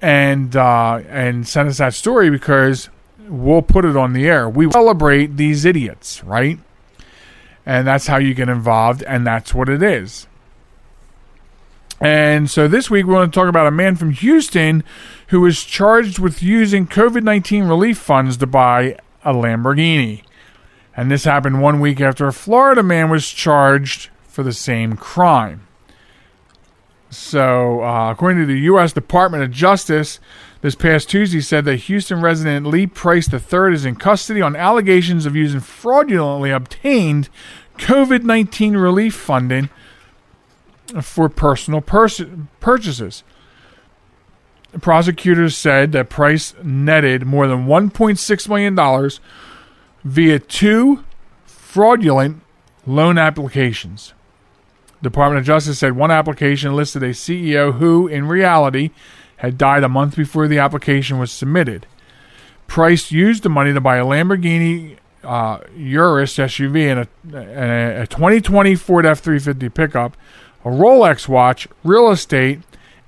and 0.01 0.55
uh, 0.57 1.01
and 1.09 1.47
send 1.47 1.69
us 1.69 1.79
that 1.79 1.95
story 1.95 2.31
because 2.31 2.89
we'll 3.29 3.63
put 3.63 3.85
it 3.85 3.97
on 3.97 4.13
the 4.13 4.27
air. 4.27 4.49
We 4.49 4.71
celebrate 4.71 5.37
these 5.37 5.65
idiots, 5.65 6.23
right? 6.25 6.59
And 7.67 7.87
that's 7.87 8.07
how 8.07 8.17
you 8.17 8.35
get 8.35 8.49
involved, 8.49 9.03
and 9.03 9.27
that's 9.27 9.55
what 9.55 9.69
it 9.69 9.83
is. 9.83 10.27
And 12.01 12.49
so 12.49 12.69
this 12.69 12.91
week 12.91 13.07
we 13.07 13.13
want 13.13 13.33
to 13.33 13.39
talk 13.39 13.49
about 13.49 13.67
a 13.67 13.73
man 13.73 13.97
from 13.97 14.13
Houston 14.13 14.85
who 15.29 15.41
was 15.41 15.65
charged 15.65 16.19
with 16.19 16.43
using 16.43 16.87
COVID 16.87 17.23
19 17.23 17.65
relief 17.65 17.99
funds 17.99 18.37
to 18.37 18.47
buy 18.47 18.97
a 19.25 19.33
Lamborghini. 19.35 20.23
And 20.97 21.11
this 21.11 21.25
happened 21.25 21.61
one 21.61 21.81
week 21.81 22.01
after 22.01 22.27
a 22.27 22.33
Florida 22.33 22.83
man 22.83 23.11
was 23.11 23.29
charged 23.29 24.11
for 24.27 24.43
the 24.43 24.53
same 24.53 24.97
crime. 24.97 25.68
So, 27.11 27.83
uh, 27.83 28.11
according 28.11 28.41
to 28.41 28.47
the 28.47 28.61
U.S. 28.61 28.93
Department 28.93 29.43
of 29.43 29.51
Justice, 29.51 30.21
this 30.61 30.75
past 30.75 31.09
Tuesday 31.09 31.41
said 31.41 31.65
that 31.65 31.77
Houston 31.77 32.21
resident 32.21 32.67
Lee 32.67 32.87
Price 32.87 33.33
III 33.33 33.73
is 33.73 33.85
in 33.85 33.97
custody 33.97 34.43
on 34.43 34.55
allegations 34.55 35.25
of 35.25 35.35
using 35.35 35.61
fraudulently 35.61 36.51
obtained 36.51 37.29
COVID 37.79 38.25
19 38.25 38.77
relief 38.77 39.15
funding 39.15 39.71
for 41.01 41.29
personal 41.29 41.81
pers- 41.81 42.23
purchases. 42.61 43.23
Prosecutors 44.81 45.57
said 45.57 45.93
that 45.93 46.11
Price 46.11 46.55
netted 46.63 47.25
more 47.25 47.47
than 47.47 47.67
$1.6 47.67 48.49
million 48.49 49.11
via 50.05 50.39
two 50.39 51.05
fraudulent 51.47 52.43
loan 52.87 53.17
applications. 53.17 54.13
Department 55.03 55.41
of 55.41 55.47
Justice 55.47 55.79
said 55.79 55.93
one 55.93 56.11
application 56.11 56.75
listed 56.75 57.03
a 57.03 57.11
CEO 57.11 57.79
who, 57.79 58.09
in 58.09 58.27
reality, 58.27 58.91
had 59.37 59.57
died 59.57 59.85
a 59.85 59.89
month 59.89 60.17
before 60.17 60.49
the 60.49 60.59
application 60.59 61.19
was 61.19 61.31
submitted. 61.31 61.87
Price 62.67 63.11
used 63.11 63.43
the 63.43 63.49
money 63.49 63.73
to 63.73 63.81
buy 63.81 63.97
a 63.97 64.05
Lamborghini 64.05 64.99
uh, 65.25 65.61
Urus 65.77 66.37
SUV 66.37 67.09
and 67.25 67.35
a, 67.35 68.03
a 68.03 68.07
2020 68.07 68.75
Ford 68.75 69.07
F 69.07 69.21
350 69.21 69.69
pickup, 69.71 70.17
a 70.65 70.69
Rolex 70.69 71.29
watch, 71.29 71.69
real 71.85 72.11
estate, 72.11 72.61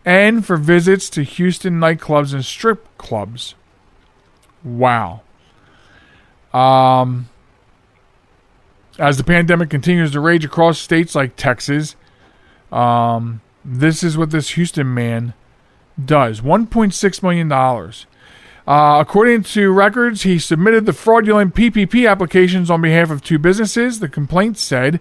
and 0.04 0.44
for 0.44 0.56
visits 0.56 1.10
to 1.10 1.22
Houston 1.22 1.74
nightclubs 1.74 2.32
and 2.32 2.44
strip 2.44 2.86
clubs. 2.98 3.54
Wow. 4.64 5.22
Um, 6.52 7.28
as 9.00 9.16
the 9.16 9.24
pandemic 9.24 9.70
continues 9.70 10.12
to 10.12 10.20
rage 10.20 10.44
across 10.44 10.78
states 10.78 11.14
like 11.14 11.34
Texas, 11.34 11.96
um, 12.70 13.40
this 13.64 14.02
is 14.02 14.16
what 14.16 14.30
this 14.30 14.50
Houston 14.50 14.92
man 14.92 15.34
does 16.02 16.40
$1.6 16.40 17.22
million. 17.22 17.50
Uh, 18.66 19.00
according 19.00 19.42
to 19.42 19.72
records, 19.72 20.22
he 20.22 20.38
submitted 20.38 20.86
the 20.86 20.92
fraudulent 20.92 21.54
PPP 21.54 22.08
applications 22.08 22.70
on 22.70 22.80
behalf 22.82 23.10
of 23.10 23.22
two 23.22 23.38
businesses. 23.38 24.00
The 24.00 24.08
complaint 24.08 24.58
said 24.58 25.00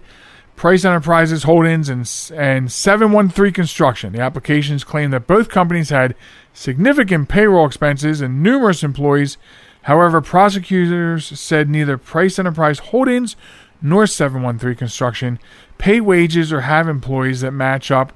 Price 0.56 0.84
Enterprises 0.84 1.44
Holdings 1.44 1.88
and, 1.88 2.10
and 2.34 2.72
713 2.72 3.52
Construction. 3.52 4.12
The 4.12 4.20
applications 4.20 4.82
claim 4.82 5.10
that 5.10 5.26
both 5.26 5.48
companies 5.48 5.90
had 5.90 6.14
significant 6.52 7.28
payroll 7.28 7.66
expenses 7.66 8.20
and 8.20 8.42
numerous 8.42 8.82
employees. 8.82 9.38
However, 9.82 10.20
prosecutors 10.20 11.38
said 11.38 11.68
neither 11.68 11.96
Price 11.96 12.38
Enterprise 12.38 12.78
Holdings 12.78 13.36
nor 13.82 14.06
713 14.06 14.76
Construction 14.76 15.38
pay 15.78 16.00
wages 16.00 16.52
or 16.52 16.62
have 16.62 16.88
employees 16.88 17.40
that 17.40 17.52
match 17.52 17.90
up 17.90 18.12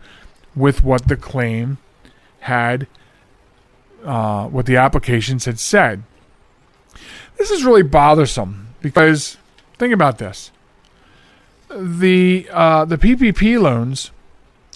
with 0.55 0.85
what 0.85 1.09
the 1.09 1.17
claim 1.17 1.79
had, 2.41 2.87
uh, 4.05 4.47
what 4.47 4.67
the 4.67 4.77
applications 4.77 5.47
had 5.47 5.59
said. 5.59 6.03
This 7.39 7.51
is 7.51 7.65
really 7.65 7.83
bothersome 7.83 8.69
because 8.81 9.39
think 9.79 9.93
about 9.93 10.19
this: 10.19 10.53
the 11.75 12.47
uh, 12.53 12.85
the 12.85 12.99
PPP 12.99 13.61
loans, 13.61 14.11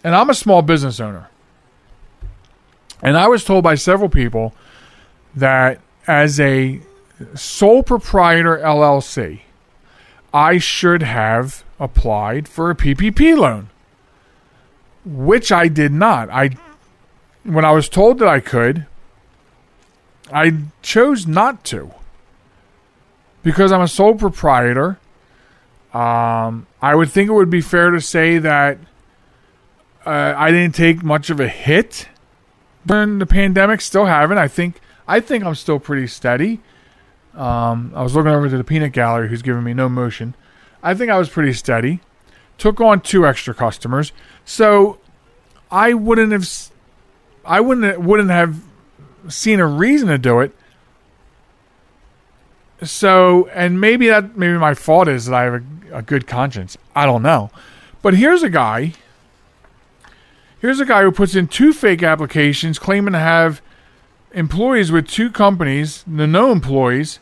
and 0.02 0.14
I'm 0.14 0.30
a 0.30 0.34
small 0.34 0.62
business 0.62 0.98
owner, 0.98 1.28
and 3.02 3.16
I 3.16 3.28
was 3.28 3.44
told 3.44 3.62
by 3.62 3.76
several 3.76 4.08
people 4.08 4.54
that 5.36 5.80
as 6.06 6.40
a 6.40 6.80
sole 7.34 7.82
proprietor 7.82 8.58
LLC, 8.58 9.42
I 10.38 10.58
should 10.58 11.02
have 11.02 11.64
applied 11.80 12.46
for 12.46 12.70
a 12.70 12.76
PPP 12.76 13.36
loan, 13.36 13.70
which 15.04 15.50
I 15.50 15.66
did 15.66 15.90
not. 15.90 16.30
I 16.30 16.50
when 17.42 17.64
I 17.64 17.72
was 17.72 17.88
told 17.88 18.20
that 18.20 18.28
I 18.28 18.38
could, 18.38 18.86
I 20.32 20.58
chose 20.80 21.26
not 21.26 21.64
to 21.64 21.92
because 23.42 23.72
I'm 23.72 23.80
a 23.80 23.88
sole 23.88 24.14
proprietor. 24.14 25.00
Um, 25.92 26.68
I 26.80 26.94
would 26.94 27.10
think 27.10 27.28
it 27.28 27.32
would 27.32 27.50
be 27.50 27.60
fair 27.60 27.90
to 27.90 28.00
say 28.00 28.38
that 28.38 28.78
uh, 30.06 30.34
I 30.36 30.52
didn't 30.52 30.76
take 30.76 31.02
much 31.02 31.30
of 31.30 31.40
a 31.40 31.48
hit 31.48 32.06
during 32.86 33.18
the 33.18 33.26
pandemic. 33.26 33.80
Still 33.80 34.04
haven't. 34.04 34.38
I 34.38 34.46
think 34.46 34.80
I 35.08 35.18
think 35.18 35.42
I'm 35.42 35.56
still 35.56 35.80
pretty 35.80 36.06
steady. 36.06 36.60
Um, 37.38 37.92
I 37.94 38.02
was 38.02 38.16
looking 38.16 38.32
over 38.32 38.48
to 38.48 38.56
the 38.56 38.64
peanut 38.64 38.92
gallery, 38.92 39.28
who's 39.28 39.42
giving 39.42 39.62
me 39.62 39.72
no 39.72 39.88
motion. 39.88 40.34
I 40.82 40.94
think 40.94 41.10
I 41.10 41.18
was 41.18 41.28
pretty 41.28 41.52
steady. 41.52 42.00
Took 42.58 42.80
on 42.80 43.00
two 43.00 43.24
extra 43.24 43.54
customers, 43.54 44.10
so 44.44 44.98
I 45.70 45.94
wouldn't 45.94 46.32
have, 46.32 46.48
I 47.44 47.60
wouldn't 47.60 48.00
wouldn't 48.00 48.30
have 48.30 48.60
seen 49.28 49.60
a 49.60 49.66
reason 49.66 50.08
to 50.08 50.18
do 50.18 50.40
it. 50.40 50.52
So, 52.82 53.48
and 53.54 53.80
maybe 53.80 54.08
that 54.08 54.36
maybe 54.36 54.58
my 54.58 54.74
fault 54.74 55.06
is 55.06 55.26
that 55.26 55.34
I 55.34 55.44
have 55.44 55.54
a, 55.54 55.98
a 55.98 56.02
good 56.02 56.26
conscience. 56.26 56.76
I 56.96 57.06
don't 57.06 57.22
know, 57.22 57.52
but 58.02 58.14
here's 58.14 58.42
a 58.42 58.50
guy. 58.50 58.94
Here's 60.60 60.80
a 60.80 60.84
guy 60.84 61.02
who 61.02 61.12
puts 61.12 61.36
in 61.36 61.46
two 61.46 61.72
fake 61.72 62.02
applications 62.02 62.80
claiming 62.80 63.12
to 63.12 63.20
have 63.20 63.62
employees 64.32 64.90
with 64.90 65.06
two 65.06 65.30
companies, 65.30 66.04
the 66.04 66.26
no 66.26 66.50
employees, 66.50 67.20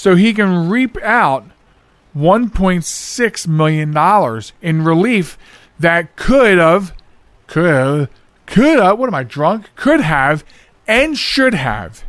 so 0.00 0.14
he 0.14 0.32
can 0.32 0.70
reap 0.70 0.96
out 1.02 1.44
$1.6 2.16 3.46
million 3.48 4.42
in 4.62 4.82
relief 4.82 5.36
that 5.78 6.16
could 6.16 6.56
have, 6.56 6.94
could, 7.46 8.08
could 8.46 8.78
have, 8.78 8.98
what 8.98 9.08
am 9.08 9.14
I 9.14 9.24
drunk? 9.24 9.68
Could 9.74 10.00
have 10.00 10.42
and 10.88 11.18
should 11.18 11.52
have 11.52 12.02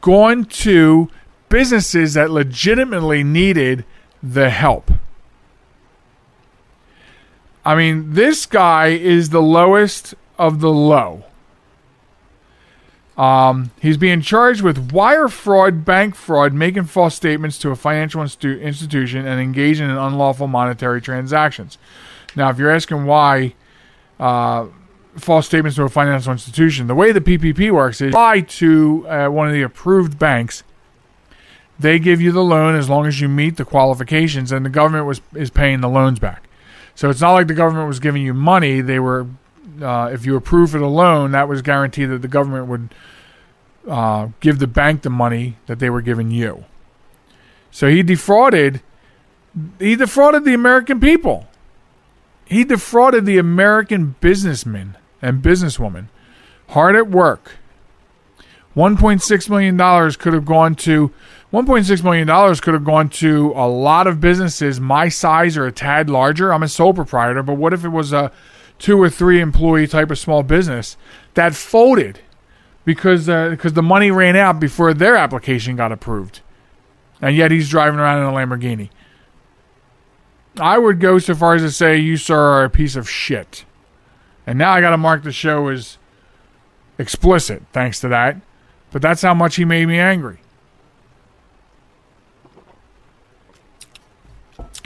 gone 0.00 0.46
to 0.46 1.10
businesses 1.50 2.14
that 2.14 2.30
legitimately 2.30 3.22
needed 3.22 3.84
the 4.22 4.48
help. 4.48 4.90
I 7.62 7.74
mean, 7.74 8.14
this 8.14 8.46
guy 8.46 8.86
is 8.86 9.28
the 9.28 9.42
lowest 9.42 10.14
of 10.38 10.60
the 10.60 10.70
low. 10.72 11.26
Um, 13.16 13.70
he's 13.80 13.96
being 13.96 14.20
charged 14.20 14.60
with 14.60 14.92
wire 14.92 15.28
fraud, 15.28 15.84
bank 15.84 16.14
fraud, 16.14 16.52
making 16.52 16.84
false 16.84 17.14
statements 17.14 17.58
to 17.60 17.70
a 17.70 17.76
financial 17.76 18.22
institu- 18.22 18.60
institution, 18.60 19.26
and 19.26 19.40
engaging 19.40 19.88
in 19.88 19.96
unlawful 19.96 20.46
monetary 20.46 21.00
transactions. 21.00 21.78
Now, 22.34 22.50
if 22.50 22.58
you're 22.58 22.70
asking 22.70 23.06
why 23.06 23.54
uh, 24.20 24.66
false 25.16 25.46
statements 25.46 25.76
to 25.76 25.84
a 25.84 25.88
financial 25.88 26.30
institution, 26.30 26.88
the 26.88 26.94
way 26.94 27.12
the 27.12 27.22
PPP 27.22 27.70
works 27.70 28.02
is 28.02 28.10
apply 28.10 28.40
to 28.42 29.06
uh, 29.08 29.28
one 29.28 29.46
of 29.48 29.54
the 29.54 29.62
approved 29.62 30.18
banks. 30.18 30.62
They 31.78 31.98
give 31.98 32.20
you 32.20 32.32
the 32.32 32.44
loan 32.44 32.74
as 32.74 32.88
long 32.88 33.06
as 33.06 33.20
you 33.20 33.28
meet 33.28 33.56
the 33.56 33.64
qualifications, 33.64 34.52
and 34.52 34.64
the 34.64 34.70
government 34.70 35.06
was 35.06 35.22
is 35.34 35.50
paying 35.50 35.80
the 35.80 35.88
loans 35.88 36.18
back. 36.18 36.48
So 36.94 37.10
it's 37.10 37.20
not 37.20 37.32
like 37.32 37.46
the 37.48 37.54
government 37.54 37.88
was 37.88 38.00
giving 38.00 38.22
you 38.22 38.34
money; 38.34 38.82
they 38.82 38.98
were 38.98 39.26
uh, 39.82 40.10
if 40.12 40.26
you 40.26 40.36
approve 40.36 40.72
the 40.72 40.78
loan, 40.80 41.32
that 41.32 41.48
was 41.48 41.62
guaranteed 41.62 42.10
that 42.10 42.22
the 42.22 42.28
government 42.28 42.66
would 42.66 42.94
uh, 43.88 44.28
give 44.40 44.58
the 44.58 44.66
bank 44.66 45.02
the 45.02 45.10
money 45.10 45.56
that 45.66 45.78
they 45.78 45.90
were 45.90 46.02
giving 46.02 46.30
you. 46.30 46.64
So 47.70 47.88
he 47.88 48.02
defrauded. 48.02 48.82
He 49.78 49.96
defrauded 49.96 50.44
the 50.44 50.54
American 50.54 51.00
people. 51.00 51.46
He 52.44 52.64
defrauded 52.64 53.26
the 53.26 53.38
American 53.38 54.16
businessmen 54.20 54.96
and 55.20 55.42
businesswomen 55.42 56.06
hard 56.70 56.96
at 56.96 57.08
work. 57.08 57.52
$1.6 58.76 59.48
million 59.48 60.12
could 60.12 60.34
have 60.34 60.44
gone 60.44 60.74
to 60.74 61.12
$1.6 61.52 62.04
million 62.04 62.56
could 62.56 62.74
have 62.74 62.84
gone 62.84 63.08
to 63.08 63.52
a 63.56 63.66
lot 63.66 64.06
of 64.06 64.20
businesses 64.20 64.78
my 64.78 65.08
size 65.08 65.56
or 65.56 65.66
a 65.66 65.72
tad 65.72 66.10
larger. 66.10 66.52
I'm 66.52 66.62
a 66.62 66.68
sole 66.68 66.92
proprietor, 66.92 67.42
but 67.42 67.54
what 67.54 67.72
if 67.72 67.84
it 67.84 67.88
was 67.88 68.12
a 68.12 68.30
two 68.78 69.00
or 69.00 69.08
three 69.08 69.40
employee 69.40 69.86
type 69.86 70.10
of 70.10 70.18
small 70.18 70.42
business 70.42 70.96
that 71.34 71.54
folded 71.54 72.20
because 72.84 73.28
uh, 73.28 73.50
because 73.50 73.74
the 73.74 73.82
money 73.82 74.10
ran 74.10 74.36
out 74.36 74.60
before 74.60 74.94
their 74.94 75.16
application 75.16 75.76
got 75.76 75.92
approved, 75.92 76.40
and 77.20 77.36
yet 77.36 77.50
he's 77.50 77.68
driving 77.68 77.98
around 77.98 78.22
in 78.22 78.24
a 78.24 78.32
Lamborghini. 78.32 78.90
I 80.58 80.78
would 80.78 81.00
go 81.00 81.18
so 81.18 81.34
far 81.34 81.54
as 81.54 81.62
to 81.62 81.70
say 81.70 81.96
you 81.98 82.16
sir 82.16 82.38
are 82.38 82.64
a 82.64 82.70
piece 82.70 82.96
of 82.96 83.10
shit, 83.10 83.64
and 84.46 84.58
now 84.58 84.72
I 84.72 84.80
got 84.80 84.90
to 84.90 84.96
mark 84.96 85.22
the 85.22 85.32
show 85.32 85.68
as 85.68 85.98
explicit 86.98 87.62
thanks 87.72 88.00
to 88.00 88.08
that, 88.08 88.36
but 88.90 89.02
that's 89.02 89.22
how 89.22 89.34
much 89.34 89.56
he 89.56 89.64
made 89.64 89.86
me 89.86 89.98
angry. 89.98 90.38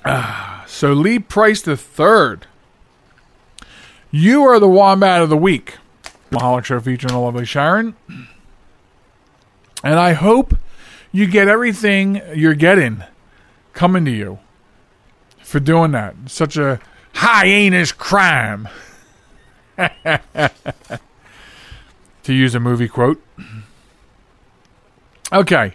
Ah, 0.04 0.64
so 0.66 0.94
Lee 0.94 1.18
Price 1.18 1.60
the 1.60 1.76
third 1.76 2.46
you 4.10 4.42
are 4.44 4.58
the 4.58 4.68
wombat 4.68 5.22
of 5.22 5.28
the 5.28 5.36
week. 5.36 5.76
Michalec 6.30 6.64
Show 6.64 6.80
featuring 6.80 7.12
the 7.12 7.18
lovely 7.18 7.44
Sharen. 7.44 7.96
And 9.82 9.98
I 9.98 10.12
hope 10.12 10.56
you 11.12 11.26
get 11.26 11.48
everything 11.48 12.22
you're 12.34 12.54
getting 12.54 13.02
coming 13.72 14.04
to 14.04 14.10
you 14.10 14.38
for 15.42 15.58
doing 15.60 15.90
that. 15.92 16.14
Such 16.26 16.56
a 16.56 16.80
hyena's 17.14 17.92
crime. 17.92 18.68
to 19.76 20.50
use 22.26 22.54
a 22.54 22.60
movie 22.60 22.88
quote. 22.88 23.22
Okay. 25.32 25.74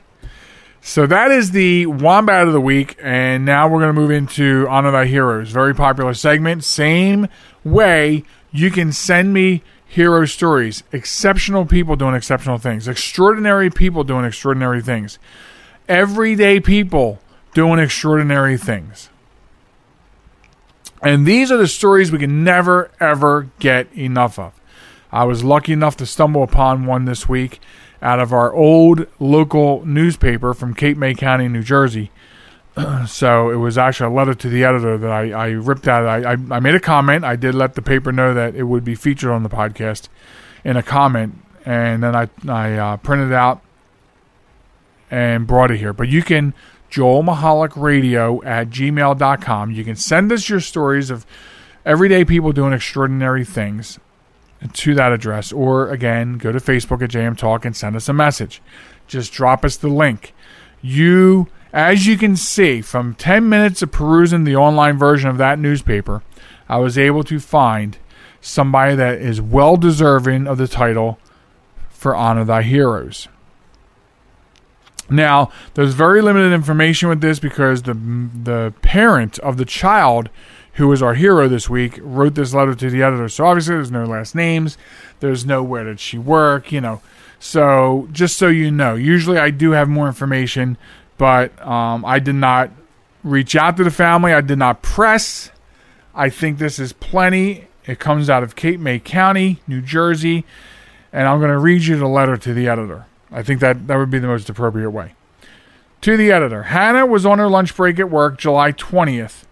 So 0.87 1.07
that 1.07 1.31
is 1.31 1.49
the 1.49 1.87
Wombat 1.87 2.45
of 2.45 2.53
the 2.53 2.61
Week, 2.61 2.95
and 3.01 3.43
now 3.43 3.67
we're 3.67 3.79
going 3.79 3.95
to 3.95 3.99
move 3.99 4.11
into 4.11 4.67
Honor 4.69 4.91
Thy 4.91 5.07
Heroes. 5.07 5.49
Very 5.49 5.73
popular 5.73 6.13
segment. 6.13 6.63
Same 6.63 7.27
way 7.63 8.23
you 8.51 8.69
can 8.69 8.91
send 8.91 9.33
me 9.33 9.63
hero 9.87 10.25
stories. 10.25 10.83
Exceptional 10.91 11.65
people 11.65 11.95
doing 11.95 12.13
exceptional 12.13 12.59
things. 12.59 12.87
Extraordinary 12.87 13.71
people 13.71 14.03
doing 14.03 14.25
extraordinary 14.25 14.79
things. 14.79 15.17
Everyday 15.89 16.59
people 16.59 17.19
doing 17.55 17.79
extraordinary 17.79 18.55
things. 18.55 19.09
And 21.01 21.25
these 21.25 21.51
are 21.51 21.57
the 21.57 21.67
stories 21.67 22.11
we 22.11 22.19
can 22.19 22.43
never, 22.43 22.91
ever 22.99 23.49
get 23.57 23.91
enough 23.97 24.37
of. 24.37 24.53
I 25.11 25.23
was 25.23 25.43
lucky 25.43 25.73
enough 25.73 25.97
to 25.97 26.05
stumble 26.05 26.43
upon 26.43 26.85
one 26.85 27.05
this 27.05 27.27
week 27.27 27.59
out 28.05 28.19
of 28.19 28.31
our 28.31 28.53
old 28.53 29.07
local 29.19 29.83
newspaper 29.83 30.53
from 30.53 30.75
Cape 30.75 30.95
May 30.95 31.15
County, 31.15 31.47
New 31.47 31.63
Jersey. 31.63 32.11
so 33.07 33.49
it 33.49 33.55
was 33.55 33.79
actually 33.79 34.13
a 34.13 34.15
letter 34.15 34.35
to 34.35 34.47
the 34.47 34.63
editor 34.63 34.95
that 34.95 35.11
I, 35.11 35.31
I 35.31 35.47
ripped 35.47 35.87
out. 35.87 36.05
I, 36.05 36.33
I, 36.33 36.37
I, 36.51 36.59
made 36.59 36.75
a 36.75 36.79
comment. 36.79 37.25
I 37.25 37.35
did 37.35 37.55
let 37.55 37.73
the 37.73 37.81
paper 37.81 38.11
know 38.11 38.35
that 38.35 38.53
it 38.53 38.63
would 38.63 38.83
be 38.83 38.93
featured 38.93 39.31
on 39.31 39.41
the 39.41 39.49
podcast 39.49 40.07
in 40.63 40.77
a 40.77 40.83
comment, 40.83 41.39
and 41.65 42.03
then 42.03 42.15
I, 42.15 42.29
I 42.47 42.73
uh, 42.73 42.97
printed 42.97 43.29
it 43.29 43.33
out 43.33 43.63
and 45.09 45.47
brought 45.47 45.71
it 45.71 45.77
here. 45.77 45.91
But 45.91 46.07
you 46.07 46.21
can 46.21 46.53
Joel 46.91 47.23
Michalec 47.23 47.75
Radio 47.75 48.43
at 48.43 48.69
gmail.com. 48.69 49.71
You 49.71 49.83
can 49.83 49.95
send 49.95 50.31
us 50.31 50.47
your 50.47 50.59
stories 50.59 51.09
of 51.09 51.25
everyday 51.83 52.23
people 52.23 52.51
doing 52.51 52.71
extraordinary 52.71 53.45
things 53.45 53.99
to 54.73 54.95
that 54.95 55.11
address, 55.11 55.51
or 55.51 55.89
again, 55.89 56.37
go 56.37 56.51
to 56.51 56.59
Facebook 56.59 57.01
at 57.01 57.11
JM 57.11 57.37
Talk 57.37 57.65
and 57.65 57.75
send 57.75 57.95
us 57.95 58.09
a 58.09 58.13
message. 58.13 58.61
Just 59.07 59.33
drop 59.33 59.63
us 59.63 59.77
the 59.77 59.87
link. 59.87 60.33
You, 60.81 61.47
as 61.73 62.07
you 62.07 62.17
can 62.17 62.35
see, 62.35 62.81
from 62.81 63.15
10 63.15 63.47
minutes 63.47 63.81
of 63.81 63.91
perusing 63.91 64.43
the 64.43 64.55
online 64.55 64.97
version 64.97 65.29
of 65.29 65.37
that 65.37 65.59
newspaper, 65.59 66.23
I 66.67 66.77
was 66.77 66.97
able 66.97 67.23
to 67.25 67.39
find 67.39 67.97
somebody 68.41 68.95
that 68.95 69.19
is 69.19 69.41
well 69.41 69.77
deserving 69.77 70.47
of 70.47 70.57
the 70.57 70.67
title 70.67 71.19
for 71.89 72.15
Honor 72.15 72.45
Thy 72.45 72.61
Heroes. 72.61 73.27
Now, 75.09 75.51
there's 75.75 75.93
very 75.93 76.21
limited 76.21 76.51
information 76.51 77.09
with 77.09 77.21
this 77.21 77.39
because 77.39 77.83
the 77.83 77.93
the 77.93 78.73
parent 78.81 79.37
of 79.39 79.57
the 79.57 79.65
child 79.65 80.29
who 80.75 80.91
is 80.91 81.01
our 81.01 81.13
hero 81.13 81.47
this 81.47 81.69
week, 81.69 81.99
wrote 82.01 82.35
this 82.35 82.53
letter 82.53 82.75
to 82.75 82.89
the 82.89 83.01
editor. 83.01 83.29
So 83.29 83.45
obviously, 83.45 83.75
there's 83.75 83.91
no 83.91 84.05
last 84.05 84.35
names. 84.35 84.77
There's 85.19 85.45
no 85.45 85.63
where 85.63 85.85
did 85.85 85.99
she 85.99 86.17
work, 86.17 86.71
you 86.71 86.81
know. 86.81 87.01
So 87.39 88.09
just 88.11 88.37
so 88.37 88.47
you 88.47 88.71
know, 88.71 88.95
usually 88.95 89.37
I 89.37 89.51
do 89.51 89.71
have 89.71 89.87
more 89.87 90.07
information, 90.07 90.77
but 91.17 91.59
um, 91.65 92.03
I 92.03 92.19
did 92.19 92.35
not 92.35 92.71
reach 93.23 93.55
out 93.55 93.77
to 93.77 93.83
the 93.83 93.91
family. 93.91 94.33
I 94.33 94.41
did 94.41 94.57
not 94.57 94.81
press. 94.81 95.51
I 96.13 96.29
think 96.29 96.57
this 96.57 96.77
is 96.77 96.91
plenty. 96.93 97.67
It 97.85 97.99
comes 97.99 98.29
out 98.29 98.43
of 98.43 98.55
Cape 98.55 98.79
May 98.79 98.99
County, 98.99 99.61
New 99.67 99.81
Jersey, 99.81 100.45
and 101.13 101.27
I'm 101.27 101.39
going 101.39 101.51
to 101.51 101.59
read 101.59 101.83
you 101.83 101.97
the 101.97 102.07
letter 102.07 102.35
to 102.35 102.53
the 102.53 102.67
editor. 102.67 103.05
I 103.31 103.43
think 103.43 103.59
that 103.61 103.87
that 103.87 103.97
would 103.97 104.09
be 104.09 104.19
the 104.19 104.27
most 104.27 104.49
appropriate 104.49 104.91
way. 104.91 105.13
To 106.01 106.17
the 106.17 106.31
editor, 106.31 106.63
Hannah 106.63 107.05
was 107.05 107.25
on 107.25 107.39
her 107.39 107.47
lunch 107.47 107.75
break 107.75 107.99
at 107.99 108.09
work 108.09 108.37
July 108.37 108.71
20th 108.71 109.45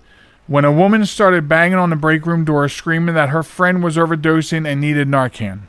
when 0.48 0.66
a 0.66 0.72
woman 0.72 1.06
started 1.06 1.48
banging 1.48 1.78
on 1.78 1.90
the 1.90 1.96
break 1.96 2.26
room 2.26 2.44
door, 2.44 2.68
screaming 2.68 3.16
that 3.16 3.30
her 3.30 3.44
friend 3.44 3.84
was 3.84 3.96
overdosing 3.96 4.68
and 4.68 4.82
needed 4.82 5.08
Narcan. 5.08 5.62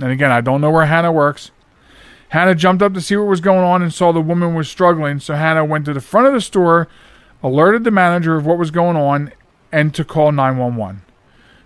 And 0.00 0.10
again, 0.10 0.30
I 0.30 0.40
don't 0.40 0.60
know 0.60 0.70
where 0.70 0.86
Hannah 0.86 1.12
works. 1.12 1.50
Hannah 2.30 2.54
jumped 2.54 2.82
up 2.82 2.94
to 2.94 3.00
see 3.00 3.14
what 3.16 3.28
was 3.28 3.42
going 3.42 3.64
on 3.64 3.82
and 3.82 3.92
saw 3.92 4.10
the 4.10 4.20
woman 4.20 4.54
was 4.54 4.70
struggling, 4.70 5.20
so 5.20 5.34
Hannah 5.34 5.66
went 5.66 5.84
to 5.84 5.92
the 5.92 6.00
front 6.00 6.26
of 6.26 6.32
the 6.32 6.40
store, 6.40 6.88
alerted 7.42 7.84
the 7.84 7.90
manager 7.90 8.36
of 8.36 8.46
what 8.46 8.58
was 8.58 8.70
going 8.70 8.96
on, 8.96 9.32
and 9.70 9.94
to 9.94 10.04
call 10.04 10.32
911. 10.32 11.02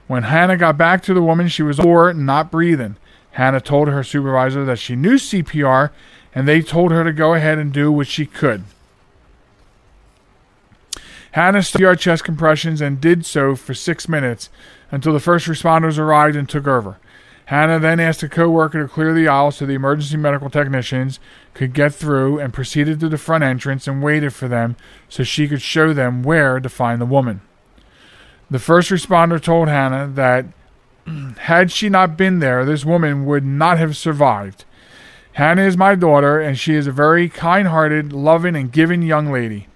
When 0.08 0.24
Hannah 0.24 0.56
got 0.56 0.76
back 0.76 1.02
to 1.04 1.14
the 1.14 1.22
woman, 1.22 1.46
she 1.46 1.62
was 1.62 1.78
poor, 1.78 2.12
not 2.12 2.50
breathing. 2.50 2.96
Hannah 3.32 3.60
told 3.60 3.86
her 3.88 4.02
supervisor 4.02 4.64
that 4.64 4.80
she 4.80 4.96
knew 4.96 5.14
CPR, 5.14 5.90
and 6.34 6.48
they 6.48 6.62
told 6.62 6.90
her 6.90 7.04
to 7.04 7.12
go 7.12 7.34
ahead 7.34 7.58
and 7.58 7.72
do 7.72 7.92
what 7.92 8.08
she 8.08 8.26
could. 8.26 8.64
Hannah 11.36 11.62
started 11.62 12.00
chest 12.00 12.24
compressions 12.24 12.80
and 12.80 12.98
did 12.98 13.26
so 13.26 13.54
for 13.56 13.74
six 13.74 14.08
minutes 14.08 14.48
until 14.90 15.12
the 15.12 15.20
first 15.20 15.46
responders 15.46 15.98
arrived 15.98 16.34
and 16.34 16.48
took 16.48 16.66
over. 16.66 16.96
Hannah 17.44 17.78
then 17.78 18.00
asked 18.00 18.22
a 18.22 18.28
coworker 18.30 18.84
to 18.84 18.88
clear 18.88 19.12
the 19.12 19.28
aisle 19.28 19.50
so 19.50 19.66
the 19.66 19.74
emergency 19.74 20.16
medical 20.16 20.48
technicians 20.48 21.20
could 21.52 21.74
get 21.74 21.94
through 21.94 22.38
and 22.38 22.54
proceeded 22.54 23.00
to 23.00 23.10
the 23.10 23.18
front 23.18 23.44
entrance 23.44 23.86
and 23.86 24.02
waited 24.02 24.32
for 24.32 24.48
them 24.48 24.76
so 25.10 25.24
she 25.24 25.46
could 25.46 25.60
show 25.60 25.92
them 25.92 26.22
where 26.22 26.58
to 26.58 26.70
find 26.70 27.02
the 27.02 27.04
woman. 27.04 27.42
The 28.50 28.58
first 28.58 28.88
responder 28.88 29.38
told 29.38 29.68
Hannah 29.68 30.08
that 30.14 30.46
had 31.40 31.70
she 31.70 31.90
not 31.90 32.16
been 32.16 32.38
there, 32.38 32.64
this 32.64 32.86
woman 32.86 33.26
would 33.26 33.44
not 33.44 33.76
have 33.76 33.94
survived. 33.94 34.64
Hannah 35.34 35.66
is 35.66 35.76
my 35.76 35.96
daughter, 35.96 36.40
and 36.40 36.58
she 36.58 36.72
is 36.72 36.86
a 36.86 36.92
very 36.92 37.28
kind 37.28 37.68
hearted, 37.68 38.10
loving, 38.10 38.56
and 38.56 38.72
giving 38.72 39.02
young 39.02 39.30
lady. 39.30 39.68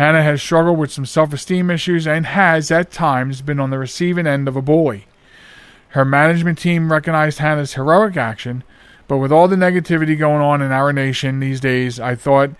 Hannah 0.00 0.22
has 0.22 0.40
struggled 0.40 0.78
with 0.78 0.90
some 0.90 1.04
self 1.04 1.30
esteem 1.34 1.68
issues 1.68 2.06
and 2.06 2.24
has, 2.24 2.70
at 2.70 2.90
times, 2.90 3.42
been 3.42 3.60
on 3.60 3.68
the 3.68 3.78
receiving 3.78 4.26
end 4.26 4.48
of 4.48 4.56
a 4.56 4.62
bully. 4.62 5.04
Her 5.88 6.06
management 6.06 6.56
team 6.56 6.90
recognized 6.90 7.38
Hannah's 7.38 7.74
heroic 7.74 8.16
action, 8.16 8.64
but 9.08 9.18
with 9.18 9.30
all 9.30 9.46
the 9.46 9.56
negativity 9.56 10.18
going 10.18 10.40
on 10.40 10.62
in 10.62 10.72
our 10.72 10.90
nation 10.90 11.38
these 11.38 11.60
days, 11.60 12.00
I 12.00 12.14
thought 12.14 12.52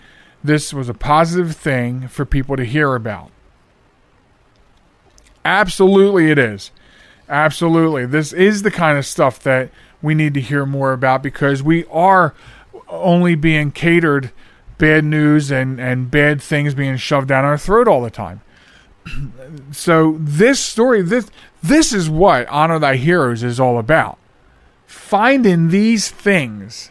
this 0.44 0.74
was 0.74 0.90
a 0.90 0.92
positive 0.92 1.56
thing 1.56 2.08
for 2.08 2.26
people 2.26 2.58
to 2.58 2.64
hear 2.66 2.94
about. 2.94 3.30
Absolutely, 5.42 6.30
it 6.30 6.38
is. 6.38 6.72
Absolutely. 7.26 8.04
This 8.04 8.34
is 8.34 8.64
the 8.64 8.70
kind 8.70 8.98
of 8.98 9.06
stuff 9.06 9.42
that 9.44 9.70
we 10.02 10.14
need 10.14 10.34
to 10.34 10.42
hear 10.42 10.66
more 10.66 10.92
about 10.92 11.22
because 11.22 11.62
we 11.62 11.86
are 11.86 12.34
only 12.86 13.34
being 13.34 13.70
catered 13.70 14.30
bad 14.80 15.04
news 15.04 15.52
and, 15.52 15.78
and 15.78 16.10
bad 16.10 16.42
things 16.42 16.74
being 16.74 16.96
shoved 16.96 17.28
down 17.28 17.44
our 17.44 17.58
throat 17.58 17.86
all 17.86 18.02
the 18.02 18.10
time. 18.10 18.40
so 19.70 20.16
this 20.18 20.58
story, 20.58 21.02
this 21.02 21.30
this 21.62 21.92
is 21.92 22.10
what 22.10 22.48
Honor 22.48 22.78
Thy 22.78 22.96
Heroes 22.96 23.44
is 23.44 23.60
all 23.60 23.78
about. 23.78 24.18
Finding 24.86 25.68
these 25.68 26.10
things 26.10 26.90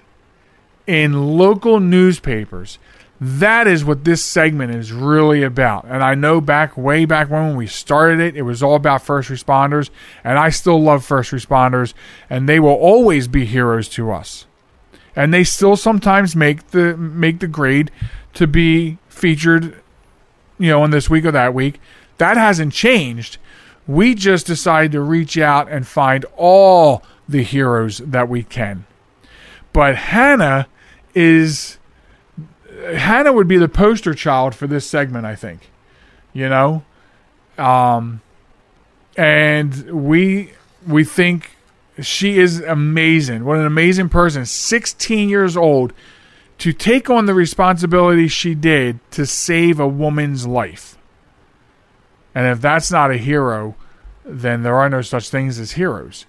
in 0.87 1.37
local 1.37 1.79
newspapers. 1.79 2.79
That 3.21 3.67
is 3.67 3.83
what 3.83 4.05
this 4.05 4.23
segment 4.23 4.73
is 4.73 4.93
really 4.93 5.43
about. 5.43 5.83
And 5.83 6.01
I 6.01 6.15
know 6.15 6.39
back 6.39 6.77
way 6.77 7.03
back 7.03 7.29
when, 7.29 7.47
when 7.47 7.55
we 7.57 7.67
started 7.67 8.21
it, 8.21 8.37
it 8.37 8.43
was 8.43 8.63
all 8.63 8.75
about 8.75 9.01
first 9.01 9.29
responders. 9.29 9.89
And 10.23 10.39
I 10.39 10.49
still 10.49 10.81
love 10.81 11.03
first 11.03 11.31
responders, 11.31 11.93
and 12.29 12.47
they 12.47 12.61
will 12.61 12.69
always 12.69 13.27
be 13.27 13.43
heroes 13.43 13.89
to 13.89 14.11
us 14.13 14.45
and 15.15 15.33
they 15.33 15.43
still 15.43 15.75
sometimes 15.75 16.35
make 16.35 16.71
the 16.71 16.95
make 16.97 17.39
the 17.39 17.47
grade 17.47 17.91
to 18.33 18.47
be 18.47 18.97
featured 19.07 19.81
you 20.57 20.69
know 20.69 20.83
in 20.83 20.91
this 20.91 21.09
week 21.09 21.25
or 21.25 21.31
that 21.31 21.53
week. 21.53 21.79
That 22.17 22.37
hasn't 22.37 22.73
changed. 22.73 23.37
We 23.87 24.13
just 24.13 24.45
decide 24.45 24.91
to 24.91 25.01
reach 25.01 25.37
out 25.37 25.69
and 25.69 25.87
find 25.87 26.25
all 26.35 27.03
the 27.27 27.43
heroes 27.43 27.99
that 27.99 28.29
we 28.29 28.43
can. 28.43 28.85
But 29.73 29.95
hannah 29.95 30.67
is 31.15 31.77
hannah 32.95 33.33
would 33.33 33.47
be 33.47 33.57
the 33.57 33.69
poster 33.69 34.13
child 34.13 34.55
for 34.55 34.67
this 34.67 34.85
segment 34.85 35.25
i 35.25 35.35
think 35.35 35.69
you 36.33 36.47
know? 36.47 36.83
Um 37.57 38.21
and 39.17 39.91
we 39.91 40.53
we 40.87 41.03
think 41.03 41.57
she 42.01 42.37
is 42.37 42.59
amazing. 42.61 43.45
What 43.45 43.57
an 43.57 43.65
amazing 43.65 44.09
person. 44.09 44.45
16 44.45 45.29
years 45.29 45.57
old 45.57 45.93
to 46.59 46.73
take 46.73 47.09
on 47.09 47.25
the 47.25 47.33
responsibility 47.33 48.27
she 48.27 48.53
did 48.53 48.99
to 49.11 49.25
save 49.25 49.79
a 49.79 49.87
woman's 49.87 50.45
life. 50.45 50.97
And 52.35 52.47
if 52.47 52.61
that's 52.61 52.91
not 52.91 53.11
a 53.11 53.17
hero, 53.17 53.75
then 54.23 54.63
there 54.63 54.75
are 54.75 54.89
no 54.89 55.01
such 55.01 55.29
things 55.29 55.59
as 55.59 55.73
heroes. 55.73 56.25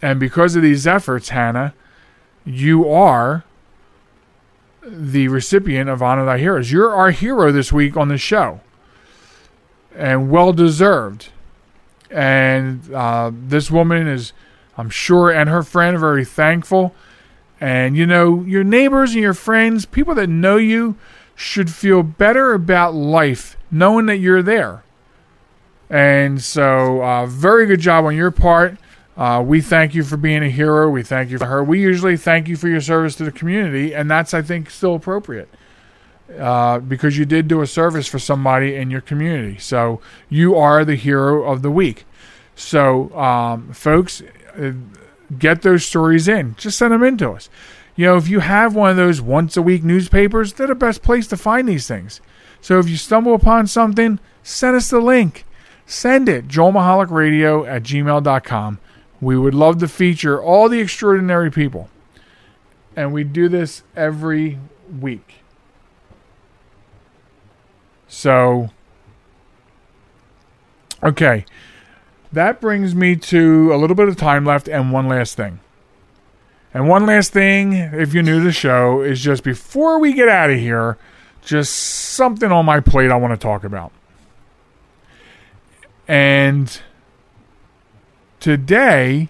And 0.00 0.18
because 0.18 0.56
of 0.56 0.62
these 0.62 0.86
efforts, 0.86 1.28
Hannah, 1.28 1.74
you 2.44 2.88
are 2.90 3.44
the 4.84 5.28
recipient 5.28 5.88
of 5.88 6.02
Honor 6.02 6.24
Thy 6.24 6.38
Heroes. 6.38 6.72
You're 6.72 6.92
our 6.92 7.12
hero 7.12 7.52
this 7.52 7.72
week 7.72 7.96
on 7.96 8.08
the 8.08 8.18
show. 8.18 8.60
And 9.94 10.30
well 10.30 10.52
deserved. 10.52 11.28
And 12.12 12.92
uh, 12.92 13.30
this 13.32 13.70
woman 13.70 14.06
is 14.06 14.32
I'm 14.76 14.90
sure, 14.90 15.30
and 15.30 15.48
her 15.48 15.62
friend 15.62 15.96
are 15.96 16.00
very 16.00 16.24
thankful. 16.24 16.94
And 17.60 17.96
you 17.96 18.06
know, 18.06 18.42
your 18.42 18.64
neighbors 18.64 19.12
and 19.12 19.22
your 19.22 19.34
friends, 19.34 19.86
people 19.86 20.14
that 20.16 20.28
know 20.28 20.56
you, 20.56 20.96
should 21.34 21.70
feel 21.70 22.02
better 22.02 22.52
about 22.52 22.94
life 22.94 23.56
knowing 23.70 24.06
that 24.06 24.18
you're 24.18 24.42
there. 24.42 24.84
And 25.88 26.40
so, 26.40 27.02
uh, 27.02 27.26
very 27.26 27.66
good 27.66 27.80
job 27.80 28.04
on 28.04 28.16
your 28.16 28.30
part. 28.30 28.76
Uh, 29.16 29.42
we 29.46 29.60
thank 29.60 29.94
you 29.94 30.04
for 30.04 30.16
being 30.16 30.42
a 30.42 30.48
hero. 30.48 30.88
We 30.88 31.02
thank 31.02 31.30
you 31.30 31.38
for 31.38 31.46
her. 31.46 31.62
We 31.62 31.80
usually 31.80 32.16
thank 32.16 32.48
you 32.48 32.56
for 32.56 32.68
your 32.68 32.80
service 32.80 33.14
to 33.16 33.24
the 33.24 33.32
community, 33.32 33.94
and 33.94 34.10
that's, 34.10 34.32
I 34.32 34.40
think, 34.40 34.70
still 34.70 34.94
appropriate 34.94 35.48
uh, 36.38 36.78
because 36.78 37.18
you 37.18 37.24
did 37.24 37.48
do 37.48 37.60
a 37.60 37.66
service 37.66 38.06
for 38.06 38.18
somebody 38.18 38.74
in 38.74 38.90
your 38.90 39.00
community. 39.00 39.58
So 39.58 40.00
you 40.28 40.56
are 40.56 40.84
the 40.84 40.94
hero 40.94 41.44
of 41.44 41.62
the 41.62 41.70
week. 41.70 42.04
So, 42.54 43.14
um, 43.18 43.72
folks, 43.72 44.22
uh, 44.56 44.72
get 45.38 45.62
those 45.62 45.84
stories 45.84 46.28
in. 46.28 46.54
Just 46.56 46.78
send 46.78 46.92
them 46.92 47.02
in 47.02 47.16
to 47.18 47.32
us. 47.32 47.48
You 47.96 48.06
know, 48.06 48.16
if 48.16 48.28
you 48.28 48.40
have 48.40 48.74
one 48.74 48.90
of 48.90 48.96
those 48.96 49.20
once 49.20 49.56
a 49.56 49.62
week 49.62 49.84
newspapers, 49.84 50.52
they're 50.52 50.66
the 50.66 50.74
best 50.74 51.02
place 51.02 51.26
to 51.28 51.36
find 51.36 51.68
these 51.68 51.86
things. 51.86 52.20
So 52.60 52.78
if 52.78 52.88
you 52.88 52.96
stumble 52.96 53.34
upon 53.34 53.66
something, 53.66 54.18
send 54.42 54.76
us 54.76 54.90
the 54.90 55.00
link. 55.00 55.44
Send 55.84 56.28
it, 56.28 56.48
joelmichalecradio 56.48 57.66
at 57.68 57.82
gmail.com. 57.82 58.78
We 59.20 59.38
would 59.38 59.54
love 59.54 59.78
to 59.78 59.88
feature 59.88 60.40
all 60.40 60.68
the 60.68 60.80
extraordinary 60.80 61.50
people. 61.50 61.90
And 62.96 63.12
we 63.12 63.24
do 63.24 63.48
this 63.48 63.82
every 63.94 64.58
week. 65.00 65.41
So, 68.12 68.68
okay. 71.02 71.46
That 72.30 72.60
brings 72.60 72.94
me 72.94 73.16
to 73.16 73.72
a 73.72 73.76
little 73.76 73.96
bit 73.96 74.06
of 74.06 74.16
time 74.16 74.44
left 74.44 74.68
and 74.68 74.92
one 74.92 75.08
last 75.08 75.34
thing. 75.34 75.60
And 76.74 76.88
one 76.88 77.06
last 77.06 77.32
thing, 77.32 77.72
if 77.72 78.12
you're 78.12 78.22
new 78.22 78.38
to 78.38 78.44
the 78.44 78.52
show, 78.52 79.00
is 79.00 79.20
just 79.22 79.42
before 79.42 79.98
we 79.98 80.12
get 80.12 80.28
out 80.28 80.50
of 80.50 80.58
here, 80.58 80.98
just 81.40 81.74
something 81.74 82.52
on 82.52 82.66
my 82.66 82.80
plate 82.80 83.10
I 83.10 83.16
want 83.16 83.32
to 83.32 83.42
talk 83.42 83.64
about. 83.64 83.92
And 86.06 86.80
today, 88.40 89.28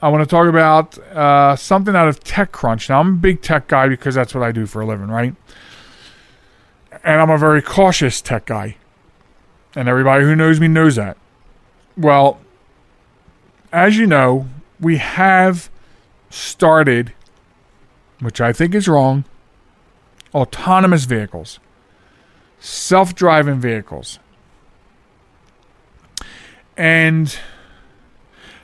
I 0.00 0.08
want 0.08 0.22
to 0.22 0.30
talk 0.30 0.46
about 0.46 0.98
uh, 0.98 1.56
something 1.56 1.96
out 1.96 2.06
of 2.06 2.20
TechCrunch. 2.20 2.88
Now, 2.88 3.00
I'm 3.00 3.14
a 3.14 3.16
big 3.16 3.42
tech 3.42 3.66
guy 3.66 3.88
because 3.88 4.14
that's 4.14 4.34
what 4.34 4.44
I 4.44 4.52
do 4.52 4.66
for 4.66 4.82
a 4.82 4.86
living, 4.86 5.08
right? 5.08 5.34
And 7.04 7.20
I'm 7.20 7.30
a 7.30 7.38
very 7.38 7.62
cautious 7.62 8.20
tech 8.20 8.46
guy. 8.46 8.76
And 9.74 9.88
everybody 9.88 10.24
who 10.24 10.34
knows 10.34 10.58
me 10.60 10.68
knows 10.68 10.96
that. 10.96 11.16
Well, 11.96 12.40
as 13.72 13.96
you 13.96 14.06
know, 14.06 14.48
we 14.80 14.96
have 14.96 15.70
started, 16.30 17.12
which 18.20 18.40
I 18.40 18.52
think 18.52 18.74
is 18.74 18.88
wrong, 18.88 19.24
autonomous 20.34 21.04
vehicles, 21.04 21.60
self 22.58 23.14
driving 23.14 23.60
vehicles. 23.60 24.18
And, 26.76 27.38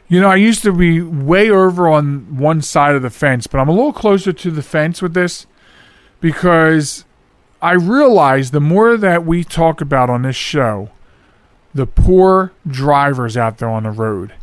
you 0.08 0.20
know, 0.20 0.30
I 0.30 0.36
used 0.36 0.62
to 0.62 0.72
be 0.72 1.02
way 1.02 1.50
over 1.50 1.88
on 1.88 2.38
one 2.38 2.62
side 2.62 2.94
of 2.94 3.02
the 3.02 3.10
fence, 3.10 3.46
but 3.46 3.58
I'm 3.58 3.68
a 3.68 3.72
little 3.72 3.92
closer 3.92 4.32
to 4.32 4.50
the 4.50 4.62
fence 4.62 5.02
with 5.02 5.14
this 5.14 5.46
because 6.20 7.04
I 7.66 7.72
realize 7.72 8.52
the 8.52 8.60
more 8.60 8.96
that 8.96 9.26
we 9.26 9.42
talk 9.42 9.80
about 9.80 10.08
on 10.08 10.22
this 10.22 10.36
show, 10.36 10.90
the 11.74 11.84
poor 11.84 12.52
drivers 12.64 13.36
out 13.36 13.58
there 13.58 13.68
on 13.68 13.82
the 13.82 13.90
road. 13.90 14.34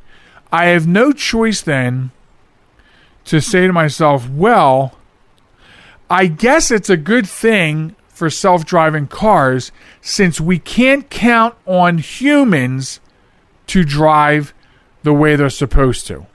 I 0.51 0.65
have 0.65 0.88
no 0.88 1.13
choice 1.13 1.61
then 1.61 2.11
to 3.24 3.39
say 3.39 3.65
to 3.65 3.71
myself, 3.71 4.30
well, 4.30 4.97
I 6.09 6.26
guess 6.28 6.69
it's 6.69 6.89
a 6.89 6.97
good 6.97 7.26
thing 7.26 7.95
for 8.09 8.30
self 8.30 8.65
driving 8.65 9.07
cars 9.07 9.71
since 10.01 10.41
we 10.41 10.59
can't 10.59 11.09
count 11.09 11.55
on 11.65 11.99
humans 11.99 12.99
to 13.67 13.86
drive 13.86 14.53
the 15.03 15.13
way 15.13 15.38
they're 15.38 15.49
supposed 15.49 16.07
to. 16.07 16.26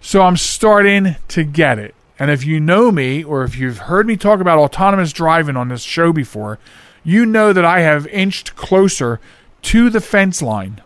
So 0.00 0.22
I'm 0.22 0.38
starting 0.38 1.16
to 1.28 1.44
get 1.44 1.78
it. 1.78 1.94
And 2.18 2.30
if 2.30 2.44
you 2.44 2.60
know 2.60 2.92
me 2.92 3.24
or 3.24 3.42
if 3.42 3.56
you've 3.56 3.78
heard 3.78 4.06
me 4.06 4.16
talk 4.16 4.40
about 4.40 4.58
autonomous 4.58 5.12
driving 5.12 5.56
on 5.56 5.68
this 5.68 5.82
show 5.82 6.12
before, 6.12 6.58
you 7.04 7.26
know 7.26 7.52
that 7.52 7.64
I 7.64 7.80
have 7.80 8.06
inched 8.08 8.54
closer 8.54 9.20
to 9.62 9.90
the 9.90 10.00
fence 10.00 10.42
line. 10.42 10.82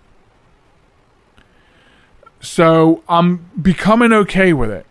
So 2.41 3.03
I'm 3.09 3.51
becoming 3.61 4.13
okay 4.13 4.53
with 4.53 4.71
it. 4.71 4.87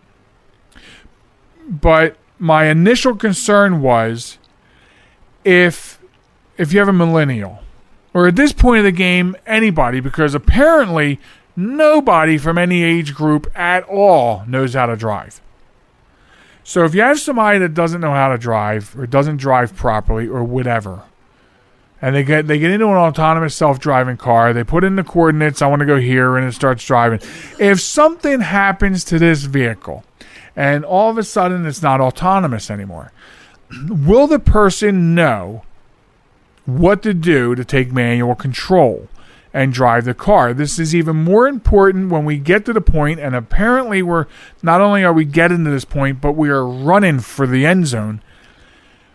But 1.68 2.16
my 2.38 2.66
initial 2.66 3.16
concern 3.16 3.80
was 3.80 4.38
if 5.44 5.98
if 6.58 6.72
you 6.72 6.78
have 6.78 6.88
a 6.88 6.92
millennial 6.92 7.60
or 8.12 8.26
at 8.28 8.36
this 8.36 8.52
point 8.52 8.78
of 8.78 8.84
the 8.84 8.92
game 8.92 9.36
anybody 9.46 10.00
because 10.00 10.34
apparently 10.34 11.18
nobody 11.54 12.38
from 12.38 12.58
any 12.58 12.82
age 12.82 13.14
group 13.14 13.50
at 13.54 13.84
all 13.84 14.44
knows 14.46 14.74
how 14.74 14.86
to 14.86 14.96
drive. 14.96 15.40
So 16.66 16.84
if 16.84 16.96
you 16.96 17.02
have 17.02 17.20
somebody 17.20 17.60
that 17.60 17.74
doesn't 17.74 18.00
know 18.00 18.10
how 18.10 18.26
to 18.26 18.36
drive 18.36 18.98
or 18.98 19.06
doesn't 19.06 19.36
drive 19.36 19.76
properly 19.76 20.26
or 20.26 20.42
whatever, 20.42 21.04
and 22.02 22.16
they 22.16 22.24
get 22.24 22.48
they 22.48 22.58
get 22.58 22.72
into 22.72 22.88
an 22.88 22.96
autonomous 22.96 23.54
self-driving 23.54 24.16
car 24.16 24.52
they 24.52 24.64
put 24.64 24.82
in 24.84 24.96
the 24.96 25.04
coordinates 25.04 25.62
i 25.62 25.66
want 25.66 25.80
to 25.80 25.86
go 25.86 25.96
here 25.96 26.36
and 26.36 26.46
it 26.46 26.52
starts 26.52 26.84
driving. 26.84 27.20
If 27.60 27.80
something 27.80 28.40
happens 28.40 29.04
to 29.04 29.18
this 29.20 29.44
vehicle 29.44 30.04
and 30.56 30.84
all 30.84 31.08
of 31.08 31.18
a 31.18 31.22
sudden 31.22 31.64
it's 31.66 31.82
not 31.82 32.00
autonomous 32.00 32.68
anymore 32.68 33.12
will 33.88 34.26
the 34.26 34.40
person 34.40 35.14
know 35.14 35.62
what 36.64 37.00
to 37.04 37.14
do 37.14 37.54
to 37.54 37.64
take 37.64 37.92
manual 37.92 38.34
control 38.34 39.08
and 39.56 39.72
drive 39.72 40.04
the 40.04 40.14
car 40.14 40.52
this 40.52 40.78
is 40.78 40.94
even 40.94 41.16
more 41.16 41.48
important 41.48 42.10
when 42.10 42.24
we 42.24 42.38
get 42.38 42.64
to 42.64 42.72
the 42.72 42.80
point 42.80 43.18
and 43.18 43.34
apparently 43.34 44.02
we're 44.02 44.26
not 44.62 44.80
only 44.80 45.02
are 45.02 45.12
we 45.12 45.24
getting 45.24 45.64
to 45.64 45.70
this 45.70 45.84
point 45.84 46.20
but 46.20 46.32
we 46.32 46.48
are 46.48 46.66
running 46.66 47.18
for 47.18 47.46
the 47.46 47.64
end 47.64 47.86
zone 47.86 48.20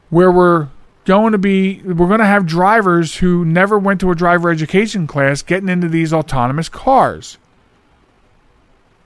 where 0.10 0.32
we're 0.32 0.68
going 1.06 1.32
to 1.32 1.38
be 1.38 1.82
we're 1.84 2.08
going 2.08 2.20
to 2.20 2.26
have 2.26 2.46
drivers 2.46 3.18
who 3.18 3.44
never 3.44 3.80
went 3.80 4.00
to 4.00 4.12
a 4.12 4.16
driver 4.16 4.52
education 4.52 5.08
class 5.08 5.42
getting 5.42 5.70
into 5.70 5.90
these 5.90 6.14
autonomous 6.14 6.70
cars. 6.70 7.38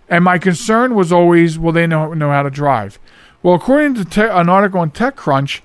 And 0.07 0.23
my 0.23 0.38
concern 0.38 0.93
was 0.93 1.11
always, 1.11 1.57
will 1.57 1.71
they 1.71 1.88
know 1.88 2.13
know 2.13 2.31
how 2.31 2.43
to 2.43 2.49
drive? 2.49 2.99
Well, 3.41 3.55
according 3.55 3.95
to 3.95 4.05
te- 4.05 4.21
an 4.21 4.49
article 4.49 4.79
on 4.81 4.91
TechCrunch, 4.91 5.61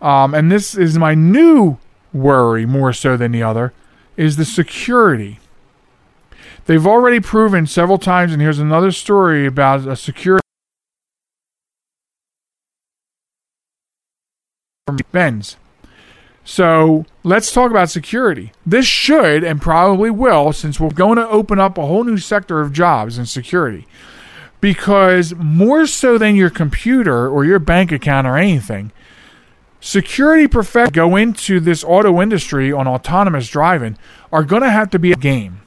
um, 0.00 0.34
and 0.34 0.50
this 0.50 0.74
is 0.74 0.98
my 0.98 1.14
new 1.14 1.78
worry 2.12 2.66
more 2.66 2.92
so 2.92 3.16
than 3.16 3.32
the 3.32 3.42
other, 3.42 3.72
is 4.16 4.36
the 4.36 4.44
security. 4.44 5.38
They've 6.66 6.86
already 6.86 7.20
proven 7.20 7.66
several 7.66 7.98
times, 7.98 8.32
and 8.32 8.40
here's 8.40 8.58
another 8.58 8.90
story 8.90 9.46
about 9.46 9.86
a 9.86 9.96
security. 9.96 10.40
Benz. 15.12 15.56
So 16.44 17.06
let's 17.22 17.52
talk 17.52 17.70
about 17.70 17.88
security. 17.88 18.52
This 18.66 18.86
should 18.86 19.42
and 19.42 19.62
probably 19.62 20.10
will, 20.10 20.52
since 20.52 20.78
we're 20.78 20.90
going 20.90 21.16
to 21.16 21.28
open 21.28 21.58
up 21.58 21.78
a 21.78 21.86
whole 21.86 22.04
new 22.04 22.18
sector 22.18 22.60
of 22.60 22.72
jobs 22.72 23.16
in 23.16 23.24
security. 23.24 23.86
Because 24.60 25.34
more 25.34 25.86
so 25.86 26.18
than 26.18 26.36
your 26.36 26.50
computer 26.50 27.28
or 27.28 27.44
your 27.44 27.58
bank 27.58 27.92
account 27.92 28.26
or 28.26 28.36
anything, 28.36 28.92
security 29.84 30.48
professionals 30.48 30.92
go 30.92 31.14
into 31.14 31.60
this 31.60 31.84
auto 31.84 32.22
industry 32.22 32.72
on 32.72 32.88
autonomous 32.88 33.46
driving 33.48 33.98
are 34.32 34.42
going 34.42 34.62
to 34.62 34.70
have 34.70 34.88
to 34.88 34.98
be 34.98 35.12
a 35.12 35.16
game. 35.16 35.60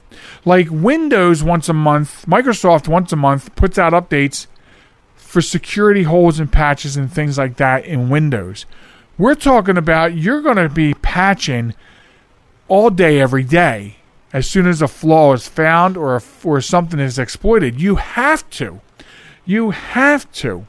Like 0.44 0.72
Windows 0.72 1.44
once 1.44 1.70
a 1.70 1.74
month, 1.74 2.26
Microsoft 2.26 2.88
once 2.88 3.12
a 3.12 3.16
month 3.16 3.56
puts 3.56 3.78
out 3.78 3.94
updates 3.94 4.48
for 5.16 5.40
security 5.40 6.04
holes 6.04 6.40
and 6.40 6.52
patches 6.52 6.98
and 6.98 7.14
things 7.14 7.38
like 7.38 7.58
that 7.58 7.86
in 7.86 8.10
Windows. 8.10 8.66
We're 9.20 9.36
talking 9.36 9.78
about 9.78 10.16
you're 10.16 10.42
going 10.42 10.58
to 10.58 10.70
be 10.70 10.96
patching 10.96 11.76
all 12.68 12.90
day, 12.90 13.20
every 13.20 13.44
day. 13.44 13.98
As 14.34 14.50
soon 14.50 14.66
as 14.66 14.82
a 14.82 14.88
flaw 14.88 15.34
is 15.34 15.48
found 15.48 15.96
or, 15.96 16.22
or 16.44 16.62
something 16.62 17.00
is 17.00 17.20
exploited, 17.20 17.80
you 17.80 17.96
have 17.98 18.50
to. 18.52 18.82
You 19.46 19.70
have 19.70 20.32
to. 20.34 20.66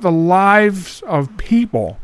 The 0.00 0.10
lives 0.10 1.02
of 1.02 1.36
people. 1.36 1.98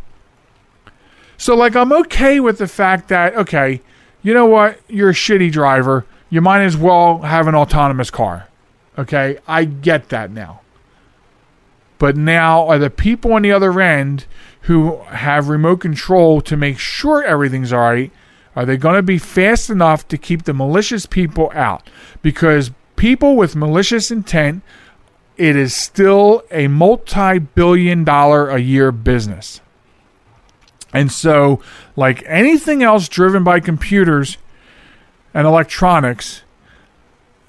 So, 1.42 1.56
like, 1.56 1.74
I'm 1.74 1.92
okay 1.92 2.38
with 2.38 2.58
the 2.58 2.68
fact 2.68 3.08
that, 3.08 3.34
okay, 3.34 3.80
you 4.22 4.32
know 4.32 4.46
what? 4.46 4.78
You're 4.86 5.10
a 5.10 5.12
shitty 5.12 5.50
driver. 5.50 6.06
You 6.30 6.40
might 6.40 6.62
as 6.62 6.76
well 6.76 7.22
have 7.22 7.48
an 7.48 7.56
autonomous 7.56 8.12
car. 8.12 8.46
Okay? 8.96 9.38
I 9.48 9.64
get 9.64 10.10
that 10.10 10.30
now. 10.30 10.60
But 11.98 12.16
now, 12.16 12.68
are 12.68 12.78
the 12.78 12.90
people 12.90 13.32
on 13.32 13.42
the 13.42 13.50
other 13.50 13.80
end 13.80 14.26
who 14.62 14.98
have 15.08 15.48
remote 15.48 15.80
control 15.80 16.40
to 16.42 16.56
make 16.56 16.78
sure 16.78 17.24
everything's 17.24 17.72
all 17.72 17.80
right, 17.80 18.12
are 18.54 18.64
they 18.64 18.76
going 18.76 18.94
to 18.94 19.02
be 19.02 19.18
fast 19.18 19.68
enough 19.68 20.06
to 20.06 20.16
keep 20.16 20.44
the 20.44 20.54
malicious 20.54 21.06
people 21.06 21.50
out? 21.56 21.90
Because 22.22 22.70
people 22.94 23.34
with 23.34 23.56
malicious 23.56 24.12
intent, 24.12 24.62
it 25.36 25.56
is 25.56 25.74
still 25.74 26.44
a 26.52 26.68
multi 26.68 27.40
billion 27.40 28.04
dollar 28.04 28.48
a 28.48 28.60
year 28.60 28.92
business. 28.92 29.60
And 30.92 31.10
so, 31.10 31.60
like 31.96 32.22
anything 32.26 32.82
else 32.82 33.08
driven 33.08 33.44
by 33.44 33.60
computers 33.60 34.36
and 35.32 35.46
electronics, 35.46 36.42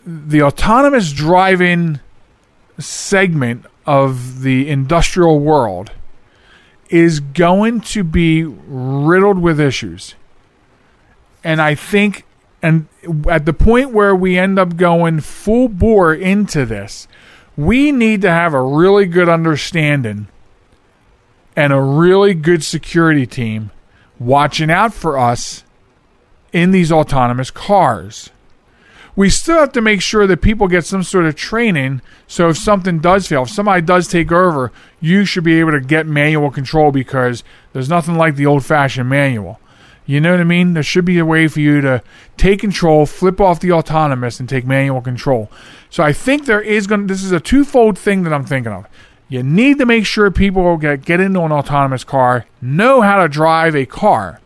the 0.05 0.41
autonomous 0.41 1.11
driving 1.11 1.99
segment 2.79 3.65
of 3.85 4.41
the 4.41 4.69
industrial 4.69 5.39
world 5.39 5.91
is 6.89 7.19
going 7.19 7.81
to 7.81 8.03
be 8.03 8.43
riddled 8.43 9.39
with 9.39 9.59
issues. 9.59 10.15
And 11.43 11.61
I 11.61 11.75
think, 11.75 12.25
and 12.61 12.87
at 13.29 13.45
the 13.45 13.53
point 13.53 13.91
where 13.91 14.15
we 14.15 14.37
end 14.37 14.57
up 14.57 14.77
going 14.77 15.19
full 15.19 15.67
bore 15.67 16.13
into 16.13 16.65
this, 16.65 17.07
we 17.57 17.91
need 17.91 18.21
to 18.21 18.29
have 18.29 18.53
a 18.53 18.61
really 18.61 19.05
good 19.05 19.27
understanding 19.27 20.27
and 21.55 21.73
a 21.73 21.81
really 21.81 22.33
good 22.33 22.63
security 22.63 23.25
team 23.25 23.71
watching 24.19 24.71
out 24.71 24.93
for 24.93 25.17
us 25.17 25.63
in 26.51 26.71
these 26.71 26.91
autonomous 26.91 27.51
cars 27.51 28.29
we 29.15 29.29
still 29.29 29.59
have 29.59 29.71
to 29.73 29.81
make 29.81 30.01
sure 30.01 30.25
that 30.25 30.41
people 30.41 30.67
get 30.67 30.85
some 30.85 31.03
sort 31.03 31.25
of 31.25 31.35
training. 31.35 32.01
So 32.27 32.49
if 32.49 32.57
something 32.57 32.99
does 32.99 33.27
fail, 33.27 33.43
if 33.43 33.49
somebody 33.49 33.81
does 33.81 34.07
take 34.07 34.31
over, 34.31 34.71
you 34.99 35.25
should 35.25 35.43
be 35.43 35.59
able 35.59 35.71
to 35.71 35.81
get 35.81 36.07
manual 36.07 36.49
control 36.49 36.91
because 36.91 37.43
there's 37.73 37.89
nothing 37.89 38.15
like 38.15 38.35
the 38.35 38.45
old 38.45 38.65
fashioned 38.65 39.09
manual. 39.09 39.59
You 40.05 40.19
know 40.19 40.31
what 40.31 40.41
I 40.41 40.45
mean? 40.45 40.73
There 40.73 40.83
should 40.83 41.05
be 41.05 41.19
a 41.19 41.25
way 41.25 41.47
for 41.47 41.61
you 41.61 41.79
to 41.81 42.03
take 42.35 42.59
control, 42.59 43.05
flip 43.05 43.39
off 43.39 43.61
the 43.61 43.71
autonomous, 43.71 44.39
and 44.39 44.49
take 44.49 44.65
manual 44.65 44.99
control. 44.99 45.49
So 45.89 46.03
I 46.03 46.11
think 46.11 46.45
there 46.45 46.59
is 46.59 46.87
going. 46.87 47.07
to 47.07 47.13
This 47.13 47.23
is 47.23 47.31
a 47.31 47.39
twofold 47.39 47.97
thing 47.97 48.23
that 48.23 48.33
I'm 48.33 48.45
thinking 48.45 48.73
of. 48.73 48.85
You 49.33 49.41
need 49.41 49.79
to 49.79 49.87
make 49.87 50.05
sure 50.05 50.29
people 50.29 50.77
get 50.77 51.05
get 51.05 51.19
into 51.19 51.41
an 51.41 51.51
autonomous 51.51 52.03
car, 52.03 52.45
know 52.61 53.01
how 53.01 53.23
to 53.23 53.27
drive 53.27 53.75
a 53.75 53.87
car, 53.87 54.39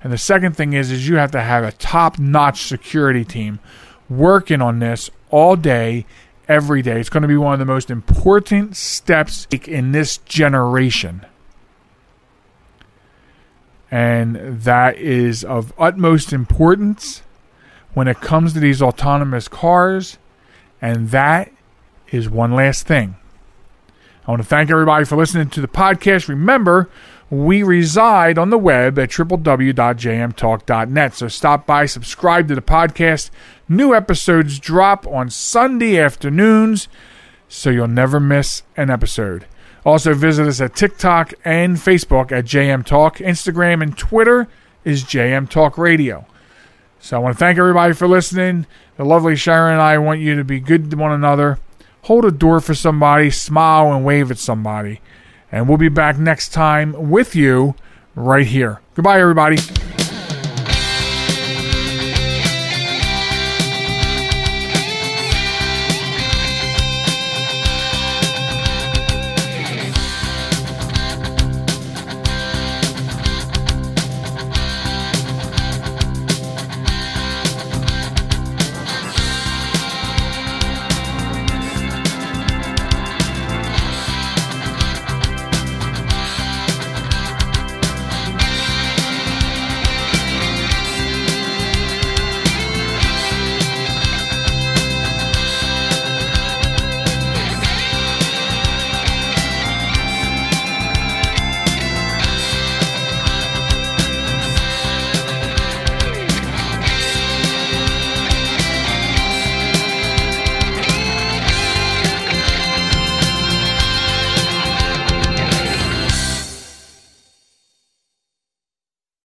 and 0.00 0.12
the 0.12 0.16
second 0.16 0.56
thing 0.56 0.74
is 0.74 0.92
is 0.92 1.08
you 1.08 1.16
have 1.16 1.32
to 1.32 1.40
have 1.40 1.64
a 1.64 1.72
top 1.72 2.20
notch 2.20 2.62
security 2.62 3.24
team 3.24 3.58
working 4.08 4.62
on 4.62 4.78
this 4.78 5.10
all 5.30 5.56
day, 5.56 6.06
every 6.46 6.82
day. 6.82 7.00
It's 7.00 7.08
going 7.08 7.22
to 7.22 7.28
be 7.28 7.36
one 7.36 7.52
of 7.52 7.58
the 7.58 7.64
most 7.64 7.90
important 7.90 8.76
steps 8.76 9.48
in 9.50 9.90
this 9.90 10.18
generation. 10.18 11.26
And 13.90 14.36
that 14.62 14.98
is 14.98 15.42
of 15.42 15.72
utmost 15.76 16.32
importance 16.32 17.22
when 17.92 18.06
it 18.06 18.20
comes 18.20 18.52
to 18.52 18.60
these 18.60 18.80
autonomous 18.80 19.48
cars. 19.48 20.16
And 20.80 21.10
that 21.10 21.50
is 22.12 22.30
one 22.30 22.52
last 22.52 22.86
thing. 22.86 23.16
I 24.28 24.32
want 24.32 24.42
to 24.42 24.48
thank 24.48 24.70
everybody 24.70 25.06
for 25.06 25.16
listening 25.16 25.48
to 25.48 25.62
the 25.62 25.66
podcast. 25.66 26.28
Remember, 26.28 26.90
we 27.30 27.62
reside 27.62 28.36
on 28.36 28.50
the 28.50 28.58
web 28.58 28.98
at 28.98 29.08
www.jmtalk.net. 29.08 31.14
So 31.14 31.28
stop 31.28 31.64
by, 31.64 31.86
subscribe 31.86 32.46
to 32.48 32.54
the 32.54 32.60
podcast. 32.60 33.30
New 33.70 33.94
episodes 33.94 34.58
drop 34.58 35.06
on 35.06 35.30
Sunday 35.30 35.98
afternoons, 35.98 36.88
so 37.48 37.70
you'll 37.70 37.88
never 37.88 38.20
miss 38.20 38.64
an 38.76 38.90
episode. 38.90 39.46
Also, 39.86 40.12
visit 40.12 40.46
us 40.46 40.60
at 40.60 40.76
TikTok 40.76 41.32
and 41.42 41.78
Facebook 41.78 42.30
at 42.30 42.44
JM 42.44 42.84
Talk. 42.84 43.16
Instagram 43.16 43.82
and 43.82 43.96
Twitter 43.96 44.46
is 44.84 45.04
JM 45.04 45.48
Talk 45.48 45.78
Radio. 45.78 46.26
So 47.00 47.16
I 47.16 47.20
want 47.20 47.34
to 47.34 47.38
thank 47.38 47.58
everybody 47.58 47.94
for 47.94 48.06
listening. 48.06 48.66
The 48.98 49.06
lovely 49.06 49.36
Sharen 49.36 49.72
and 49.72 49.80
I 49.80 49.96
want 49.96 50.20
you 50.20 50.36
to 50.36 50.44
be 50.44 50.60
good 50.60 50.90
to 50.90 50.98
one 50.98 51.12
another. 51.12 51.58
Hold 52.02 52.24
a 52.24 52.30
door 52.30 52.60
for 52.60 52.74
somebody, 52.74 53.30
smile 53.30 53.92
and 53.92 54.04
wave 54.04 54.30
at 54.30 54.38
somebody. 54.38 55.00
And 55.50 55.68
we'll 55.68 55.78
be 55.78 55.88
back 55.88 56.18
next 56.18 56.50
time 56.50 57.10
with 57.10 57.34
you 57.34 57.74
right 58.14 58.46
here. 58.46 58.80
Goodbye, 58.94 59.20
everybody. 59.20 59.58